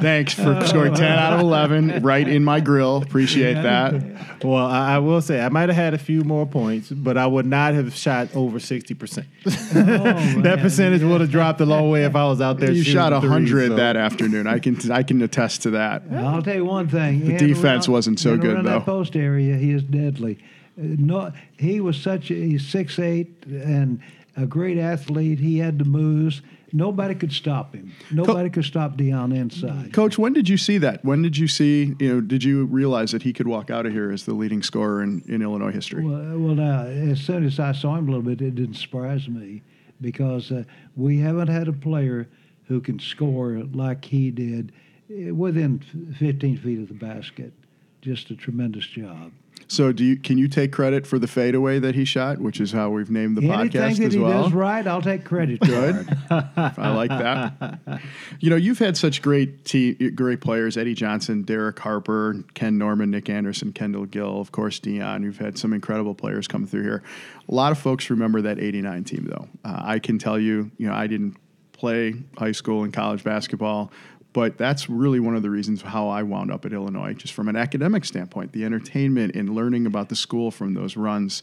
Thanks 0.00 0.34
for 0.34 0.64
scoring 0.66 0.94
10 0.94 1.04
out 1.18 1.32
of 1.34 1.40
11 1.40 2.02
right 2.02 2.26
in 2.26 2.44
my 2.44 2.60
grill. 2.60 3.02
Appreciate 3.02 3.54
that. 3.54 4.44
Well, 4.44 4.64
I, 4.66 4.94
I 4.94 4.98
will 4.98 5.20
say 5.20 5.40
I 5.40 5.48
might 5.48 5.68
have 5.68 5.76
had 5.76 5.94
a 5.94 5.98
few 5.98 6.22
more 6.22 6.46
points, 6.46 6.90
but 6.90 7.18
I 7.18 7.26
would 7.26 7.46
not 7.46 7.74
have 7.74 7.94
shot 7.94 8.28
over 8.34 8.58
sixty 8.58 8.94
percent. 8.94 9.26
that 9.44 10.58
percentage 10.60 11.02
would 11.02 11.20
have 11.20 11.30
dropped 11.30 11.60
a 11.60 11.66
long 11.66 11.90
way 11.90 12.04
if 12.04 12.16
I 12.16 12.24
was 12.24 12.40
out 12.40 12.58
there. 12.58 12.70
You 12.70 12.82
shooting 12.82 12.94
shot 12.94 13.10
threes, 13.20 13.30
100 13.30 13.68
so- 13.68 13.76
that 13.76 13.96
afternoon. 13.96 14.46
I 14.46 14.58
can 14.58 14.90
I 14.90 15.02
can 15.02 15.20
attest 15.22 15.62
to 15.62 15.70
that. 15.70 16.04
I'll 16.12 16.42
tell 16.42 16.54
you 16.56 16.64
one 16.64 16.88
thing. 16.88 17.26
The 17.26 17.36
defense 17.36 17.88
wasn't 17.88 18.18
so 18.20 18.36
good, 18.36 18.54
around 18.54 18.64
though. 18.64 18.78
That 18.78 18.86
post 18.86 19.16
area, 19.16 19.56
he 19.56 19.72
is 19.72 19.82
deadly. 19.82 20.38
Uh, 20.78 20.82
No, 20.98 21.32
he 21.58 21.80
was 21.80 21.96
such 22.00 22.30
a 22.30 22.34
he's 22.34 22.66
six 22.66 22.98
eight 22.98 23.44
and 23.46 24.00
a 24.36 24.46
great 24.46 24.78
athlete. 24.78 25.38
He 25.40 25.58
had 25.58 25.78
the 25.78 25.84
moves. 25.84 26.40
Nobody 26.72 27.14
could 27.14 27.32
stop 27.32 27.74
him. 27.74 27.92
Nobody 28.10 28.50
could 28.50 28.64
stop 28.64 28.96
Deon 28.96 29.34
inside. 29.36 29.92
Coach, 29.92 30.18
when 30.18 30.32
did 30.32 30.48
you 30.48 30.56
see 30.56 30.78
that? 30.78 31.04
When 31.04 31.22
did 31.22 31.36
you 31.36 31.48
see, 31.48 31.94
you 31.98 32.14
know, 32.14 32.20
did 32.20 32.44
you 32.44 32.64
realize 32.66 33.12
that 33.12 33.22
he 33.22 33.32
could 33.32 33.48
walk 33.48 33.70
out 33.70 33.86
of 33.86 33.92
here 33.92 34.10
as 34.10 34.24
the 34.24 34.34
leading 34.34 34.62
scorer 34.62 35.02
in, 35.02 35.22
in 35.26 35.42
Illinois 35.42 35.72
history? 35.72 36.04
Well, 36.04 36.38
well, 36.38 36.54
now 36.54 36.84
as 36.84 37.20
soon 37.20 37.44
as 37.44 37.58
I 37.58 37.72
saw 37.72 37.96
him 37.96 38.08
a 38.08 38.12
little 38.12 38.22
bit, 38.22 38.40
it 38.40 38.54
didn't 38.54 38.74
surprise 38.74 39.28
me 39.28 39.62
because 40.00 40.50
uh, 40.50 40.64
we 40.96 41.18
haven't 41.18 41.48
had 41.48 41.68
a 41.68 41.72
player 41.72 42.28
who 42.66 42.80
can 42.80 42.98
score 42.98 43.62
like 43.72 44.04
he 44.04 44.30
did 44.30 44.72
uh, 45.10 45.34
within 45.34 45.80
15 46.18 46.58
feet 46.58 46.78
of 46.78 46.88
the 46.88 46.94
basket. 46.94 47.52
Just 48.00 48.30
a 48.30 48.36
tremendous 48.36 48.86
job. 48.86 49.32
So 49.70 49.92
do 49.92 50.04
you 50.04 50.16
can 50.16 50.36
you 50.36 50.48
take 50.48 50.72
credit 50.72 51.06
for 51.06 51.20
the 51.20 51.28
fadeaway 51.28 51.78
that 51.78 51.94
he 51.94 52.04
shot, 52.04 52.38
which 52.38 52.60
is 52.60 52.72
how 52.72 52.90
we've 52.90 53.08
named 53.08 53.36
the 53.36 53.48
Anything 53.48 53.80
podcast 53.80 53.98
that 53.98 54.06
as 54.06 54.14
he 54.14 54.18
well? 54.18 54.42
does 54.42 54.52
right, 54.52 54.84
I'll 54.84 55.00
take 55.00 55.24
credit. 55.24 55.60
Good. 55.64 56.08
I 56.28 56.92
like 56.92 57.10
that. 57.10 58.00
You 58.40 58.50
know, 58.50 58.56
you've 58.56 58.80
had 58.80 58.96
such 58.96 59.22
great 59.22 59.64
te- 59.64 59.94
great 60.10 60.40
players: 60.40 60.76
Eddie 60.76 60.94
Johnson, 60.94 61.42
Derek 61.42 61.78
Harper, 61.78 62.42
Ken 62.54 62.78
Norman, 62.78 63.12
Nick 63.12 63.30
Anderson, 63.30 63.72
Kendall 63.72 64.06
Gill, 64.06 64.40
of 64.40 64.50
course, 64.50 64.80
Deon. 64.80 65.22
You've 65.22 65.38
had 65.38 65.56
some 65.56 65.72
incredible 65.72 66.16
players 66.16 66.48
come 66.48 66.66
through 66.66 66.82
here. 66.82 67.04
A 67.48 67.54
lot 67.54 67.70
of 67.70 67.78
folks 67.78 68.10
remember 68.10 68.42
that 68.42 68.58
'89 68.58 69.04
team, 69.04 69.28
though. 69.30 69.48
Uh, 69.64 69.82
I 69.84 69.98
can 70.00 70.18
tell 70.18 70.38
you, 70.38 70.72
you 70.78 70.88
know, 70.88 70.94
I 70.94 71.06
didn't 71.06 71.36
play 71.70 72.14
high 72.36 72.52
school 72.52 72.82
and 72.82 72.92
college 72.92 73.22
basketball. 73.22 73.92
But 74.32 74.56
that's 74.58 74.88
really 74.88 75.18
one 75.18 75.34
of 75.34 75.42
the 75.42 75.50
reasons 75.50 75.82
how 75.82 76.08
I 76.08 76.22
wound 76.22 76.52
up 76.52 76.64
at 76.64 76.72
Illinois, 76.72 77.14
just 77.14 77.34
from 77.34 77.48
an 77.48 77.56
academic 77.56 78.04
standpoint, 78.04 78.52
the 78.52 78.64
entertainment 78.64 79.34
and 79.34 79.50
learning 79.54 79.86
about 79.86 80.08
the 80.08 80.14
school 80.16 80.50
from 80.52 80.74
those 80.74 80.96
runs. 80.96 81.42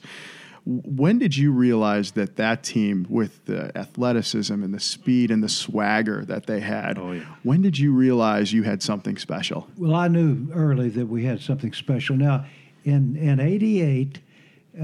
When 0.65 1.17
did 1.17 1.35
you 1.37 1.51
realize 1.53 2.11
that 2.11 2.35
that 2.37 2.61
team, 2.63 3.05
with 3.09 3.45
the 3.45 3.77
athleticism 3.77 4.53
and 4.53 4.73
the 4.73 4.79
speed 4.81 5.31
and 5.31 5.41
the 5.43 5.47
swagger 5.49 6.25
that 6.25 6.45
they 6.45 6.59
had, 6.59 6.97
Oh, 6.97 7.13
yeah. 7.13 7.21
when 7.43 7.61
did 7.61 7.77
you 7.79 7.93
realize 7.93 8.51
you 8.51 8.63
had 8.63 8.83
something 8.83 9.17
special? 9.17 9.67
Well, 9.77 9.95
I 9.95 10.07
knew 10.09 10.49
early 10.53 10.89
that 10.89 11.05
we 11.07 11.23
had 11.25 11.39
something 11.41 11.71
special. 11.73 12.15
Now, 12.17 12.45
in 12.83 13.15
in 13.15 13.39
'88, 13.39 14.19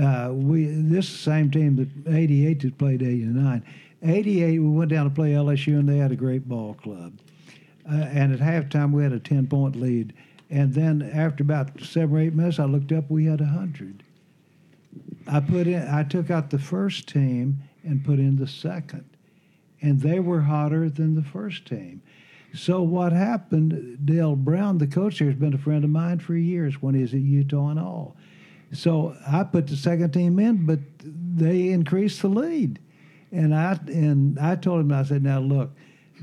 uh, 0.02 0.30
we 0.34 0.66
this 0.66 1.08
same 1.08 1.52
team 1.52 1.76
that 1.78 1.90
'88 2.14 2.62
that 2.62 2.78
played 2.78 3.02
'89. 3.04 3.64
'88, 4.02 4.60
we 4.60 4.68
went 4.70 4.90
down 4.92 5.04
to 5.06 5.10
play 5.14 5.32
LSU, 5.34 5.80
and 5.80 5.88
they 5.88 5.98
had 5.98 6.12
a 6.14 6.16
great 6.18 6.48
ball 6.48 6.74
club. 6.76 7.14
Uh, 7.90 7.96
and 7.96 8.34
at 8.34 8.40
halftime, 8.40 8.92
we 8.92 9.04
had 9.04 9.14
a 9.14 9.20
10 9.20 9.48
point 9.48 9.76
lead. 9.76 10.14
And 10.50 10.74
then 10.74 11.02
after 11.02 11.44
about 11.44 11.82
seven 11.82 12.16
or 12.16 12.20
eight 12.20 12.34
minutes, 12.34 12.60
I 12.60 12.66
looked 12.66 12.92
up, 12.92 13.10
we 13.10 13.26
had 13.26 13.40
100. 13.40 14.04
I 15.28 15.40
put 15.40 15.68
in, 15.68 15.88
I 15.88 16.04
took 16.04 16.30
out 16.30 16.50
the 16.50 16.60
first 16.60 17.08
team 17.08 17.64
and 17.84 18.04
put 18.04 18.20
in 18.20 18.36
the 18.36 18.48
second. 18.48 19.06
And 19.82 20.02
they 20.02 20.20
were 20.20 20.42
hotter 20.42 20.90
than 20.90 21.16
the 21.16 21.24
first 21.24 21.66
team. 21.66 22.02
So 22.54 22.84
what 22.84 23.12
happened, 23.12 24.06
Dale 24.06 24.36
Brown, 24.36 24.78
the 24.78 24.88
coach 24.88 25.18
here, 25.18 25.28
has 25.28 25.40
been 25.40 25.54
a 25.54 25.58
friend 25.58 25.84
of 25.84 25.90
mine 25.90 26.20
for 26.20 26.36
years 26.36 26.82
when 26.82 26.94
he 26.94 27.02
was 27.02 27.14
at 27.14 27.20
Utah 27.20 27.70
and 27.70 27.80
all. 27.80 28.16
So 28.72 29.16
I 29.28 29.44
put 29.44 29.68
the 29.68 29.76
second 29.76 30.12
team 30.12 30.40
in, 30.40 30.66
but 30.66 30.80
they 31.04 31.70
increased 31.70 32.22
the 32.22 32.28
lead. 32.28 32.80
And 33.32 33.56
I 33.56 33.80
and 33.88 34.38
I 34.40 34.56
told 34.56 34.82
him, 34.82 34.92
I 34.92 35.04
said, 35.04 35.24
now 35.24 35.40
look, 35.40 35.72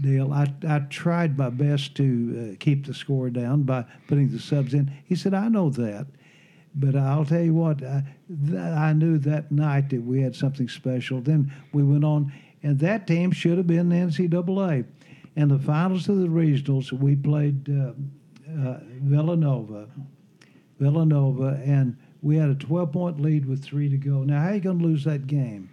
Dale, 0.01 0.33
I, 0.33 0.53
I 0.67 0.81
tried 0.91 1.37
my 1.37 1.51
best 1.51 1.95
to 1.97 2.53
uh, 2.53 2.57
keep 2.59 2.87
the 2.87 2.95
score 2.95 3.31
down 3.31 3.63
by 3.63 3.85
putting 4.09 4.31
the 4.31 4.39
subs 4.39 4.75
in. 4.75 4.91
He 5.05 5.15
said, 5.15 5.35
I 5.35 5.49
know 5.49 5.71
that. 5.71 6.07
But 6.75 6.95
I'll 6.95 7.25
tell 7.25 7.43
you 7.43 7.55
what, 7.55 7.83
I, 7.83 8.05
th- 8.47 8.59
I 8.59 8.93
knew 8.93 9.19
that 9.19 9.51
night 9.51 9.91
that 9.91 10.03
we 10.03 10.23
had 10.23 10.37
something 10.37 10.69
special. 10.69 11.21
Then 11.21 11.53
we 11.73 11.83
went 11.83 12.05
on, 12.05 12.33
and 12.63 12.79
that 12.79 13.07
team 13.07 13.33
should 13.33 13.59
have 13.59 13.67
been 13.67 13.89
the 13.89 13.97
NCAA. 13.97 14.85
In 15.37 15.49
the 15.49 15.59
finals 15.59 16.09
of 16.09 16.19
the 16.19 16.29
regionals, 16.29 16.93
we 16.93 17.17
played 17.17 17.69
uh, 17.69 17.93
uh, 18.49 18.79
Villanova, 19.03 19.89
Villanova, 20.79 21.61
and 21.65 21.97
we 22.23 22.37
had 22.37 22.51
a 22.51 22.55
12 22.55 22.93
point 22.93 23.21
lead 23.21 23.47
with 23.47 23.65
three 23.65 23.89
to 23.89 23.97
go. 23.97 24.23
Now, 24.23 24.41
how 24.41 24.49
are 24.49 24.55
you 24.55 24.61
going 24.61 24.79
to 24.79 24.85
lose 24.85 25.05
that 25.05 25.27
game? 25.27 25.71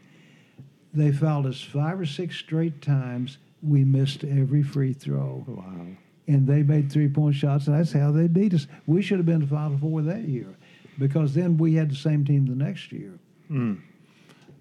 They 0.94 1.12
fouled 1.12 1.46
us 1.46 1.62
five 1.62 2.00
or 2.00 2.06
six 2.06 2.38
straight 2.38 2.82
times. 2.82 3.38
We 3.62 3.84
missed 3.84 4.24
every 4.24 4.64
free 4.64 4.94
throw. 4.94 5.44
Wow. 5.48 5.88
And 6.28 6.46
they 6.46 6.62
made 6.62 6.92
three 6.92 7.08
point 7.08 7.36
shots, 7.36 7.68
and 7.68 7.78
that's 7.78 7.94
how 7.94 8.12
they 8.12 8.28
beat 8.28 8.54
us. 8.54 8.68
We 8.86 9.02
should 9.02 9.18
have 9.18 9.26
been 9.26 9.40
the 9.40 9.48
Final 9.48 9.78
Four 9.78 10.02
that 10.04 10.28
year 10.28 10.56
because 11.00 11.34
then 11.34 11.58
we 11.58 11.76
had 11.76 11.92
the 11.92 11.96
same 11.96 12.26
team 12.26 12.46
the 12.46 12.56
next 12.56 12.92
year. 12.92 13.18
Hmm. 13.48 13.76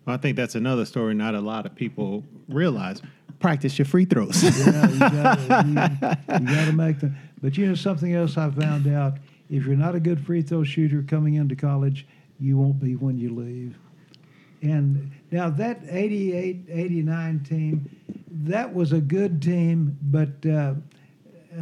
I 0.07 0.17
think 0.17 0.37
that's 0.37 0.55
another 0.55 0.85
story 0.85 1.15
not 1.15 1.35
a 1.35 1.41
lot 1.41 1.67
of 1.67 1.75
people 1.75 2.23
realize. 2.49 3.03
Practice 3.41 3.79
your 3.79 3.87
free 3.87 4.05
throws. 4.05 4.43
Yeah, 4.43 4.89
you 4.89 4.99
got 4.99 5.39
you, 6.41 6.47
to 6.47 6.73
make 6.73 7.01
them. 7.01 7.17
But 7.43 7.59
you 7.59 7.67
know 7.67 7.75
something 7.75 8.15
else 8.15 8.39
I 8.39 8.51
found 8.51 8.87
out: 8.87 9.19
if 9.51 9.67
you're 9.67 9.77
not 9.77 9.95
a 9.95 10.01
good 10.01 10.25
free 10.25 10.43
throw 10.43 10.63
shooter 10.63 11.03
coming 11.03 11.35
into 11.35 11.57
college, 11.57 12.07
you 12.39 12.57
won't 12.57 12.81
be 12.81 12.95
when 12.97 13.19
you 13.19 13.35
leave. 13.35 13.77
And 14.63 15.11
now 15.31 15.51
that 15.51 15.81
88, 15.89 16.65
89 16.71 17.41
team, 17.41 17.91
that 18.45 18.75
was 18.75 18.93
a 18.93 19.01
good 19.01 19.41
team, 19.43 19.97
but 20.03 20.45
uh, 20.47 20.75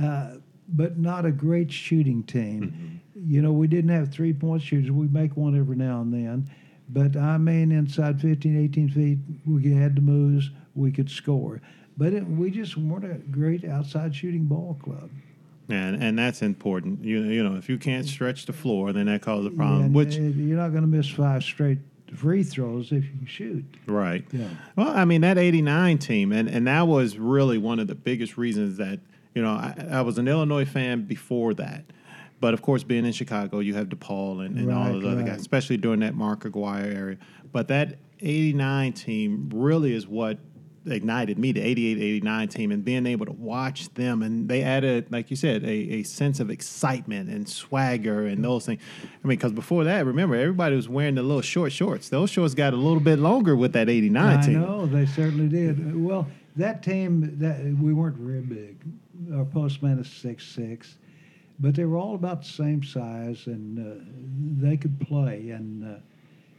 uh, 0.01 0.35
but 0.69 0.99
not 0.99 1.25
a 1.25 1.31
great 1.31 1.71
shooting 1.71 2.23
team. 2.23 3.01
You 3.15 3.43
know, 3.43 3.53
we 3.53 3.67
didn't 3.67 3.91
have 3.91 4.13
three 4.13 4.33
point 4.33 4.63
shooters. 4.63 4.91
We 4.91 5.09
make 5.09 5.37
one 5.37 5.59
every 5.59 5.77
now 5.77 6.01
and 6.01 6.13
then. 6.13 6.51
But 6.89 7.17
I 7.17 7.39
mean, 7.39 7.73
inside 7.73 8.21
15, 8.21 8.63
18 8.65 8.89
feet, 8.91 9.19
we 9.47 9.73
had 9.73 9.97
the 9.97 10.03
moves, 10.03 10.51
we 10.75 10.93
could 10.93 11.11
score. 11.11 11.63
But 11.97 12.13
it, 12.13 12.27
we 12.27 12.51
just 12.51 12.77
weren't 12.77 13.05
a 13.05 13.15
great 13.31 13.65
outside 13.65 14.15
shooting 14.15 14.45
ball 14.45 14.79
club. 14.83 15.11
and 15.69 16.03
and 16.03 16.19
that's 16.19 16.43
important. 16.43 17.05
You 17.05 17.23
you 17.23 17.43
know, 17.43 17.57
if 17.57 17.69
you 17.69 17.79
can't 17.79 18.07
stretch 18.07 18.47
the 18.47 18.53
floor, 18.53 18.93
then 18.93 19.07
that 19.07 19.23
causes 19.23 19.47
a 19.47 19.51
problem. 19.51 19.85
And, 19.87 19.95
which 19.95 20.17
you're 20.17 20.59
not 20.59 20.71
going 20.71 20.83
to 20.83 20.89
miss 20.89 21.09
five 21.09 21.43
straight 21.43 21.79
free 22.15 22.43
throws 22.43 22.93
if 22.93 23.05
you 23.05 23.11
can 23.19 23.27
shoot. 23.27 23.65
Right. 23.87 24.25
Yeah. 24.33 24.49
Well, 24.77 24.89
I 24.89 25.05
mean 25.05 25.21
that 25.23 25.39
'89 25.39 25.99
team, 25.99 26.33
and 26.33 26.49
and 26.49 26.67
that 26.67 26.87
was 26.87 27.19
really 27.19 27.59
one 27.59 27.79
of 27.79 27.87
the 27.87 27.95
biggest 27.95 28.37
reasons 28.37 28.77
that 28.79 29.01
you 29.35 29.43
know 29.43 29.51
I, 29.51 29.75
I 29.91 30.01
was 30.03 30.19
an 30.19 30.29
Illinois 30.29 30.65
fan 30.65 31.03
before 31.05 31.55
that, 31.55 31.85
but 32.41 32.55
of 32.55 32.63
course 32.63 32.83
being 32.85 33.05
in 33.05 33.13
Chicago, 33.13 33.59
you 33.61 33.75
have 33.75 33.89
DePaul 33.89 34.45
and, 34.45 34.59
and 34.59 34.73
all 34.73 34.85
Right, 34.85 34.93
those 34.93 35.05
other 35.05 35.17
right. 35.19 35.27
guys, 35.27 35.41
especially 35.41 35.77
during 35.77 36.01
that 36.01 36.15
Mark 36.15 36.45
Aguirre 36.45 36.95
area. 36.95 37.19
But 37.53 37.69
that 37.69 37.99
'89 38.21 38.93
team 38.95 39.51
really 39.53 39.93
is 39.95 40.07
what 40.07 40.39
ignited 40.87 41.39
me, 41.39 41.53
the 41.53 41.61
88 41.61 41.99
89 41.99 42.49
team, 42.49 42.71
and 42.73 42.85
being 42.85 43.07
able 43.07 43.27
to 43.27 43.33
watch 43.33 43.93
them. 43.95 44.23
And 44.23 44.49
they 44.49 44.63
added, 44.63 45.11
like 45.11 45.31
you 45.31 45.37
said, 45.37 45.65
a, 45.65 45.69
a 45.69 46.03
sense 46.03 46.41
of 46.41 46.51
excitement 46.51 47.31
and 47.31 47.49
swagger 47.49 48.27
and 48.27 48.45
those 48.45 48.67
things. 48.67 48.81
I 49.03 49.27
mean, 49.27 49.37
because 49.39 49.53
before 49.53 49.85
that, 49.85 50.05
remember, 50.07 50.37
everybody 50.37 50.77
was 50.77 50.89
wearing 50.89 51.15
the 51.15 51.23
little 51.23 51.43
short 51.43 51.73
shorts. 51.73 52.09
Those 52.09 52.31
shorts 52.31 52.55
got 52.55 52.73
a 52.73 52.77
little 52.77 53.01
bit 53.01 53.19
longer 53.19 53.57
with 53.57 53.73
that 53.73 53.89
89 53.89 54.39
I 54.39 54.43
team. 54.43 54.61
know 54.61 54.87
they 54.87 55.07
certainly 55.07 55.49
did. 55.49 55.95
Well, 56.03 56.27
that 56.57 56.83
team 56.83 57.39
that 57.39 57.61
we 57.81 57.93
weren't 57.93 58.17
very 58.17 58.41
big. 58.41 58.77
Our 59.35 59.45
postman 59.45 59.99
is 59.99 60.11
six 60.11 60.47
six, 60.47 60.97
but 61.59 61.75
they 61.75 61.85
were 61.85 61.97
all 61.97 62.15
about 62.15 62.43
the 62.43 62.49
same 62.49 62.83
size 62.83 63.47
and 63.47 63.79
uh, 63.79 64.05
they 64.63 64.77
could 64.77 65.01
play. 65.01 65.51
And 65.51 65.85
uh, 65.97 65.99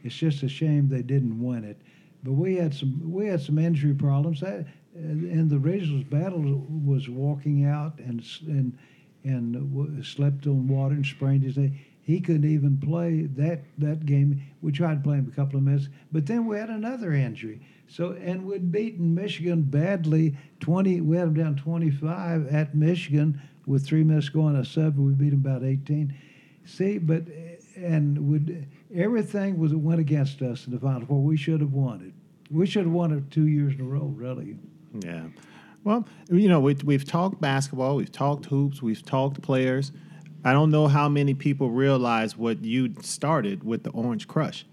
it's 0.02 0.14
just 0.14 0.42
a 0.42 0.48
shame 0.48 0.88
they 0.88 1.02
didn't 1.02 1.42
win 1.42 1.64
it. 1.64 1.80
But 2.26 2.32
we 2.32 2.56
had 2.56 2.74
some 2.74 3.00
we 3.08 3.28
had 3.28 3.40
some 3.40 3.56
injury 3.56 3.94
problems. 3.94 4.40
That, 4.40 4.66
uh, 4.96 4.98
and 4.98 5.48
the 5.48 5.58
regionals 5.58 6.10
Battle 6.10 6.66
was 6.84 7.08
walking 7.08 7.64
out 7.64 8.00
and 8.00 8.24
and 8.48 8.76
and 9.22 10.04
slept 10.04 10.46
on 10.48 10.66
water 10.66 10.96
and 10.96 11.06
sprained 11.06 11.44
his 11.44 11.56
knee. 11.56 11.86
He 12.02 12.20
couldn't 12.20 12.50
even 12.50 12.78
play 12.78 13.26
that 13.36 13.62
that 13.78 14.06
game. 14.06 14.42
We 14.60 14.72
tried 14.72 14.96
to 14.96 15.00
play 15.02 15.18
him 15.18 15.30
a 15.32 15.36
couple 15.36 15.56
of 15.56 15.62
minutes, 15.62 15.88
but 16.10 16.26
then 16.26 16.46
we 16.46 16.56
had 16.56 16.68
another 16.68 17.12
injury. 17.12 17.60
So 17.86 18.12
and 18.12 18.44
we'd 18.44 18.72
beaten 18.72 19.14
Michigan 19.14 19.62
badly. 19.62 20.36
Twenty, 20.58 21.00
we 21.00 21.16
had 21.16 21.28
them 21.28 21.34
down 21.34 21.54
twenty 21.54 21.92
five 21.92 22.48
at 22.48 22.74
Michigan 22.74 23.40
with 23.66 23.86
three 23.86 24.02
minutes 24.02 24.30
going 24.30 24.56
a 24.56 24.64
sub. 24.64 24.98
We 24.98 25.12
beat 25.12 25.30
them 25.30 25.40
about 25.44 25.64
18. 25.64 26.12
See, 26.64 26.98
but 26.98 27.22
and 27.76 28.18
would 28.28 28.66
everything 28.94 29.58
was 29.58 29.74
went 29.74 30.00
against 30.00 30.42
us 30.42 30.66
in 30.66 30.72
the 30.72 30.80
final 30.80 31.06
four. 31.06 31.22
We 31.22 31.36
should 31.36 31.60
have 31.60 31.72
won 31.72 32.02
it. 32.02 32.15
We 32.50 32.66
should 32.66 32.84
have 32.84 32.92
won 32.92 33.12
it 33.12 33.30
two 33.30 33.46
years 33.46 33.74
in 33.74 33.80
a 33.80 33.84
row, 33.84 34.12
really. 34.14 34.56
Yeah. 35.00 35.24
Well, 35.84 36.06
you 36.30 36.48
know, 36.48 36.60
we, 36.60 36.74
we've 36.84 37.04
talked 37.04 37.40
basketball, 37.40 37.96
we've 37.96 38.10
talked 38.10 38.46
hoops, 38.46 38.82
we've 38.82 39.04
talked 39.04 39.40
players. 39.42 39.92
I 40.44 40.52
don't 40.52 40.70
know 40.70 40.86
how 40.88 41.08
many 41.08 41.34
people 41.34 41.70
realize 41.70 42.36
what 42.36 42.64
you 42.64 42.94
started 43.02 43.64
with 43.64 43.82
the 43.82 43.90
Orange 43.90 44.28
Crush, 44.28 44.66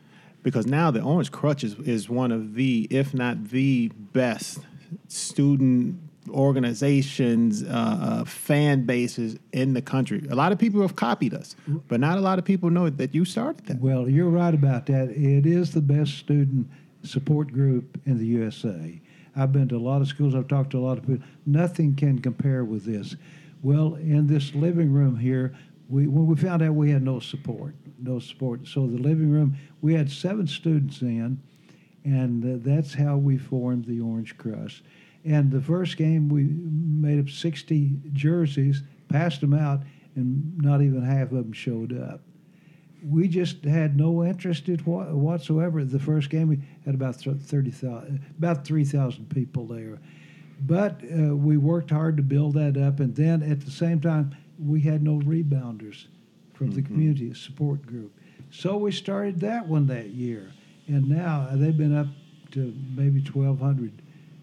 because 0.44 0.66
now 0.66 0.92
the 0.92 1.02
Orange 1.02 1.32
Crush 1.32 1.64
is, 1.64 1.76
is 1.80 2.10
one 2.10 2.32
of 2.32 2.56
the, 2.56 2.88
if 2.90 3.14
not 3.14 3.50
the 3.50 3.90
best 3.96 4.60
student 5.08 6.00
organizations, 6.30 7.64
uh, 7.64 7.68
uh, 7.68 8.24
fan 8.26 8.86
bases 8.86 9.38
in 9.52 9.74
the 9.74 9.82
country. 9.82 10.26
A 10.30 10.36
lot 10.36 10.52
of 10.52 10.58
people 10.58 10.82
have 10.82 10.96
copied 10.96 11.34
us, 11.34 11.56
but 11.88 12.00
not 12.00 12.18
a 12.18 12.22
lot 12.22 12.40
of 12.40 12.46
people 12.46 12.70
know 12.70 12.90
that 12.90 13.14
you 13.14 13.26
started 13.26 13.66
that. 13.66 13.80
Well, 13.82 14.10
you're 14.10 14.30
right 14.30 14.54
about 14.54 14.86
that. 14.86 15.10
It 15.10 15.46
is 15.46 15.72
the 15.72 15.82
best 15.82 16.18
student 16.18 16.70
support 17.04 17.51
group 17.51 17.99
in 18.06 18.18
the 18.18 18.26
USA. 18.26 18.99
I've 19.36 19.51
been 19.51 19.68
to 19.70 19.78
a 19.78 19.80
lot 19.80 20.01
of 20.01 20.08
schools. 20.08 20.36
I've 20.36 20.47
talked 20.47 20.72
to 20.72 20.78
a 20.78 20.86
lot 20.86 20.97
of 20.97 21.08
people. 21.08 21.26
Nothing 21.45 21.95
can 21.95 22.20
compare 22.20 22.64
with 22.64 22.86
this. 22.86 23.16
Well, 23.62 23.95
in 23.95 24.28
this 24.28 24.54
living 24.54 24.91
room 24.91 25.18
here, 25.18 25.56
we 25.89 26.08
when 26.08 26.28
we 26.28 26.36
found 26.36 26.62
out 26.62 26.76
we 26.76 26.91
had 26.91 27.04
no 27.04 27.20
support, 27.20 27.76
no 27.99 28.20
support. 28.20 28.68
So 28.68 28.88
the 28.88 28.97
living 28.97 29.32
room, 29.32 29.58
we 29.82 29.93
had 29.93 30.12
seven 30.12 30.47
students 30.47 31.01
in, 31.01 31.41
and 32.04 32.64
that's 32.64 32.93
how 32.93 33.18
we 33.18 33.38
formed 33.38 33.86
the 33.86 33.99
Orange 33.99 34.38
Crush. 34.38 34.84
And 35.26 35.51
the 35.51 35.62
first 35.62 35.97
game, 35.97 36.28
we 36.28 36.43
made 36.43 37.20
up 37.20 37.30
60 37.30 37.91
jerseys, 38.12 38.84
passed 39.08 39.39
them 39.41 39.54
out, 39.54 39.82
and 40.16 40.58
not 40.58 40.82
even 40.82 41.01
half 41.01 41.32
of 41.32 41.38
them 41.38 41.54
showed 41.54 41.97
up 41.97 42.22
we 43.10 43.28
just 43.28 43.66
had 43.66 43.97
no 43.97 44.24
interest 44.24 44.70
in 44.70 44.78
whatsoever. 44.80 45.84
The 45.84 45.99
first 45.99 46.30
game 46.30 46.47
we 46.47 46.60
had 46.86 46.95
about 46.95 47.16
thirty 47.16 47.72
thousand, 47.72 48.22
about 48.38 48.66
three 48.66 48.86
thousand 48.86 49.30
people 49.30 49.66
there, 49.66 49.99
but 50.62 51.01
uh, 51.04 51.36
we 51.36 51.58
worked 51.58 51.89
hard 51.89 52.18
to 52.18 52.24
build 52.24 52.54
that 52.54 52.78
up. 52.78 52.99
And 52.99 53.16
then 53.16 53.43
at 53.43 53.62
the 53.62 53.72
same 53.72 53.99
time, 53.99 54.36
we 54.58 54.82
had 54.82 55.04
no 55.04 55.20
rebounders 55.20 56.06
from 56.54 56.68
mm-hmm. 56.68 56.76
the 56.76 56.82
community 56.84 57.34
support 57.34 57.86
group, 57.86 58.12
so 58.51 58.78
we 58.78 58.91
started 58.91 59.39
that 59.41 59.68
one 59.68 59.88
that 59.88 60.10
year. 60.12 60.51
And 60.88 61.10
now 61.10 61.49
they've 61.51 61.78
been 61.78 61.95
up 61.95 62.08
to 62.51 62.74
maybe 62.95 63.22
twelve 63.22 63.60
hundred 63.60 63.91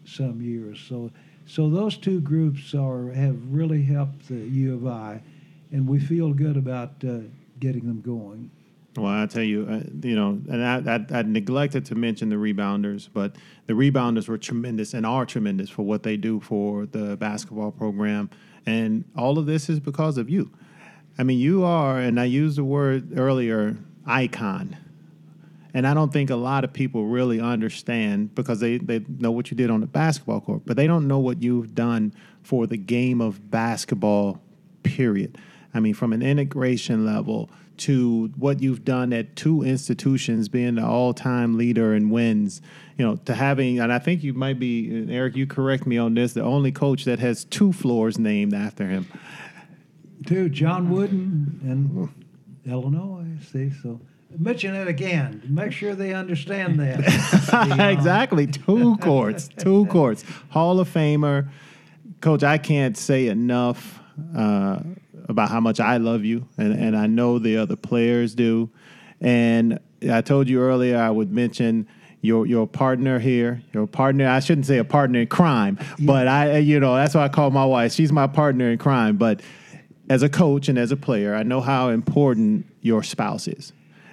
some 0.04 0.42
years. 0.42 0.80
So, 0.88 1.10
so 1.46 1.70
those 1.70 1.96
two 1.96 2.20
groups 2.20 2.74
are 2.74 3.10
have 3.12 3.38
really 3.50 3.82
helped 3.82 4.28
the 4.28 4.34
U 4.34 4.74
of 4.74 4.86
I, 4.86 5.22
and 5.72 5.88
we 5.88 5.98
feel 5.98 6.32
good 6.32 6.56
about. 6.56 7.02
Uh, 7.02 7.20
getting 7.60 7.86
them 7.86 8.00
going. 8.00 8.50
Well, 8.96 9.06
I 9.06 9.26
tell 9.26 9.44
you, 9.44 9.68
uh, 9.70 10.06
you 10.06 10.16
know, 10.16 10.40
and 10.50 10.64
I, 10.64 10.96
I, 10.96 11.18
I, 11.20 11.22
neglected 11.22 11.84
to 11.86 11.94
mention 11.94 12.28
the 12.28 12.36
rebounders, 12.36 13.08
but 13.12 13.36
the 13.66 13.74
rebounders 13.74 14.26
were 14.26 14.36
tremendous 14.36 14.94
and 14.94 15.06
are 15.06 15.24
tremendous 15.24 15.70
for 15.70 15.82
what 15.82 16.02
they 16.02 16.16
do 16.16 16.40
for 16.40 16.86
the 16.86 17.16
basketball 17.16 17.70
program, 17.70 18.30
and 18.66 19.04
all 19.16 19.38
of 19.38 19.46
this 19.46 19.68
is 19.68 19.78
because 19.78 20.18
of 20.18 20.28
you. 20.28 20.50
I 21.18 21.22
mean, 21.22 21.38
you 21.38 21.62
are, 21.62 22.00
and 22.00 22.18
I 22.18 22.24
used 22.24 22.58
the 22.58 22.64
word 22.64 23.16
earlier, 23.16 23.76
icon. 24.06 24.76
And 25.72 25.86
I 25.86 25.94
don't 25.94 26.12
think 26.12 26.30
a 26.30 26.36
lot 26.36 26.64
of 26.64 26.72
people 26.72 27.06
really 27.06 27.40
understand 27.40 28.34
because 28.34 28.58
they, 28.58 28.78
they 28.78 29.04
know 29.20 29.30
what 29.30 29.52
you 29.52 29.56
did 29.56 29.70
on 29.70 29.80
the 29.80 29.86
basketball 29.86 30.40
court, 30.40 30.62
but 30.66 30.76
they 30.76 30.88
don't 30.88 31.06
know 31.06 31.20
what 31.20 31.42
you've 31.42 31.76
done 31.76 32.12
for 32.42 32.66
the 32.66 32.76
game 32.76 33.20
of 33.20 33.50
basketball, 33.50 34.40
period. 34.82 35.38
I 35.72 35.80
mean, 35.80 35.94
from 35.94 36.12
an 36.12 36.22
integration 36.22 37.04
level 37.04 37.50
to 37.78 38.30
what 38.36 38.60
you've 38.60 38.84
done 38.84 39.12
at 39.12 39.36
two 39.36 39.62
institutions, 39.62 40.48
being 40.48 40.74
the 40.74 40.84
all-time 40.84 41.56
leader 41.56 41.94
in 41.94 42.10
wins, 42.10 42.60
you 42.98 43.06
know, 43.06 43.16
to 43.16 43.34
having, 43.34 43.80
and 43.80 43.90
I 43.90 43.98
think 43.98 44.22
you 44.22 44.34
might 44.34 44.58
be, 44.58 45.06
Eric, 45.10 45.34
you 45.34 45.46
correct 45.46 45.86
me 45.86 45.96
on 45.96 46.14
this, 46.14 46.34
the 46.34 46.42
only 46.42 46.72
coach 46.72 47.04
that 47.04 47.20
has 47.20 47.44
two 47.44 47.72
floors 47.72 48.18
named 48.18 48.52
after 48.52 48.86
him. 48.86 49.06
Two, 50.26 50.50
John 50.50 50.90
Wooden 50.90 51.60
and 51.62 52.10
Illinois. 52.70 53.24
See, 53.50 53.70
so 53.82 54.00
mention 54.38 54.74
it 54.74 54.86
again. 54.86 55.42
Make 55.48 55.72
sure 55.72 55.94
they 55.94 56.12
understand 56.12 56.78
that. 56.80 56.98
exactly, 57.96 58.46
two 58.46 58.98
courts, 58.98 59.48
two 59.48 59.86
courts. 59.86 60.24
Hall 60.50 60.78
of 60.80 60.88
Famer, 60.92 61.48
Coach. 62.20 62.42
I 62.42 62.58
can't 62.58 62.96
say 62.98 63.28
enough. 63.28 63.98
Uh, 64.36 64.80
about 65.28 65.50
how 65.50 65.60
much 65.60 65.80
I 65.80 65.98
love 65.98 66.24
you, 66.24 66.48
and, 66.56 66.72
and 66.72 66.96
I 66.96 67.06
know 67.06 67.38
the 67.38 67.56
other 67.56 67.76
players 67.76 68.34
do. 68.34 68.70
And 69.20 69.78
I 70.10 70.22
told 70.22 70.48
you 70.48 70.60
earlier 70.60 70.98
I 70.98 71.10
would 71.10 71.30
mention 71.30 71.86
your 72.22 72.46
your 72.46 72.66
partner 72.66 73.18
here, 73.18 73.62
your 73.72 73.86
partner. 73.86 74.28
I 74.28 74.40
shouldn't 74.40 74.66
say 74.66 74.78
a 74.78 74.84
partner 74.84 75.20
in 75.20 75.26
crime, 75.28 75.78
yeah. 75.80 76.06
but 76.06 76.28
I 76.28 76.58
you 76.58 76.80
know 76.80 76.94
that's 76.94 77.14
why 77.14 77.24
I 77.24 77.28
call 77.28 77.50
my 77.50 77.64
wife. 77.64 77.92
She's 77.92 78.12
my 78.12 78.26
partner 78.26 78.70
in 78.70 78.78
crime. 78.78 79.16
But 79.16 79.40
as 80.08 80.22
a 80.22 80.28
coach 80.28 80.68
and 80.68 80.78
as 80.78 80.92
a 80.92 80.96
player, 80.96 81.34
I 81.34 81.42
know 81.42 81.60
how 81.60 81.90
important 81.90 82.66
your 82.80 83.02
spouse 83.02 83.46
is. 83.48 83.72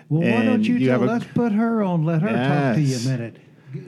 Well, 0.09 0.23
and 0.23 0.35
why 0.35 0.45
don't 0.45 0.63
you, 0.63 0.75
you 0.75 0.89
tell? 0.89 1.03
A, 1.03 1.05
let's 1.05 1.25
put 1.25 1.51
her 1.51 1.83
on. 1.83 2.05
Let 2.05 2.21
her 2.21 2.29
yes. 2.29 2.47
talk 2.47 2.75
to 2.75 2.81
you 2.81 2.97
a 2.97 3.17
minute. 3.17 3.41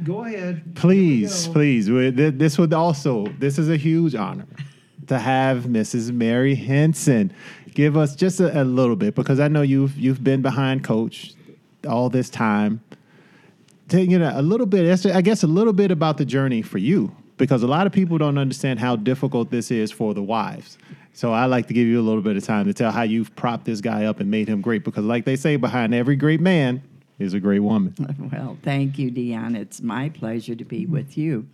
Go 0.03 0.25
ahead. 0.25 0.75
Please, 0.75 1.47
please. 1.47 1.87
This 1.87 2.57
would 2.57 2.73
also. 2.73 3.25
This 3.39 3.57
is 3.57 3.69
a 3.69 3.77
huge 3.77 4.15
honor 4.15 4.45
to 5.09 5.19
have 5.19 5.63
Mrs. 5.63 6.11
Mary 6.11 6.55
Henson. 6.55 7.33
Give 7.73 7.97
us 7.97 8.15
just 8.15 8.39
a, 8.39 8.61
a 8.61 8.63
little 8.63 8.95
bit 8.95 9.15
because 9.15 9.39
I 9.39 9.47
know 9.47 9.61
you've 9.61 9.97
you've 9.97 10.23
been 10.23 10.41
behind 10.41 10.83
Coach 10.83 11.33
all 11.87 12.09
this 12.09 12.29
time. 12.29 12.81
To, 13.89 14.01
you 14.01 14.19
know, 14.19 14.31
a 14.33 14.41
little 14.41 14.67
bit. 14.67 15.05
I 15.05 15.21
guess 15.21 15.43
a 15.43 15.47
little 15.47 15.73
bit 15.73 15.91
about 15.91 16.17
the 16.17 16.25
journey 16.25 16.61
for 16.61 16.77
you 16.77 17.15
because 17.37 17.63
a 17.63 17.67
lot 17.67 17.87
of 17.87 17.93
people 17.93 18.17
don't 18.17 18.37
understand 18.37 18.79
how 18.79 18.95
difficult 18.95 19.49
this 19.49 19.71
is 19.71 19.91
for 19.91 20.13
the 20.13 20.21
wives. 20.21 20.77
So 21.13 21.33
I 21.33 21.45
like 21.45 21.67
to 21.67 21.73
give 21.73 21.87
you 21.87 21.99
a 21.99 22.03
little 22.03 22.21
bit 22.21 22.37
of 22.37 22.43
time 22.43 22.65
to 22.65 22.73
tell 22.73 22.91
how 22.91 23.01
you've 23.01 23.35
propped 23.35 23.65
this 23.65 23.81
guy 23.81 24.05
up 24.05 24.19
and 24.19 24.29
made 24.29 24.47
him 24.47 24.61
great 24.61 24.83
because, 24.83 25.05
like 25.05 25.25
they 25.25 25.35
say, 25.35 25.55
behind 25.55 25.93
every 25.93 26.15
great 26.15 26.39
man 26.39 26.83
is 27.17 27.33
a 27.33 27.39
great 27.39 27.59
woman. 27.59 27.95
Well, 28.31 28.57
thank 28.61 28.99
you, 28.99 29.11
Deon. 29.11 29.57
It's 29.57 29.81
my 29.81 30.09
pleasure 30.09 30.55
to 30.55 30.63
be 30.63 30.85
with 30.85 31.17
you. 31.17 31.47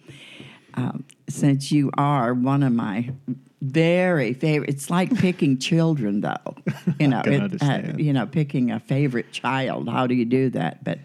Um, 0.76 1.06
since 1.30 1.72
you 1.72 1.90
are 1.98 2.34
one 2.34 2.62
of 2.62 2.74
my 2.74 3.10
very 3.62 4.34
favorite. 4.34 4.70
It's 4.70 4.90
like 4.90 5.16
picking 5.20 5.58
children, 5.58 6.22
though. 6.22 6.56
You 7.00 7.08
know, 7.08 7.22
it, 7.26 7.62
uh, 7.62 7.94
you 7.98 8.14
know, 8.14 8.26
picking 8.26 8.72
a 8.72 8.80
favorite 8.80 9.32
child. 9.32 9.90
How 9.90 10.08
do 10.08 10.14
you 10.14 10.26
do 10.26 10.50
that? 10.52 10.84
But 10.84 11.00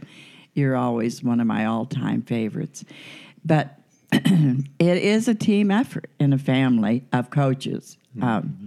you're 0.55 0.77
always 0.77 1.23
one 1.23 1.41
of 1.41 1.47
my 1.47 1.64
all-time 1.64 2.23
favorites. 2.23 2.85
But 3.45 3.79
it 4.12 4.64
is 4.79 5.29
a 5.29 5.35
team 5.35 5.71
effort 5.71 6.11
in 6.18 6.33
a 6.33 6.39
family 6.39 7.05
of 7.12 7.31
coaches. 7.31 7.97
Mm-hmm. 8.16 8.25
Um, 8.25 8.59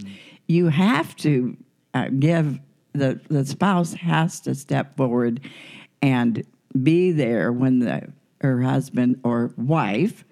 you 0.46 0.68
have 0.68 1.14
to 1.16 1.56
uh, 1.92 2.08
give 2.18 2.58
the 2.92 3.20
the 3.28 3.44
spouse 3.44 3.92
has 3.94 4.40
to 4.40 4.54
step 4.54 4.96
forward 4.96 5.40
and 6.00 6.44
be 6.82 7.12
there 7.12 7.52
when 7.52 7.80
the 7.80 8.08
her 8.40 8.62
husband 8.62 9.20
or 9.24 9.52
wife 9.56 10.24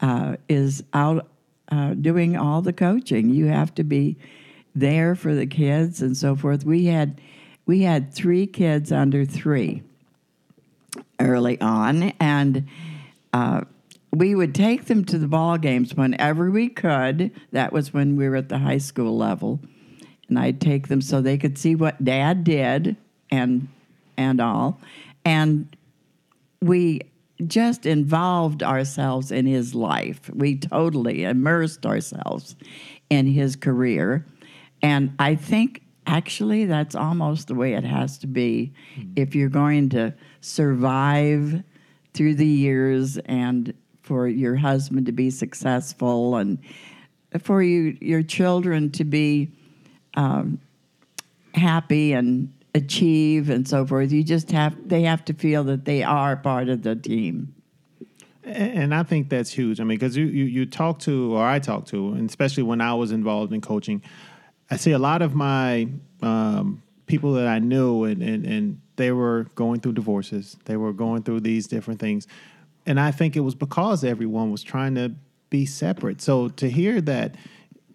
uh, 0.00 0.36
is 0.48 0.82
out 0.92 1.28
uh, 1.70 1.94
doing 1.94 2.36
all 2.36 2.62
the 2.62 2.72
coaching. 2.72 3.30
You 3.30 3.46
have 3.46 3.74
to 3.76 3.84
be 3.84 4.16
there 4.74 5.14
for 5.14 5.34
the 5.34 5.46
kids 5.46 6.02
and 6.02 6.16
so 6.16 6.36
forth. 6.36 6.64
We 6.64 6.86
had 6.86 7.20
we 7.66 7.82
had 7.82 8.12
three 8.12 8.46
kids 8.46 8.90
under 8.90 9.24
three 9.24 9.82
early 11.20 11.60
on, 11.60 12.12
and 12.18 12.66
uh, 13.32 13.62
we 14.12 14.34
would 14.34 14.54
take 14.54 14.86
them 14.86 15.04
to 15.04 15.18
the 15.18 15.28
ball 15.28 15.58
games 15.58 15.94
whenever 15.94 16.50
we 16.50 16.68
could. 16.68 17.30
That 17.52 17.72
was 17.72 17.92
when 17.92 18.16
we 18.16 18.28
were 18.28 18.36
at 18.36 18.48
the 18.48 18.58
high 18.58 18.78
school 18.78 19.16
level, 19.16 19.60
and 20.28 20.38
I'd 20.38 20.60
take 20.60 20.88
them 20.88 21.00
so 21.00 21.20
they 21.20 21.38
could 21.38 21.58
see 21.58 21.74
what 21.74 22.04
Dad 22.04 22.42
did 22.44 22.96
and 23.30 23.68
and 24.16 24.40
all, 24.40 24.80
and 25.24 25.76
we 26.60 27.02
just 27.46 27.86
involved 27.86 28.62
ourselves 28.62 29.30
in 29.30 29.46
his 29.46 29.74
life. 29.74 30.30
We 30.32 30.56
totally 30.56 31.24
immersed 31.24 31.86
ourselves 31.86 32.56
in 33.08 33.26
his 33.26 33.56
career. 33.56 34.26
And 34.82 35.14
I 35.18 35.34
think 35.34 35.82
actually 36.06 36.64
that's 36.64 36.94
almost 36.94 37.48
the 37.48 37.54
way 37.54 37.74
it 37.74 37.84
has 37.84 38.18
to 38.18 38.26
be 38.26 38.72
mm-hmm. 38.96 39.12
if 39.16 39.34
you're 39.34 39.48
going 39.48 39.88
to 39.90 40.14
survive 40.40 41.62
through 42.14 42.34
the 42.34 42.46
years 42.46 43.18
and 43.18 43.72
for 44.02 44.26
your 44.26 44.56
husband 44.56 45.06
to 45.06 45.12
be 45.12 45.30
successful 45.30 46.36
and 46.36 46.58
for 47.42 47.62
you 47.62 47.96
your 48.00 48.22
children 48.22 48.90
to 48.90 49.04
be 49.04 49.48
um, 50.14 50.58
happy 51.54 52.12
and 52.12 52.52
achieve 52.74 53.50
and 53.50 53.66
so 53.66 53.86
forth. 53.86 54.12
You 54.12 54.22
just 54.22 54.50
have 54.50 54.88
they 54.88 55.02
have 55.02 55.24
to 55.26 55.34
feel 55.34 55.64
that 55.64 55.84
they 55.84 56.02
are 56.02 56.36
part 56.36 56.68
of 56.68 56.82
the 56.82 56.96
team. 56.96 57.54
And 58.42 58.94
I 58.94 59.02
think 59.02 59.28
that's 59.28 59.50
huge. 59.52 59.80
I 59.80 59.84
mean, 59.84 59.98
because 59.98 60.16
you, 60.16 60.24
you 60.24 60.44
you 60.44 60.66
talk 60.66 60.98
to, 61.00 61.36
or 61.36 61.46
I 61.46 61.58
talk 61.58 61.86
to, 61.86 62.12
and 62.12 62.28
especially 62.28 62.62
when 62.62 62.80
I 62.80 62.94
was 62.94 63.12
involved 63.12 63.52
in 63.52 63.60
coaching, 63.60 64.02
I 64.70 64.76
see 64.76 64.92
a 64.92 64.98
lot 64.98 65.20
of 65.20 65.34
my 65.34 65.88
um, 66.22 66.82
people 67.06 67.34
that 67.34 67.46
I 67.46 67.58
knew, 67.58 68.04
and, 68.04 68.22
and 68.22 68.46
and 68.46 68.80
they 68.96 69.12
were 69.12 69.46
going 69.54 69.80
through 69.80 69.92
divorces. 69.92 70.56
They 70.64 70.76
were 70.76 70.92
going 70.92 71.22
through 71.22 71.40
these 71.40 71.66
different 71.66 72.00
things, 72.00 72.26
and 72.86 72.98
I 72.98 73.10
think 73.10 73.36
it 73.36 73.40
was 73.40 73.54
because 73.54 74.04
everyone 74.04 74.50
was 74.50 74.62
trying 74.62 74.94
to 74.94 75.12
be 75.50 75.66
separate. 75.66 76.22
So 76.22 76.48
to 76.48 76.70
hear 76.70 77.00
that 77.02 77.34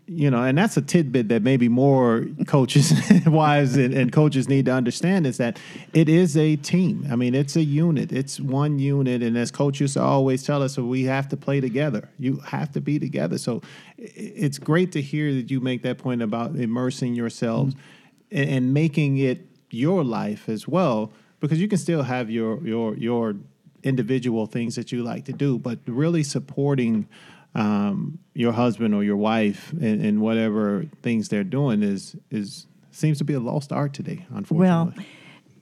you 0.07 0.29
know, 0.29 0.43
and 0.43 0.55
that's 0.57 0.77
a 0.77 0.81
tidbit 0.81 1.29
that 1.29 1.41
maybe 1.41 1.67
more 1.67 2.27
coaches, 2.47 2.93
wives, 3.25 3.75
and, 3.75 3.93
and, 3.93 4.11
coaches 4.11 4.47
need 4.47 4.65
to 4.65 4.71
understand 4.71 5.25
is 5.25 5.37
that 5.37 5.59
it 5.93 6.07
is 6.07 6.37
a 6.37 6.55
team. 6.57 7.07
I 7.11 7.15
mean, 7.15 7.33
it's 7.33 7.55
a 7.55 7.63
unit. 7.63 8.11
It's 8.11 8.39
one 8.39 8.77
unit, 8.77 9.23
and 9.23 9.37
as 9.37 9.51
coaches 9.51 9.97
always 9.97 10.43
tell 10.43 10.61
us, 10.61 10.77
we 10.77 11.03
have 11.03 11.27
to 11.29 11.37
play 11.37 11.59
together. 11.59 12.09
You 12.19 12.37
have 12.45 12.71
to 12.73 12.81
be 12.81 12.99
together. 12.99 13.37
So 13.37 13.61
it's 13.97 14.59
great 14.59 14.91
to 14.91 15.01
hear 15.01 15.33
that 15.33 15.49
you 15.49 15.59
make 15.59 15.81
that 15.83 15.97
point 15.97 16.21
about 16.21 16.55
immersing 16.55 17.15
yourselves 17.15 17.73
mm-hmm. 17.73 18.37
and, 18.37 18.49
and 18.49 18.73
making 18.73 19.17
it 19.17 19.47
your 19.71 20.03
life 20.03 20.47
as 20.47 20.67
well, 20.67 21.13
because 21.39 21.59
you 21.59 21.67
can 21.67 21.79
still 21.79 22.03
have 22.03 22.29
your 22.29 22.65
your 22.65 22.95
your 22.95 23.35
individual 23.81 24.47
things 24.47 24.75
that 24.75 24.91
you 24.91 25.03
like 25.03 25.25
to 25.25 25.33
do, 25.33 25.59
but 25.59 25.79
really 25.85 26.23
supporting 26.23 27.07
um, 27.55 28.19
your 28.33 28.51
husband 28.51 28.93
or 28.93 29.03
your 29.03 29.15
wife 29.15 29.71
and, 29.71 30.03
and, 30.05 30.21
whatever 30.21 30.85
things 31.01 31.29
they're 31.29 31.43
doing 31.45 31.81
is 31.81 32.15
is 32.29 32.67
seems 32.91 33.17
to 33.17 33.23
be 33.23 33.33
a 33.33 33.39
lost 33.39 33.71
art 33.71 33.93
today. 33.93 34.25
Unfortunately. 34.29 34.93
Well, 34.97 35.05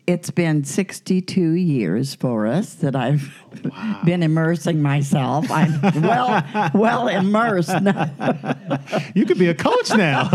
it's 0.06 0.32
been 0.32 0.64
62 0.64 1.52
years 1.52 2.14
for 2.16 2.46
us 2.46 2.76
that 2.76 2.96
I've 2.96 3.34
wow. 3.64 4.02
been 4.04 4.22
immersing 4.22 4.82
myself. 4.82 5.50
I'm 5.50 5.80
well 6.02 6.72
well 6.74 7.08
immersed. 7.08 7.70
you 9.16 9.26
could 9.26 9.40
be 9.40 9.48
a 9.48 9.56
coach 9.56 9.94
now. 9.96 10.30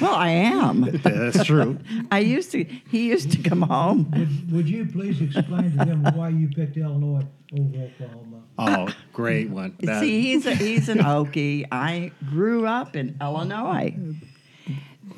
well, 0.00 0.14
I 0.14 0.30
am. 0.30 0.82
That's 1.02 1.44
true. 1.44 1.78
I 2.10 2.18
used 2.18 2.52
to. 2.52 2.64
He 2.64 3.08
used 3.08 3.32
to 3.32 3.48
come 3.48 3.62
home. 3.62 4.10
Would, 4.10 4.52
would 4.52 4.68
you 4.68 4.86
please 4.86 5.20
explain 5.20 5.70
to 5.78 5.84
them 5.84 6.02
why 6.14 6.28
you 6.28 6.48
picked 6.48 6.76
Illinois 6.76 7.26
over 7.58 7.84
Oklahoma? 7.84 8.42
Oh, 8.58 8.88
great 9.12 9.48
one. 9.48 9.76
That. 9.80 10.00
See, 10.00 10.22
he's 10.22 10.46
a, 10.46 10.54
he's 10.54 10.88
an 10.88 10.98
Okie. 10.98 11.66
I 11.72 12.12
grew 12.28 12.66
up 12.66 12.96
in 12.96 13.16
Illinois. 13.20 13.96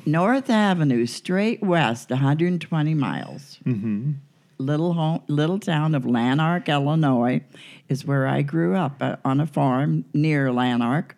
North 0.05 0.49
Avenue, 0.49 1.05
straight 1.05 1.61
west, 1.61 2.09
120 2.09 2.93
miles. 2.93 3.59
Mm-hmm. 3.65 4.11
Little 4.57 4.93
home, 4.93 5.21
little 5.27 5.59
town 5.59 5.95
of 5.95 6.05
Lanark, 6.05 6.69
Illinois, 6.69 7.41
is 7.89 8.05
where 8.05 8.25
I 8.27 8.41
grew 8.41 8.75
up 8.75 9.01
uh, 9.01 9.17
on 9.25 9.41
a 9.41 9.47
farm 9.47 10.05
near 10.13 10.51
Lanark, 10.51 11.17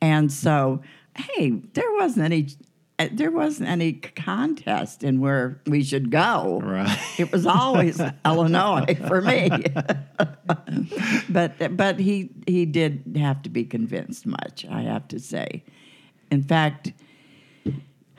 and 0.00 0.32
so 0.32 0.80
hey, 1.14 1.50
there 1.74 1.92
wasn't 1.94 2.24
any 2.24 2.48
uh, 2.98 3.08
there 3.12 3.30
wasn't 3.30 3.68
any 3.68 3.94
contest 3.94 5.02
in 5.02 5.20
where 5.20 5.60
we 5.66 5.82
should 5.82 6.10
go. 6.10 6.60
Right. 6.62 6.98
It 7.18 7.32
was 7.32 7.46
always 7.46 8.00
Illinois 8.24 8.94
for 9.06 9.20
me. 9.20 9.50
but 11.28 11.76
but 11.76 11.98
he 11.98 12.30
he 12.46 12.66
did 12.66 13.16
have 13.18 13.42
to 13.42 13.50
be 13.50 13.64
convinced 13.64 14.26
much, 14.26 14.66
I 14.70 14.82
have 14.82 15.08
to 15.08 15.18
say. 15.18 15.64
In 16.30 16.42
fact, 16.42 16.92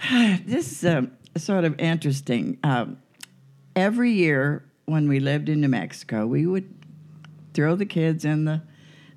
this 0.45 0.71
is 0.71 0.85
uh, 0.85 1.03
sort 1.37 1.63
of 1.63 1.79
interesting. 1.79 2.57
Um, 2.63 2.97
every 3.75 4.11
year 4.11 4.63
when 4.85 5.07
we 5.07 5.19
lived 5.19 5.49
in 5.49 5.61
New 5.61 5.67
Mexico, 5.67 6.25
we 6.25 6.45
would 6.45 6.73
throw 7.53 7.75
the 7.75 7.85
kids 7.85 8.25
in 8.25 8.45
the 8.45 8.61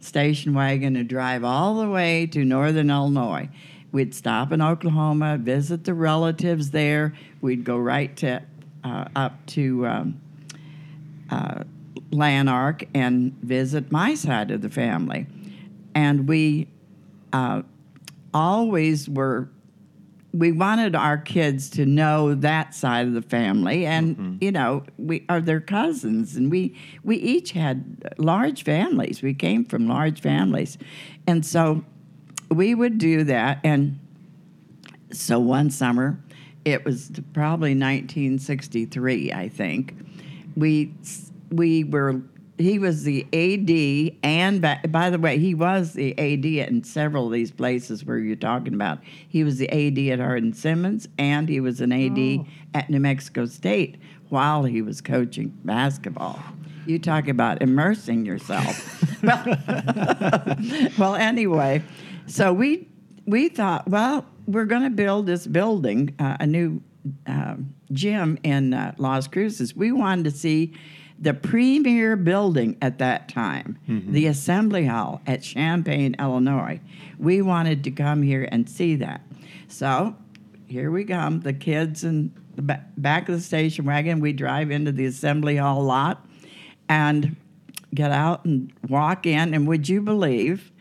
station 0.01 0.53
wagon 0.53 0.97
and 0.97 1.09
drive 1.09 1.43
all 1.43 1.77
the 1.77 1.89
way 1.89 2.27
to 2.27 2.45
northern 2.45 2.91
Illinois. 2.91 3.49
We'd 3.93 4.15
stop 4.15 4.53
in 4.53 4.61
Oklahoma, 4.61 5.39
visit 5.39 5.85
the 5.85 5.95
relatives 5.95 6.71
there. 6.71 7.15
We'd 7.41 7.65
go 7.65 7.79
right 7.79 8.15
to 8.19 8.43
uh, 8.83 9.07
up 9.17 9.47
to 9.47 9.87
um, 9.87 10.21
uh, 11.31 11.65
Lanark 12.11 12.85
and 12.93 13.33
visit 13.41 13.91
my 13.91 14.15
side 14.15 14.51
of 14.51 14.61
the 14.61 14.69
family, 14.69 15.27
and 15.95 16.29
we 16.29 16.69
uh, 17.33 17.63
always 18.35 19.09
were 19.09 19.49
we 20.35 20.51
wanted 20.51 20.97
our 20.97 21.17
kids 21.17 21.71
to 21.71 21.87
know 21.87 22.35
that 22.35 22.75
side 22.75 23.07
of 23.07 23.15
the 23.15 23.23
family. 23.23 23.87
And 23.87 24.17
mm-hmm. 24.17 24.37
you 24.41 24.53
know 24.53 24.85
we 24.99 25.25
are 25.29 25.41
their 25.41 25.61
cousins. 25.61 26.35
And 26.37 26.51
we 26.51 26.77
we 27.05 27.17
each 27.17 27.53
had 27.53 28.13
large 28.19 28.65
families. 28.65 29.23
We 29.23 29.33
came 29.33 29.65
from 29.65 29.87
large 29.89 30.21
families. 30.21 30.77
And 31.27 31.47
so 31.47 31.85
we 32.51 32.75
would 32.75 32.99
do 32.99 33.25
that. 33.25 33.61
And 33.63 34.01
so 35.13 35.39
one 35.39 35.71
summer 35.71 36.19
it 36.65 36.85
was 36.85 37.11
probably 37.33 37.71
1963 37.71 39.33
i 39.33 39.49
think 39.49 39.95
we 40.57 40.93
we 41.51 41.85
were 41.85 42.23
he 42.57 42.79
was 42.79 43.03
the 43.03 43.27
AD, 43.33 44.17
and 44.23 44.63
by, 44.63 44.79
by, 44.89 45.11
the 45.11 45.19
way, 45.19 45.39
he 45.39 45.55
was 45.55 45.95
the 45.95 46.17
AD 46.19 46.45
in 46.45 46.85
several 46.85 47.27
of 47.27 47.33
these 47.33 47.51
places 47.51 48.05
where 48.05 48.19
you're 48.19 48.37
talking 48.37 48.75
about. 48.75 48.99
He 49.29 49.43
was 49.43 49.59
the 49.59 49.69
AD 49.71 49.99
at 50.13 50.21
Hardin 50.21 50.53
Simmons, 50.53 51.09
and 51.19 51.49
he 51.49 51.61
was 51.61 51.81
an 51.81 51.93
AD 51.93 52.19
oh. 52.19 52.47
at 52.75 52.91
New 52.91 53.01
Mexico 53.01 53.47
State 53.47 53.97
while 54.29 54.65
he 54.65 54.83
was 54.83 55.01
coaching 55.01 55.57
basketball. 55.65 56.39
You 56.87 56.99
talk 56.99 57.29
about 57.29 57.63
immersing 57.63 58.25
yourself. 58.25 59.01
well, 60.99 61.15
anyway, 61.17 61.83
so 62.27 62.53
we 62.53 62.89
we 63.27 63.49
thought, 63.49 63.89
well, 63.89 64.27
we're 64.47 64.67
going 64.67 64.83
to 64.83 64.91
build 64.91 65.27
this 65.27 65.47
building, 65.47 66.15
uh, 66.19 66.37
a 66.41 66.47
new 66.47 66.83
uh, 67.27 67.57
gym 67.93 68.39
in 68.43 68.75
uh, 68.75 68.95
Las 68.99 69.27
Cruces. 69.27 69.75
We 69.75 69.93
wanted 69.93 70.25
to 70.27 70.31
see 70.31 70.75
the 71.19 71.35
premier 71.35 72.17
building 72.17 72.77
at 72.83 72.99
that 72.99 73.29
time, 73.29 73.79
mm-hmm. 73.89 74.13
the 74.13 74.27
Assembly 74.27 74.87
Hall 74.87 75.23
at 75.27 75.43
Champaign, 75.43 76.17
Illinois. 76.19 76.81
We 77.19 77.41
wanted 77.43 77.85
to 77.85 77.91
come 77.91 78.23
here 78.23 78.49
and 78.51 78.69
see 78.69 78.97
that. 78.97 79.23
So 79.69 80.17
here 80.67 80.91
we 80.91 81.05
come, 81.05 81.41
the 81.41 81.53
kids 81.53 82.05
in 82.05 82.33
the 82.57 82.81
back 82.97 83.29
of 83.29 83.37
the 83.37 83.41
station 83.41 83.85
wagon. 83.85 84.21
We 84.21 84.33
drive 84.33 84.71
into 84.71 84.93
the 84.93 85.07
Assembly 85.07 85.57
Hall 85.57 85.83
lot 85.83 86.27
and 86.89 87.37
get 87.95 88.11
out 88.11 88.45
and 88.45 88.73
walk 88.89 89.27
in. 89.27 89.55
And 89.55 89.67
would 89.69 89.89
you 89.89 90.01
believe 90.01 90.73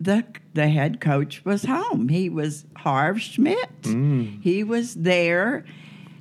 the 0.00 0.24
the 0.54 0.68
head 0.68 1.00
coach 1.00 1.44
was 1.44 1.64
home? 1.64 2.08
He 2.08 2.28
was 2.28 2.64
Harv 2.76 3.20
Schmidt. 3.20 3.82
Mm. 3.82 4.42
He 4.42 4.64
was 4.64 4.94
there 4.94 5.64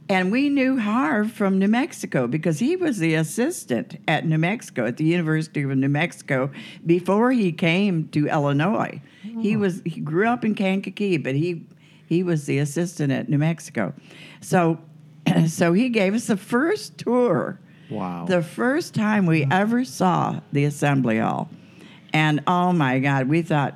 and 0.08 0.32
we 0.32 0.50
knew 0.50 0.78
Harv 0.80 1.32
from 1.32 1.58
New 1.58 1.68
Mexico 1.68 2.28
because 2.28 2.60
he 2.60 2.76
was 2.76 3.00
the 3.00 3.16
assistant 3.16 3.98
at 4.08 4.26
New 4.26 4.38
Mexico, 4.38 4.86
at 4.86 4.98
the 4.98 5.04
University 5.04 5.64
of 5.64 5.76
New 5.76 5.90
Mexico, 5.90 6.52
before 6.86 7.32
he 7.32 7.52
came 7.52 8.08
to 8.10 8.28
Illinois. 8.28 9.02
Oh. 9.26 9.42
He 9.42 9.56
was 9.56 9.82
he 9.86 10.02
grew 10.02 10.28
up 10.28 10.46
in 10.46 10.54
Kankakee, 10.54 11.18
but 11.18 11.34
he 11.34 11.66
he 12.08 12.22
was 12.22 12.46
the 12.46 12.60
assistant 12.60 13.12
at 13.12 13.30
New 13.30 13.40
Mexico. 13.40 13.94
So 14.42 14.80
so 15.48 15.74
he 15.74 15.90
gave 15.90 16.14
us 16.14 16.28
the 16.28 16.38
first 16.38 17.00
tour. 17.00 17.60
Wow. 17.90 18.26
The 18.26 18.44
first 18.44 18.94
time 18.94 19.26
we 19.26 19.48
ever 19.52 19.86
saw 19.86 20.42
the 20.52 20.66
assembly 20.66 21.20
hall. 21.20 21.50
And 22.14 22.42
oh 22.48 22.74
my 22.74 23.00
God, 23.00 23.28
we 23.28 23.42
thought 23.42 23.76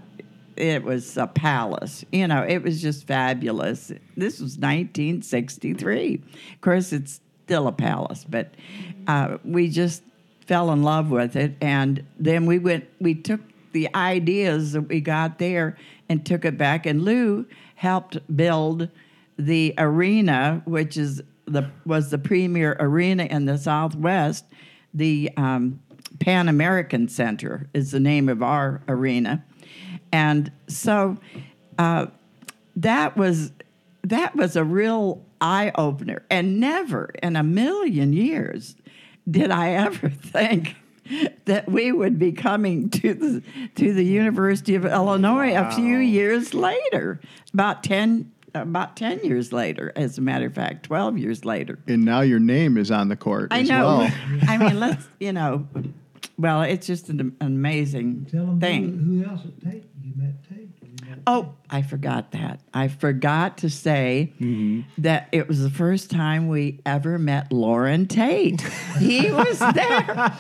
it 0.60 0.84
was 0.84 1.18
a 1.18 1.28
palace. 1.28 2.04
You 2.12 2.28
know, 2.28 2.44
it 2.44 2.62
was 2.62 2.82
just 2.82 3.08
fabulous. 3.08 3.92
This 4.18 4.40
was 4.40 4.58
1963. 4.58 6.22
Of 6.54 6.62
course, 6.62 6.92
it's 6.92 7.22
still 7.46 7.68
a 7.68 7.72
palace, 7.72 8.26
but 8.28 8.54
uh, 9.08 9.38
we 9.44 9.70
just 9.70 10.04
fell 10.46 10.72
in 10.72 10.84
love 10.84 11.10
with 11.10 11.36
it. 11.36 11.56
And 11.62 12.06
then 12.20 12.46
we 12.46 12.60
went, 12.60 12.88
we 13.00 13.16
took 13.16 13.42
the 13.72 13.94
ideas 13.96 14.74
that 14.74 14.82
we 14.82 15.00
got 15.00 15.40
there 15.40 15.78
and 16.10 16.26
took 16.26 16.44
it 16.44 16.58
back. 16.58 16.86
And 16.86 17.04
Lou 17.04 17.46
helped 17.76 18.18
build 18.36 18.90
the 19.38 19.74
arena, 19.78 20.62
which 20.66 20.98
is 20.98 21.22
the 21.46 21.70
was 21.86 22.12
the 22.12 22.18
premier 22.18 22.76
arena 22.80 23.24
in 23.24 23.46
the 23.46 23.58
Southwest. 23.58 24.46
The 24.94 25.32
um, 25.38 25.80
Pan 26.20 26.50
American 26.50 27.08
Center 27.08 27.70
is 27.74 27.92
the 27.92 28.00
name 28.00 28.28
of 28.28 28.44
our 28.44 28.82
arena 28.88 29.44
and 30.12 30.52
so 30.68 31.18
uh, 31.78 32.08
that 32.76 33.18
was 33.18 33.52
that 34.04 34.36
was 34.36 34.56
a 34.56 34.64
real 34.64 35.24
eye 35.42 35.72
opener. 35.76 36.24
And 36.30 36.60
never 36.60 37.12
in 37.22 37.36
a 37.36 37.44
million 37.44 38.14
years 38.14 38.76
did 39.30 39.52
I 39.52 39.72
ever 39.72 40.10
think 40.10 40.76
that 41.46 41.70
we 41.70 41.92
would 41.92 42.20
be 42.20 42.32
coming 42.32 42.90
to 42.90 43.14
the 43.14 43.44
to 43.76 43.94
the 43.94 44.06
University 44.06 44.76
of 44.76 44.86
Illinois 44.86 45.54
wow. 45.54 45.70
a 45.70 45.72
few 45.72 45.98
years 45.98 46.54
later, 46.54 47.20
about 47.54 47.84
ten 47.84 48.32
about 48.56 48.96
10 48.96 49.24
years 49.24 49.54
later, 49.54 49.94
as 49.96 50.18
a 50.18 50.22
matter 50.22 50.48
of 50.48 50.54
fact, 50.56 50.84
12 50.84 51.20
years 51.20 51.46
later. 51.46 51.78
And 51.88 52.04
now 52.04 52.22
your 52.22 52.40
name 52.40 52.78
is 52.78 52.90
on 52.90 53.08
the 53.08 53.16
court 53.16 53.50
I 53.52 53.60
as 53.60 53.70
know. 53.70 54.00
well. 54.00 54.12
I 54.48 54.58
mean, 54.58 54.80
let's, 54.80 55.08
you 55.20 55.32
know, 55.34 55.68
well, 56.38 56.64
it's 56.64 56.88
just 56.88 57.10
an, 57.10 57.20
an 57.20 57.36
amazing 57.42 58.26
thing. 58.60 58.98
who, 58.98 59.30
else 59.30 59.42
at 59.46 59.62
Tate? 59.62 59.89
Met 60.20 60.44
Tate. 60.50 60.70
Oh, 61.26 61.54
I 61.70 61.82
forgot 61.82 62.32
that. 62.32 62.60
I 62.74 62.88
forgot 62.88 63.58
to 63.60 63.70
say 63.70 64.34
Mm-hmm. 64.40 65.02
that 65.02 65.28
it 65.32 65.48
was 65.48 65.62
the 65.62 65.70
first 65.70 66.12
time 66.12 66.48
we 66.48 66.80
ever 66.86 67.18
met 67.18 67.52
Loren 67.52 68.08
Tate. 68.08 68.62
he 69.00 69.32
was 69.32 69.60
there. 69.60 70.32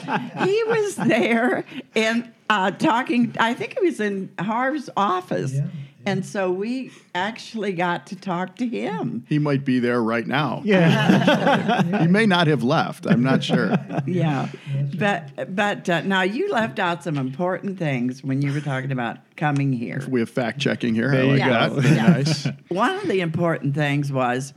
He 0.46 0.64
was 0.66 0.96
there 0.96 1.66
and 1.96 2.32
uh, 2.50 2.72
talking. 2.72 3.36
I 3.40 3.54
think 3.54 3.76
it 3.78 3.82
was 3.84 4.00
in 4.00 4.30
Harv's 4.40 4.90
office. 4.98 5.54
Yeah, 5.54 5.68
And 6.10 6.26
so 6.26 6.51
we 6.51 6.91
actually 7.14 7.74
got 7.74 8.07
to 8.07 8.16
talk 8.16 8.55
to 8.57 8.68
him. 8.68 9.26
He 9.30 9.38
might 9.39 9.64
be 9.64 9.80
there 9.80 10.01
right 10.01 10.26
now. 10.26 10.62
Yeah. 10.66 11.84
He 12.01 12.07
may 12.07 12.26
not 12.26 12.47
have 12.47 12.64
left. 12.64 13.05
I'm 13.05 13.22
not 13.24 13.43
sure. 13.43 13.76
Yeah, 14.05 14.49
but 14.97 15.55
but 15.55 15.89
uh, 15.89 16.01
now 16.01 16.22
you 16.22 16.51
left 16.51 16.80
out 16.80 17.03
some 17.03 17.18
important 17.18 17.78
things 17.78 18.24
when 18.24 18.41
you 18.41 18.53
were 18.53 18.62
talking 18.62 18.91
about 18.91 19.18
coming 19.36 19.72
here. 19.74 20.01
We 20.07 20.20
have 20.22 20.30
fact 20.30 20.60
checking 20.60 20.95
here. 20.95 21.10
I 21.10 21.12
There 21.12 21.24
you 21.26 21.32
like 21.38 21.45
go. 21.45 21.49
that. 21.51 21.72
Very 21.82 21.95
Yeah. 21.95 22.07
nice. 22.07 22.47
One 22.70 22.95
of 22.95 23.07
the 23.07 23.22
important 23.22 23.76
things 23.76 24.12
was 24.12 24.53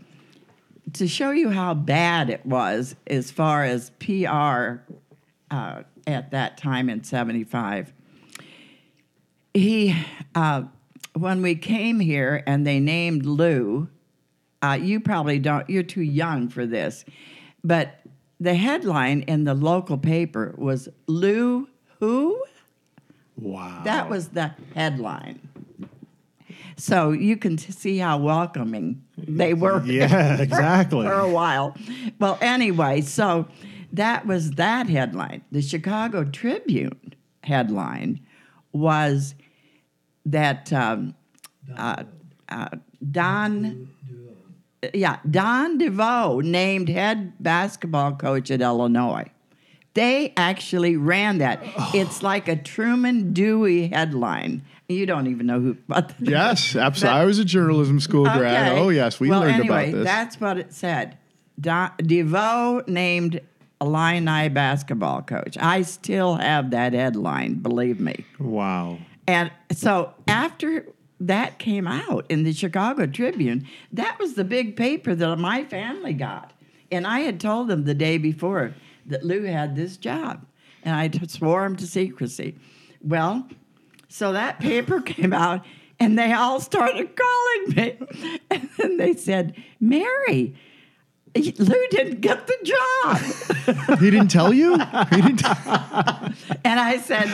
to 0.94 1.06
show 1.08 1.30
you 1.30 1.50
how 1.50 1.74
bad 1.74 2.30
it 2.30 2.44
was 2.46 2.94
as 3.06 3.30
far 3.30 3.64
as 3.64 3.90
PR 3.98 4.82
uh, 5.50 5.82
at 6.06 6.30
that 6.30 6.56
time 6.58 6.88
in 6.88 7.02
'75. 7.04 7.92
He, 9.54 9.94
uh, 10.34 10.62
when 11.14 11.42
we 11.42 11.54
came 11.54 12.00
here 12.00 12.42
and 12.46 12.66
they 12.66 12.80
named 12.80 13.26
Lou, 13.26 13.88
uh, 14.62 14.78
you 14.80 15.00
probably 15.00 15.38
don't. 15.38 15.68
You're 15.68 15.82
too 15.82 16.02
young 16.02 16.48
for 16.48 16.66
this, 16.66 17.04
but 17.64 18.00
the 18.40 18.54
headline 18.54 19.22
in 19.22 19.44
the 19.44 19.54
local 19.54 19.98
paper 19.98 20.54
was 20.56 20.88
Lou 21.06 21.68
who. 22.00 22.42
Wow. 23.36 23.82
That 23.84 24.08
was 24.10 24.28
the 24.28 24.52
headline. 24.74 25.48
So 26.76 27.12
you 27.12 27.36
can 27.36 27.56
t- 27.56 27.72
see 27.72 27.98
how 27.98 28.18
welcoming 28.18 29.04
they 29.16 29.54
were. 29.54 29.84
Yeah, 29.84 30.36
exactly. 30.40 31.06
For 31.06 31.12
a 31.12 31.28
while. 31.28 31.76
Well, 32.18 32.38
anyway, 32.40 33.02
so 33.02 33.46
that 33.92 34.26
was 34.26 34.52
that 34.52 34.88
headline. 34.88 35.44
The 35.52 35.62
Chicago 35.62 36.24
Tribune 36.24 37.14
headline 37.44 38.20
was 38.72 39.34
that 40.26 40.72
um, 40.72 41.14
uh, 41.76 42.04
uh, 42.48 42.68
Don, 43.10 43.88
yeah, 44.94 45.18
Don 45.28 45.78
DeVoe 45.78 46.40
named 46.40 46.88
head 46.88 47.32
basketball 47.40 48.12
coach 48.12 48.50
at 48.50 48.60
Illinois. 48.60 49.30
They 49.94 50.32
actually 50.36 50.96
ran 50.96 51.38
that. 51.38 51.60
It's 51.94 52.22
like 52.22 52.48
a 52.48 52.56
Truman 52.56 53.32
Dewey 53.32 53.88
headline. 53.88 54.62
You 54.88 55.04
don't 55.06 55.26
even 55.26 55.46
know 55.46 55.60
who. 55.60 55.76
But 55.88 56.14
Yes, 56.18 56.76
absolutely. 56.76 57.20
I 57.20 57.24
was 57.24 57.38
a 57.38 57.44
journalism 57.44 58.00
school 58.00 58.24
grad. 58.24 58.72
Okay. 58.72 58.80
Oh, 58.80 58.88
yes, 58.88 59.20
we 59.20 59.28
well, 59.28 59.40
learned 59.40 59.60
anyway, 59.60 59.90
about 59.90 59.98
this. 59.98 60.04
That's 60.06 60.40
what 60.40 60.58
it 60.58 60.72
said. 60.72 61.18
Don, 61.60 61.90
DeVoe 61.98 62.82
named 62.86 63.40
Illini 63.82 64.48
basketball 64.48 65.22
coach. 65.22 65.58
I 65.60 65.82
still 65.82 66.36
have 66.36 66.70
that 66.70 66.92
headline, 66.92 67.56
believe 67.56 68.00
me. 68.00 68.24
wow. 68.38 68.98
And 69.26 69.50
so 69.72 70.14
after 70.26 70.86
that 71.20 71.58
came 71.58 71.86
out 71.86 72.26
in 72.28 72.42
the 72.42 72.52
Chicago 72.52 73.06
Tribune, 73.06 73.66
that 73.92 74.18
was 74.18 74.34
the 74.34 74.44
big 74.44 74.76
paper 74.76 75.14
that 75.14 75.36
my 75.36 75.64
family 75.64 76.12
got. 76.12 76.52
And 76.90 77.06
I 77.06 77.20
had 77.20 77.40
told 77.40 77.68
them 77.68 77.84
the 77.84 77.94
day 77.94 78.18
before 78.18 78.74
that 79.06 79.24
Lou 79.24 79.44
had 79.44 79.76
this 79.76 79.96
job. 79.96 80.44
And 80.82 80.94
I 80.94 81.26
swore 81.26 81.64
him 81.64 81.76
to 81.76 81.86
secrecy. 81.86 82.56
Well, 83.00 83.48
so 84.08 84.32
that 84.32 84.58
paper 84.58 85.00
came 85.00 85.32
out 85.32 85.64
and 86.00 86.18
they 86.18 86.32
all 86.32 86.60
started 86.60 87.16
calling 87.16 87.76
me. 87.76 88.38
And 88.50 88.68
then 88.76 88.96
they 88.96 89.14
said, 89.14 89.54
Mary, 89.80 90.54
Lou 91.34 91.86
didn't 91.90 92.20
get 92.20 92.46
the 92.46 92.58
job. 92.64 93.98
he 93.98 94.10
didn't 94.10 94.28
tell 94.28 94.52
you? 94.52 94.76
He 95.10 95.22
didn't. 95.22 95.46
And 96.64 96.80
I 96.80 96.98
said, 97.02 97.30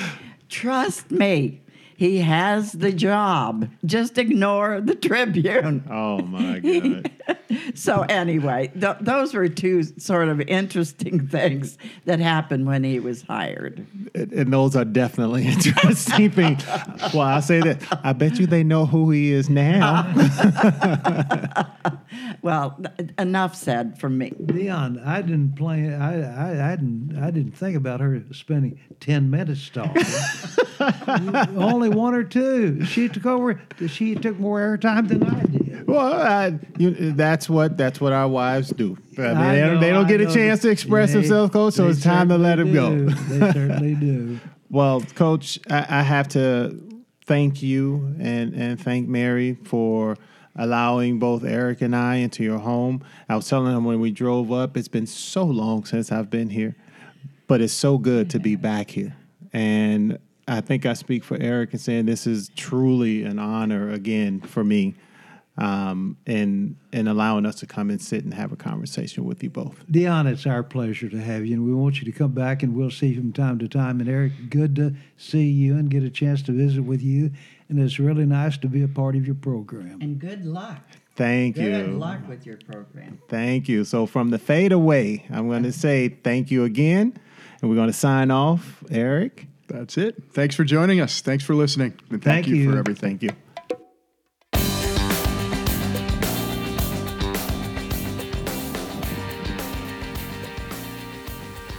Trust 0.49 1.11
me, 1.11 1.61
he 1.99 2.19
has 2.19 2.75
the 2.75 2.93
job. 2.93 3.69
Just 3.85 4.19
ignore 4.19 4.81
the 4.81 4.95
Tribune. 4.95 5.83
Oh 5.91 6.19
my 6.19 6.61
God. 6.61 7.11
So, 7.75 8.03
anyway, 8.09 8.73
th- 8.79 8.97
those 9.01 9.35
were 9.35 9.49
two 9.49 9.83
sort 9.83 10.29
of 10.29 10.41
interesting 10.43 11.27
things 11.29 11.79
that 12.07 12.19
happened 12.19 12.67
when 12.67 12.83
he 12.83 12.99
was 12.99 13.23
hired. 13.23 13.87
and, 14.15 14.33
and 14.33 14.53
those 14.53 14.75
are 14.75 14.85
definitely 14.85 15.47
interesting 15.49 16.31
things. 16.31 16.65
Well, 17.15 17.21
I 17.23 17.41
say 17.41 17.61
that. 17.61 17.83
I 18.05 18.13
bet 18.15 18.39
you 18.39 18.47
they 18.47 18.65
know 18.65 18.87
who 18.87 19.11
he 19.11 19.33
is 19.33 19.49
now. 19.49 20.13
Well, 22.41 22.79
th- 22.97 23.11
enough 23.19 23.55
said 23.57 23.99
from 23.99 24.17
me. 24.17 24.31
Deon, 24.31 25.05
I 25.05 25.23
didn't 25.23 25.57
plan. 25.57 26.01
I, 26.01 26.23
I, 26.23 26.73
I 26.73 26.77
didn't. 26.77 27.19
I 27.21 27.31
didn't 27.31 27.53
think 27.57 27.77
about 27.77 28.01
her 28.01 28.23
spending 28.33 28.79
ten 29.01 29.29
minutes 29.31 29.69
talking. 29.69 30.05
Only 31.57 31.89
one 31.89 32.15
or 32.15 32.23
two. 32.25 32.85
She 32.85 33.09
took 33.09 33.27
over. 33.27 33.61
She 33.89 34.15
took 34.15 34.39
more 34.39 34.61
airtime 34.61 35.09
than 35.09 35.25
I 35.25 35.43
did. 35.43 35.68
Well, 35.89 36.13
I, 36.13 36.59
you, 36.77 37.13
that's 37.13 37.49
what 37.49 37.77
that's 37.79 38.01
what 38.01 38.13
our 38.13 38.29
wives 38.29 38.69
do. 38.71 38.99
I 39.17 39.21
mean, 39.23 39.37
I 39.37 39.55
they, 39.55 39.61
don't, 39.63 39.81
they 39.81 39.91
don't 39.91 40.07
get 40.07 40.21
a 40.21 40.33
chance 40.33 40.61
to 40.61 40.69
express 40.71 41.13
They- 41.13 41.21
themselves, 41.21 41.53
coach. 41.53 41.75
So 41.75 41.89
it's 41.89 42.03
time 42.03 42.29
to 42.29 42.37
let 42.39 42.57
them 42.57 42.73
go. 42.73 42.95
They 43.07 43.39
certainly 43.53 43.95
do. 43.95 44.39
Well, 44.71 45.01
Coach, 45.01 45.59
I, 45.71 45.87
I 46.01 46.03
have 46.03 46.29
to 46.29 46.79
thank 47.25 47.63
you 47.63 48.15
and, 48.21 48.53
and 48.55 48.79
thank 48.81 49.09
Mary 49.09 49.55
for 49.65 50.17
allowing 50.57 51.19
both 51.19 51.43
Eric 51.43 51.81
and 51.81 51.97
I 51.97 52.17
into 52.17 52.45
your 52.45 52.59
home. 52.59 53.03
I 53.31 53.37
was 53.37 53.49
telling 53.49 53.75
him 53.75 53.85
when 53.85 53.99
we 54.01 54.11
drove 54.11 54.53
up, 54.53 54.77
it's 54.77 54.89
been 54.89 55.07
so 55.07 55.45
long 55.45 55.87
since 55.87 56.13
I've 56.13 56.29
been 56.29 56.51
here, 56.51 56.77
but 57.47 57.63
it's 57.63 57.73
so 57.73 57.97
good 57.97 58.29
to 58.31 58.39
be 58.39 58.57
back 58.57 58.91
here. 58.91 59.17
And 59.55 60.19
I 60.47 60.61
think 60.61 60.85
I 60.85 60.93
speak 60.93 61.25
for 61.25 61.39
Eric 61.41 61.73
in 61.73 61.79
saying 61.79 62.05
this 62.05 62.27
is 62.27 62.51
truly 62.55 63.23
an 63.23 63.39
honor 63.39 63.91
again 63.91 64.41
for 64.41 64.65
me. 64.65 64.95
Um, 65.59 66.17
and 66.25 66.77
and 66.93 67.09
allowing 67.09 67.45
us 67.45 67.57
to 67.57 67.67
come 67.67 67.91
and 67.91 68.01
sit 68.01 68.23
and 68.23 68.33
have 68.33 68.53
a 68.53 68.57
conversation 68.57 69.25
with 69.25 69.43
you 69.43 69.51
both. 69.51 69.85
Deon, 69.91 70.27
it's 70.31 70.47
our 70.47 70.63
pleasure 70.63 71.09
to 71.09 71.21
have 71.21 71.45
you, 71.45 71.55
and 71.55 71.65
we 71.67 71.75
want 71.75 71.99
you 72.01 72.05
to 72.11 72.17
come 72.17 72.31
back, 72.31 72.63
and 72.63 72.77
we'll 72.77 72.91
see 72.93 73.09
you 73.09 73.17
from 73.17 73.33
time 73.33 73.59
to 73.59 73.67
time. 73.69 73.99
And 74.01 74.09
Eric, 74.09 74.33
good 74.51 74.77
to 74.77 74.95
see 75.17 75.47
you 75.51 75.77
and 75.77 75.91
get 75.91 76.05
a 76.05 76.11
chance 76.11 76.43
to 76.43 76.53
visit 76.53 76.83
with 76.83 77.03
you. 77.03 77.33
And 77.69 77.81
it's 77.81 77.99
really 77.99 78.25
nice 78.25 78.57
to 78.59 78.69
be 78.69 78.83
a 78.83 78.89
part 78.89 79.17
of 79.17 79.27
your 79.27 79.35
program. 79.35 80.01
And 80.01 80.19
good 80.19 80.45
luck. 80.47 80.81
Thank 81.17 81.57
you. 81.57 81.65
Good 81.71 81.91
luck 81.95 82.21
with 82.29 82.47
your 82.47 82.57
program. 82.59 83.21
Thank 83.29 83.69
you. 83.69 83.85
So 83.85 84.07
from 84.07 84.31
the 84.31 84.39
fade 84.39 84.71
away, 84.71 85.27
I'm 85.31 85.49
going 85.49 85.65
to 85.65 85.73
say 85.73 86.09
thank 86.09 86.51
you 86.53 86.63
again, 86.65 87.19
and 87.61 87.69
we're 87.69 87.77
going 87.77 87.89
to 87.91 87.93
sign 87.93 88.31
off. 88.31 88.85
Eric, 88.93 89.49
That's 89.67 89.99
it. 89.99 90.23
Thanks 90.33 90.55
for 90.55 90.63
joining 90.65 91.01
us. 91.01 91.21
Thanks 91.21 91.43
for 91.45 91.55
listening. 91.57 91.95
And 92.11 92.23
thank, 92.23 92.45
Thank 92.45 92.47
you, 92.47 92.55
you. 92.55 92.71
for 92.73 92.79
everything. 92.79 93.19
thank 93.19 93.23
you. 93.25 93.31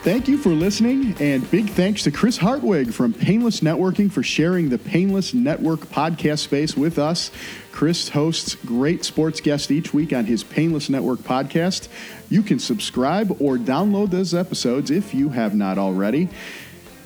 Thank 0.02 0.30
you 0.30 0.38
for 0.38 0.52
listening, 0.52 1.14
and 1.20 1.50
big 1.52 1.70
thanks 1.70 2.04
to 2.04 2.12
Chris 2.12 2.38
Hartwig 2.38 2.94
from 2.94 3.14
Painless 3.14 3.60
Networking 3.60 4.10
for 4.10 4.24
sharing 4.24 4.70
the 4.70 4.78
Painless 4.78 5.34
Network 5.34 5.82
podcast 5.82 6.40
space 6.40 6.78
with 6.78 6.98
us. 6.98 7.32
Chris 7.74 8.08
hosts 8.08 8.56
great 8.56 9.04
sports 9.04 9.42
guests 9.42 9.70
each 9.70 9.94
week 9.94 10.14
on 10.14 10.24
his 10.24 10.42
Painless 10.42 10.90
Network 10.90 11.20
podcast. 11.20 11.90
You 12.30 12.44
can 12.44 12.60
subscribe 12.60 13.42
or 13.42 13.58
download 13.58 14.12
those 14.12 14.34
episodes 14.34 14.90
if 14.90 15.14
you 15.14 15.30
have 15.30 15.54
not 15.54 15.78
already. 15.78 16.30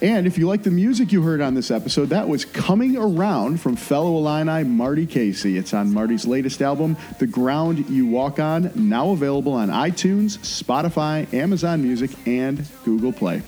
And 0.04 0.28
if 0.28 0.38
you 0.38 0.49
like 0.49 0.64
the 0.64 0.70
music 0.70 1.14
you 1.14 1.22
heard 1.22 1.39
on 1.39 1.54
this 1.54 1.72
episode, 1.72 2.10
that 2.10 2.28
was 2.28 2.43
Coming 2.43 2.97
Around 2.97 3.62
from 3.62 3.78
fellow 3.78 4.18
Illini 4.18 4.66
Marty 4.66 5.06
Casey. 5.06 5.58
It's 5.58 5.74
on 5.74 5.93
Marty's 5.93 6.28
latest 6.28 6.62
album, 6.62 6.97
The 7.20 7.26
Ground 7.26 7.89
You 7.89 8.06
Walk 8.08 8.38
On, 8.38 8.70
now 8.76 9.12
available 9.12 9.54
on 9.54 9.70
iTunes, 9.70 10.38
Spotify, 10.39 11.34
Amazon 11.34 11.82
Music, 11.82 12.12
and 12.28 12.68
Google 12.84 13.14
Play. 13.14 13.43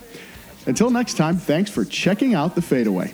Until 0.66 0.90
next 0.90 1.16
time, 1.16 1.36
thanks 1.36 1.70
for 1.70 1.84
checking 1.84 2.36
out 2.36 2.56
The 2.56 2.62
Fadeaway. 2.62 3.14